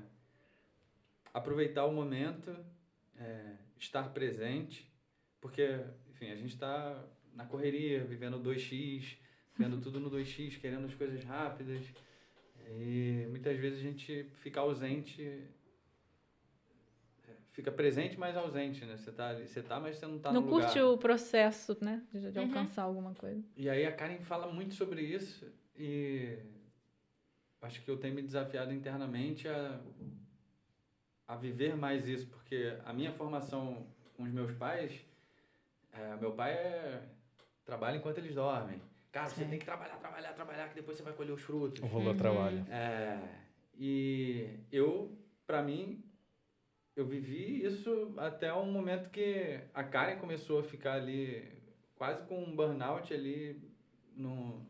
[1.33, 2.55] aproveitar o momento,
[3.17, 4.87] é, estar presente,
[5.41, 5.81] porque,
[6.23, 9.17] enfim, a gente está na correria, vivendo 2x,
[9.57, 11.85] vendo tudo no 2x, querendo as coisas rápidas,
[12.69, 15.21] e muitas vezes a gente fica ausente,
[17.27, 18.95] é, fica presente, mas ausente, né?
[18.97, 20.93] Você tá, você tá, mas você não tá não no curte lugar.
[20.93, 22.01] o processo, né?
[22.11, 22.45] De, de Uhum.
[22.45, 23.43] alcançar alguma coisa.
[23.57, 25.45] E aí a Karen fala muito sobre isso
[25.77, 26.37] e
[27.61, 29.79] acho que eu tenho me desafiado internamente a,
[31.27, 35.05] a viver mais isso, porque a minha formação com os meus pais,
[35.93, 37.01] é, meu pai é,
[37.65, 38.81] trabalha enquanto eles dormem.
[39.11, 41.81] Cara, você tem que trabalhar, trabalhar, trabalhar, que depois você vai colher os frutos.
[41.83, 42.17] O valor Uhum.
[42.17, 42.65] trabalho.
[42.69, 43.19] É,
[43.77, 45.15] e eu,
[45.45, 46.03] pra mim,
[46.95, 51.47] eu vivi isso até um momento que a Karen começou a ficar ali
[51.95, 53.61] quase com um burnout ali
[54.15, 54.65] no,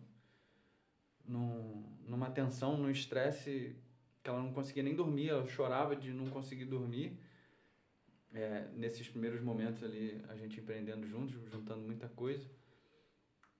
[1.26, 3.76] no, numa tensão, num estresse
[4.22, 7.18] que ela não conseguia nem dormir, ela chorava de não conseguir dormir.
[8.34, 12.50] É, nesses primeiros momentos ali, a gente empreendendo juntos, juntando muita coisa.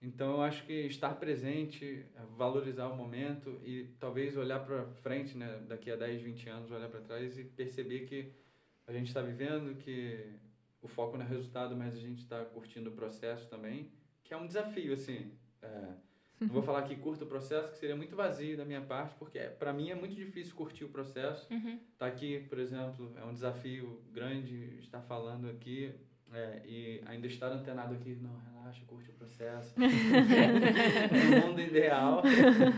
[0.02, 2.04] Então eu acho que estar presente,
[2.36, 6.90] valorizar o momento e talvez olhar para frente, né, daqui a 10, 20 anos, olhar
[6.90, 8.30] para trás e perceber que
[8.86, 10.36] a gente está vivendo, que
[10.82, 13.90] o foco não é resultado, mas a gente está curtindo o processo também,
[14.22, 15.32] que é um desafio, assim.
[15.62, 15.94] É,
[16.40, 19.38] não vou falar que curto o processo, que seria muito vazio da minha parte, porque
[19.38, 21.52] para mim é muito difícil curtir o processo.
[21.52, 21.78] Uhum.
[21.96, 25.94] Tá aqui, por exemplo, é um desafio grande estar falando aqui
[26.32, 28.16] é, e ainda estar antenado aqui.
[28.16, 29.74] Não, relaxa, curte o processo.
[29.78, 29.86] no
[31.46, 32.22] mundo ideal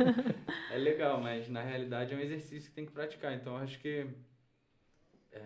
[0.70, 3.32] é legal, mas na realidade é um exercício que tem que praticar.
[3.32, 4.06] Então acho que
[5.32, 5.40] é,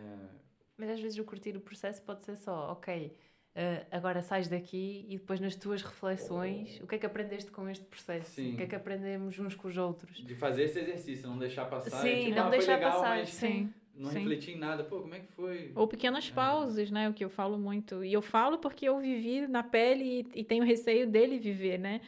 [0.77, 3.17] Mas às vezes o curtir o processo pode ser só, ok,
[3.53, 7.69] eh, agora sais daqui e depois nas tuas reflexões, o que é que aprendeste com
[7.69, 8.31] este processo?
[8.31, 8.55] Sim.
[8.55, 10.25] O que é que aprendemos uns com os outros?
[10.25, 12.01] de fazer esse exercício, não deixar passar.
[12.01, 13.73] Sim, e, tipo, não ah, deixar legal, passar, mas sim.
[13.95, 14.19] não sim.
[14.19, 14.85] refletir em nada.
[14.85, 15.73] Pô, como é que foi?
[15.75, 17.09] Ou pequenas pausas, né?
[17.09, 18.05] O que eu falo muito.
[18.05, 22.01] E eu falo porque eu vivi na pele e, e tenho receio dele viver, né?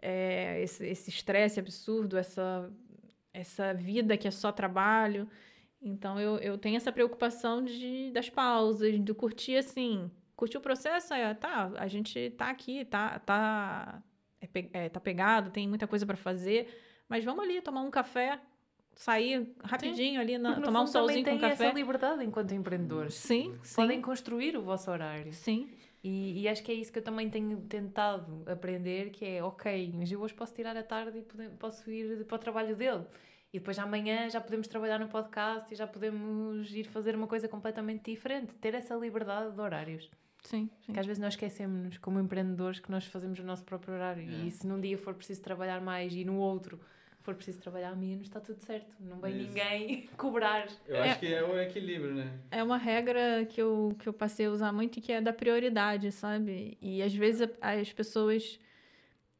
[0.00, 2.72] É, esse esse estresse absurdo, essa,
[3.34, 5.28] essa vida que é só trabalho.
[5.82, 10.10] Então eu, eu tenho essa preocupação de, das pausas, de curtir assim.
[10.36, 14.02] Curtir o processo, é, tá, a gente tá aqui, tá, tá,
[14.40, 16.68] é, é, tá pegado, tem muita coisa para fazer,
[17.08, 18.38] mas vamos ali tomar um café,
[18.94, 21.66] sair rapidinho ali, na, tomar um solzinho com têm café.
[21.68, 23.14] essa liberdade enquanto empreendedores.
[23.14, 23.76] Sim, sim.
[23.76, 25.32] Podem construir o vosso horário.
[25.32, 25.70] Sim,
[26.04, 29.92] E, e acho que é isso que eu também tenho tentado aprender, que é, ok,
[29.96, 33.04] mas eu hoje posso tirar a tarde e pode- posso ir para o trabalho dele.
[33.52, 37.48] E depois amanhã já podemos trabalhar no podcast e já podemos ir fazer uma coisa
[37.48, 38.52] completamente diferente.
[38.56, 40.10] Ter essa liberdade de horários.
[40.46, 40.92] Sim, sim.
[40.92, 44.22] Que às vezes nós esquecemos, como empreendedores, que nós fazemos o nosso próprio horário.
[44.22, 44.46] É.
[44.46, 46.80] E se num dia for preciso trabalhar mais e no outro
[47.26, 48.94] for preciso trabalhar menos, está tudo certo.
[49.00, 49.48] Não vem Isso.
[49.48, 50.68] ninguém cobrar.
[50.86, 52.38] Eu acho que é o equilíbrio, né?
[52.52, 56.12] É uma regra que eu, que eu passei a usar muito, que é da prioridade,
[56.12, 56.78] sabe?
[56.80, 58.60] E às vezes as pessoas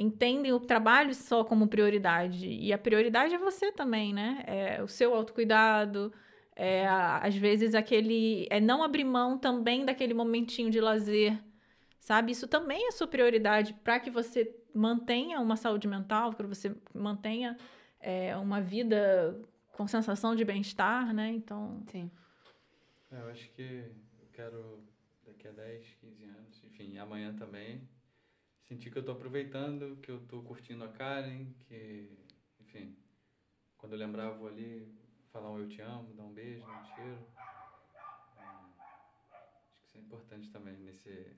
[0.01, 2.49] entendem o trabalho só como prioridade.
[2.49, 4.43] E a prioridade é você também, né?
[4.47, 6.13] É o seu autocuidado,
[6.57, 8.47] é às vezes aquele.
[8.51, 11.39] É não abrir mão também daquele momentinho de lazer,
[12.01, 12.33] sabe?
[12.33, 17.57] Isso também é sua prioridade para que você mantenha uma saúde mental, para você mantenha
[18.01, 19.39] é, uma vida
[19.73, 21.29] com sensação de bem-estar, né?
[21.29, 21.83] Então.
[21.89, 22.11] Sim.
[23.13, 23.63] É, Eu acho que
[24.19, 24.81] eu quero,
[25.27, 27.87] daqui a 10, 15 anos, enfim, amanhã também,
[28.65, 32.11] sentir que eu tô aproveitando, que eu tô curtindo a Karen, que,
[32.61, 32.97] enfim,
[33.77, 34.89] quando eu lembrar, eu vou ali
[35.37, 37.19] falar um eu te amo, dar um beijo, dar um cheiro.
[38.39, 41.37] É, acho que isso é importante também nesse,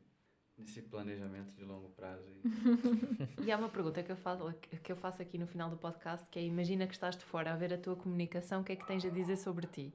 [0.56, 2.40] nesse planejamento de longo prazo aí.
[3.44, 6.28] E há uma pergunta que eu, falo, que eu faço aqui no final do podcast,
[6.30, 8.76] que é imagina que estás de fora a ver a tua comunicação, o que é
[8.76, 9.92] que tens a dizer sobre ti?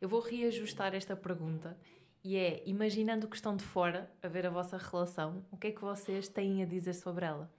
[0.00, 1.76] Eu vou reajustar esta pergunta
[2.22, 5.72] e é, imaginando que estão de fora a ver a vossa relação, o que é
[5.72, 7.52] que vocês têm a dizer sobre ela?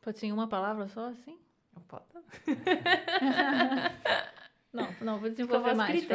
[0.00, 1.47] Pode ser em uma palavra só, assim?
[1.78, 2.04] Não pode?
[4.70, 6.04] Não, não, vou desenvolver mais.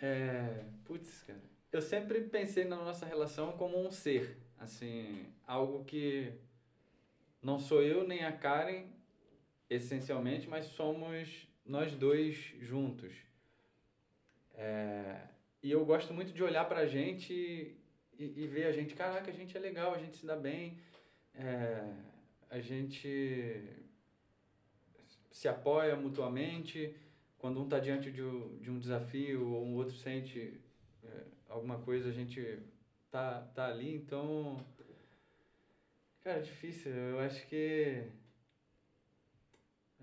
[0.00, 1.40] É, putz, cara.
[1.72, 6.30] Eu sempre pensei na nossa relação como um ser, assim, algo que
[7.40, 8.84] não sou eu nem a Karen,
[9.70, 13.14] essencialmente, mas somos nós dois juntos.
[14.52, 15.22] É,
[15.62, 17.78] e eu gosto muito de olhar pra gente e,
[18.18, 20.78] e ver a gente, caraca, a gente é legal, a gente se dá bem,
[21.34, 21.84] é,
[22.50, 23.62] a gente
[25.30, 26.94] se apoia mutuamente
[27.38, 30.60] quando um está diante de um, de um desafio ou um outro sente
[31.04, 32.60] é, alguma coisa, a gente
[33.10, 34.64] tá, tá ali, então.
[36.22, 36.90] Cara, é difícil.
[36.92, 38.08] Eu acho que.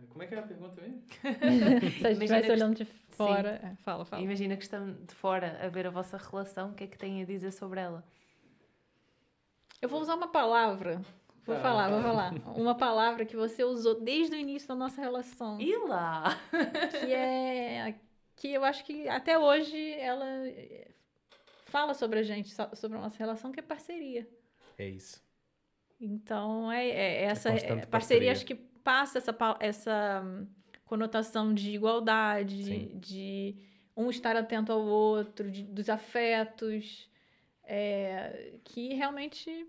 [0.10, 1.02] Como é que é a pergunta mesmo?
[1.22, 3.50] Se a gente Imagina estivesse que- olhando de fora.
[3.64, 4.22] é, fala, fala.
[4.22, 7.22] Imagina que estão de fora a ver a vossa relação, o que é que têm
[7.22, 8.04] a dizer sobre ela?
[9.82, 11.02] Eu vou usar uma palavra.
[11.46, 12.34] Vou Tá, falar, vou falar.
[12.56, 15.60] Uma palavra que você usou desde o início da nossa relação.
[15.60, 16.38] E lá?
[17.00, 17.96] que é
[18.36, 20.92] que eu acho que até hoje ela eh,
[21.66, 24.28] fala sobre a gente, so- sobre a nossa relação, que é parceria.
[24.78, 25.22] É isso.
[26.00, 28.32] Então é, é essa constante é, parceria, parceria.
[28.32, 30.48] acho que passa essa essa hum,
[30.86, 33.00] conotação de igualdade, Sim.
[33.00, 33.56] de
[33.96, 37.10] um estar atento ao outro, de- dos afetos.
[37.64, 39.66] é, que realmente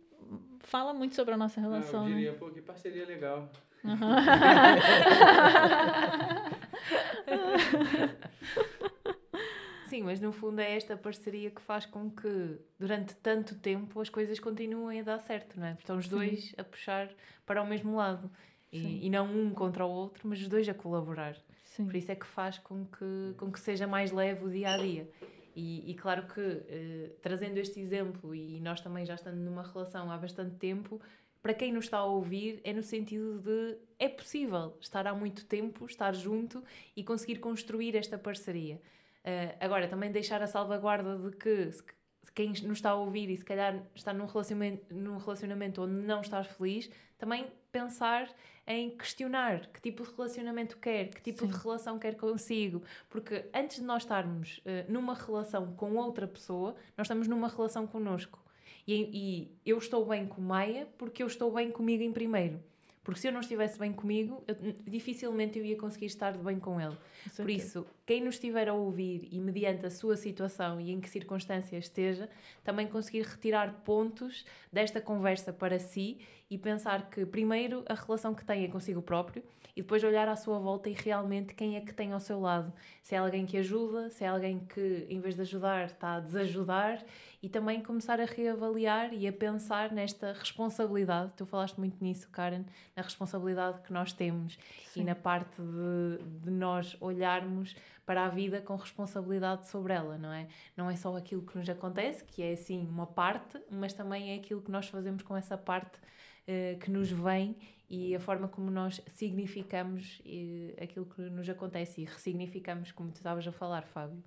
[0.61, 2.05] fala muito sobre a nossa relação.
[2.05, 2.17] Ah, eu né?
[2.17, 3.51] diria, pô, que parceria legal.
[9.89, 14.09] Sim, mas no fundo é esta parceria que faz com que durante tanto tempo as
[14.09, 15.73] coisas continuem a dar certo, não é?
[15.73, 16.11] Estão os Sim.
[16.11, 17.11] dois a puxar
[17.45, 18.31] para o mesmo lado.
[18.71, 19.01] Sim.
[19.03, 21.37] E, e não um contra o outro, mas os dois a colaborar.
[21.65, 21.85] Sim.
[21.85, 24.79] Por isso é que faz com que, com que seja mais leve o dia a
[24.79, 25.07] dia.
[25.55, 30.11] E, e claro que, eh, trazendo este exemplo, e nós também já estando numa relação
[30.11, 31.01] há bastante tempo,
[31.43, 35.45] para quem nos está a ouvir, é no sentido de é possível estar há muito
[35.45, 36.63] tempo, estar junto
[36.97, 38.81] e conseguir construir esta parceria.
[39.25, 43.37] Eh, agora, também deixar a salvaguarda de que se quem nos está a ouvir e
[43.37, 46.89] se calhar está num relacionamento, num relacionamento onde não estás feliz,
[47.19, 48.29] também pensar
[48.67, 51.61] em questionar que tipo de relacionamento quer, que tipo de Sim.
[51.63, 52.83] relação quer consigo.
[53.11, 57.87] Porque antes de nós estarmos eh, numa relação com outra pessoa, nós estamos numa relação
[57.87, 58.41] connosco.
[58.87, 62.61] E, e eu estou bem com Maia porque eu estou bem comigo em primeiro.
[63.05, 64.55] Porque se eu não estivesse bem comigo, eu-
[64.87, 66.97] dificilmente eu ia conseguir estar bem com ele.
[67.35, 71.11] Por isso, quem nos estiver a ouvir e mediante a sua situação e em que
[71.11, 72.29] circunstâncias esteja,
[72.63, 76.21] também conseguir retirar pontos desta conversa para si
[76.53, 79.43] e pensar que, primeiro, a relação que tem é consigo próprio
[79.75, 82.71] e depois olhar à sua volta e realmente quem é que tem ao seu lado.
[83.03, 86.21] Se é alguém que ajuda, se é alguém que, em vez de ajudar, está a
[86.21, 87.03] desajudar
[87.43, 91.33] e também começar a reavaliar e a pensar nesta responsabilidade.
[91.39, 94.59] Tu falaste muito nisso, Karen, na responsabilidade que nós temos
[94.89, 95.05] e Sim.
[95.05, 97.75] na parte de, de nós olharmos
[98.05, 100.49] para a vida com responsabilidade sobre ela, não é?
[100.77, 104.35] Não é só aquilo que nos acontece, que é assim uma parte, mas também é
[104.35, 105.99] aquilo que nós fazemos com essa parte
[106.47, 107.57] eh, que nos vem
[107.89, 113.17] e a forma como nós significamos eh, aquilo que nos acontece e ressignificamos, como tu
[113.17, 114.23] estavas a falar, Fábio.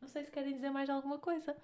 [0.00, 1.56] Não sei se querem dizer mais alguma coisa.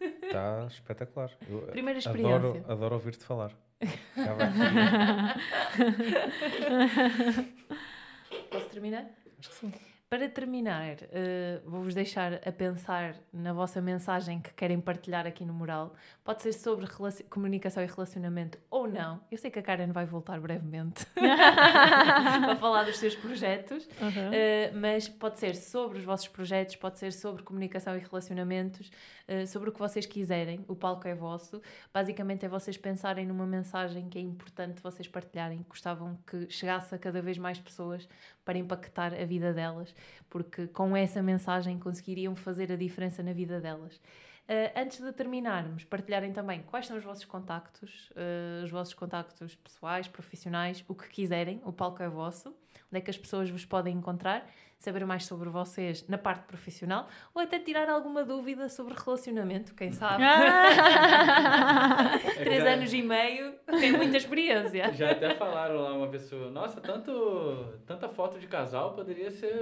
[0.00, 1.30] Está espetacular.
[1.48, 2.64] Eu Primeira adoro, experiência.
[2.72, 3.52] adoro ouvir-te falar.
[8.50, 9.08] Posso terminar?
[9.38, 9.72] Acho que sim.
[10.08, 15.52] Para terminar, eh, vou-vos deixar a pensar na vossa mensagem que querem partilhar aqui no
[15.52, 15.96] mural.
[16.22, 16.86] Pode ser sobre
[17.28, 19.20] comunicação e relacionamento ou não.
[19.32, 24.30] Eu sei que a Karen vai voltar brevemente para falar dos seus projetos, Uhum.
[24.32, 28.92] eh, mas pode ser sobre os vossos projetos, pode ser sobre comunicação e relacionamentos,
[29.26, 30.64] eh, sobre o que vocês quiserem.
[30.68, 31.60] O palco é vosso.
[31.92, 36.94] Basicamente é vocês pensarem numa mensagem que é importante vocês partilharem, que gostavam que chegasse
[36.94, 38.08] a cada vez mais pessoas
[38.46, 39.92] para impactar a vida delas,
[40.30, 43.96] porque com essa mensagem conseguiriam fazer a diferença na vida delas.
[43.96, 49.56] Uh, antes de terminarmos, partilharem também quais são os vossos contactos, uh, os vossos contactos
[49.56, 53.64] pessoais, profissionais, o que quiserem, o palco é vosso, onde é que as pessoas vos
[53.64, 54.48] podem encontrar,
[54.78, 59.90] saber mais sobre vocês na parte profissional ou até tirar alguma dúvida sobre relacionamento, quem
[59.90, 60.22] sabe.
[62.36, 64.92] Três já- anos e meio, tem muita experiência.
[64.94, 69.54] Já até falaram lá uma pessoa, nossa, tanto, tanta foto de casal poderia ser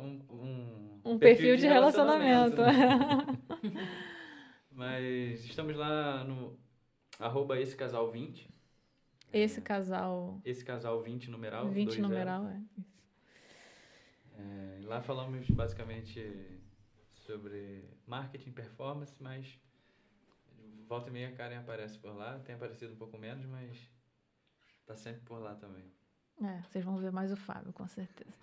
[0.00, 2.62] um, um, Um perfil de relacionamento.
[4.70, 6.56] Mas estamos lá no
[7.18, 8.48] arroba esse casal 20.
[9.32, 11.68] Esse casal Esse casal 20 numeral.
[11.68, 12.08] 20 dois zero.
[12.08, 12.60] numeral, é.
[14.38, 16.60] É, lá falamos basicamente
[17.12, 19.58] sobre marketing, performance, mas
[20.86, 22.38] volta e meia a Karen aparece por lá.
[22.40, 23.76] Tem aparecido um pouco menos, mas
[24.86, 25.84] tá sempre por lá também.
[26.42, 28.36] É, vocês vão ver mais o Fábio, com certeza.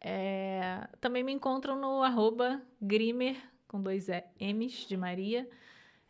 [0.00, 3.36] É, também me encontram no arroba Grimer,
[3.66, 4.06] com dois
[4.40, 5.48] M's de Maria,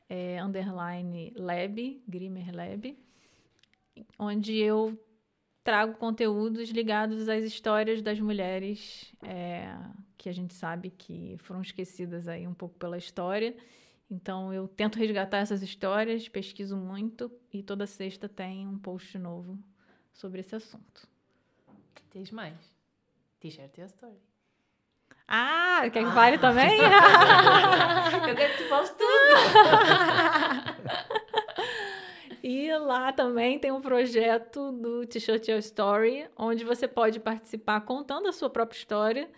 [0.09, 2.99] é, underline lab, Grimer Lab,
[4.19, 4.99] onde eu
[5.69, 9.77] trago conteúdos ligados às histórias das mulheres é,
[10.17, 13.55] que a gente sabe que foram esquecidas aí um pouco pela história.
[14.11, 19.59] Então eu tento resgatar essas histórias, pesquiso muito e toda sexta tem um post novo
[20.11, 21.07] sobre esse assunto.
[22.09, 22.57] Tens mais?
[23.39, 24.17] T-shirt e a story.
[25.29, 26.81] Ah, quer que fale também?
[28.27, 29.05] Eu quero que tu fales tudo.
[32.49, 38.27] e lá também tem um projeto do T-shirt Your Story, onde você pode participar contando
[38.29, 39.31] a sua própria história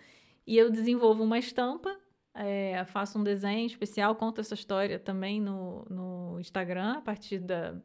[0.47, 1.99] e eu desenvolvo uma estampa,
[2.33, 7.75] é, faço um desenho especial, conto essa história também no, no Instagram, a partir da...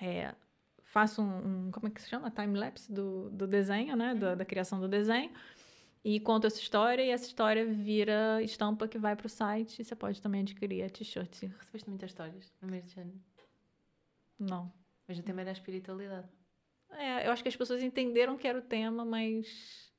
[0.00, 0.34] é,
[0.84, 2.30] faço um, um- como é que se chama?
[2.30, 4.14] Time-lapse do, do desenho, né?
[4.14, 5.30] Da, da criação do desenho.
[6.02, 9.84] E conto essa história e essa história vira estampa que vai para o site e
[9.84, 11.42] você pode também adquirir a t-shirt.
[11.58, 13.29] Recebeste muitas histórias no janeiro.
[14.40, 14.72] Não.
[15.06, 16.28] Mas o tema era a espiritualidade.
[16.92, 19.90] É, eu acho que as pessoas entenderam que era o tema, mas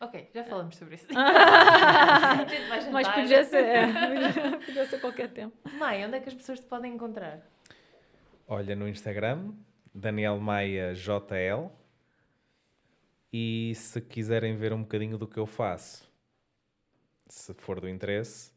[0.00, 1.08] Ok, já falamos sobre isso.
[1.10, 5.56] Vai Mas podia ser, é, podia, ser qualquer tempo.
[5.76, 7.42] Mai, onde é que as pessoas te podem encontrar?
[8.46, 9.52] Olha no Instagram,
[9.92, 11.72] Daniel Maia JL.
[13.32, 16.08] E se quiserem ver um bocadinho do que eu faço,
[17.28, 18.52] se for do interesse,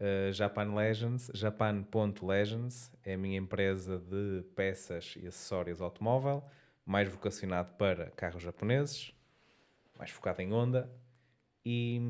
[0.00, 6.44] uh, Japan Legends, japan.legends é a minha empresa de peças e acessórios automóvel,
[6.84, 9.12] mais vocacionado para carros japoneses,
[9.98, 10.90] mais focado em Honda.
[11.64, 12.00] E,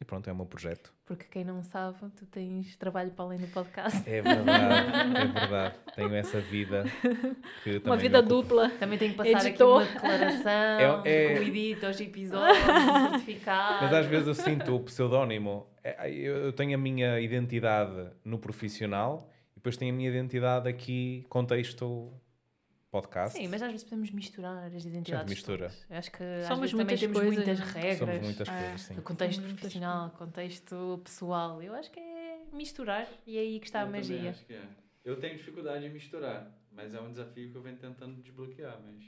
[0.00, 0.92] e pronto, é o meu projeto.
[1.04, 4.02] Porque quem não sabe, tu tens trabalho para além do podcast.
[4.08, 5.74] É verdade, é verdade.
[5.94, 6.84] Tenho essa vida
[7.62, 8.70] que Uma vida dupla.
[8.70, 9.82] Também tenho que passar Editor.
[9.82, 13.84] aqui uma declaração, É- é- como edito os episódios, um certificado.
[13.84, 15.66] Mas às vezes eu sinto o pseudónimo.
[15.84, 20.68] É, Eu eu tenho a minha identidade no profissional e depois tenho a minha identidade
[20.68, 22.12] aqui, contexto
[22.90, 23.36] podcast.
[23.38, 25.28] Sim, mas às vezes podemos misturar as identidades.
[25.32, 25.68] mistura.
[25.70, 25.86] todas.
[25.90, 27.98] Acho que às Somos vezes também muitas temos coisas, muitas regras.
[27.98, 28.60] Somos muitas É.
[28.62, 28.94] coisas, sim.
[29.02, 31.62] Contexto Muitas profissional, contexto pessoal.
[31.62, 34.30] Eu acho que é misturar e é aí que está a Eu também magia.
[34.30, 34.62] acho que é.
[35.04, 39.04] Eu tenho dificuldade em misturar, mas é um desafio que eu venho tentando desbloquear, mas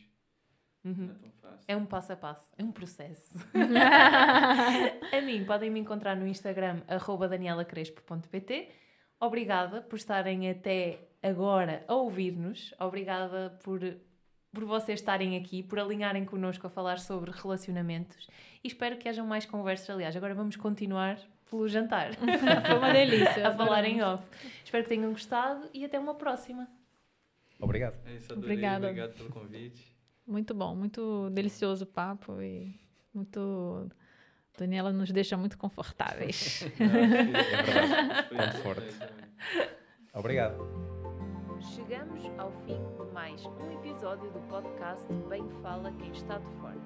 [0.85, 1.11] não Uhum.
[1.11, 1.65] é tão fácil.
[1.69, 3.35] É um passo a passo, é um processo.
[5.13, 6.83] a mim, podem me encontrar no Instagram,
[7.29, 8.69] danielacrespo.pt.
[9.21, 12.75] Obrigada por estarem até agora a ouvir-nos.
[12.81, 13.81] Obrigada por,
[14.53, 18.27] por vocês estarem aqui, por alinharem connosco a falar sobre relacionamentos.
[18.65, 19.89] E espero que hajam mais conversas.
[19.91, 21.19] Aliás, agora vamos continuar
[21.51, 22.11] pelo jantar.
[22.67, 23.49] Foi uma delícia.
[23.49, 24.25] a falar em off.
[24.65, 26.67] Espero que tenham gostado e até uma próxima.
[27.61, 27.97] Obrigado.
[28.07, 28.51] É isso, adorei.
[28.53, 28.87] Obrigada.
[28.89, 29.93] Obrigado pelo convite.
[30.27, 32.75] Muito bom, muito delicioso o papo e
[33.13, 33.89] muito.
[34.57, 36.63] Daniela nos deixa muito confortáveis.
[36.77, 36.83] Que-
[38.39, 38.95] É forte.
[40.15, 40.92] Obrigado.
[41.63, 46.77] Chegamos ao fim de mais um episódio do podcast Bem Fala Quem Está de Fora.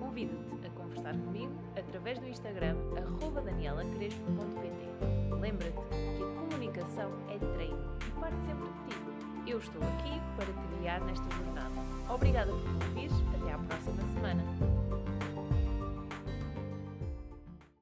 [0.00, 2.74] Convido-te a conversar comigo através do Instagram
[3.44, 9.50] danielacrespo.pt Lembra-te que a comunicação é treino e parte sempre de ti.
[9.50, 11.74] Eu estou aqui para te guiar nesta jornada.
[12.12, 13.12] Obrigada por me ouvires.
[13.40, 14.73] Até à próxima semana.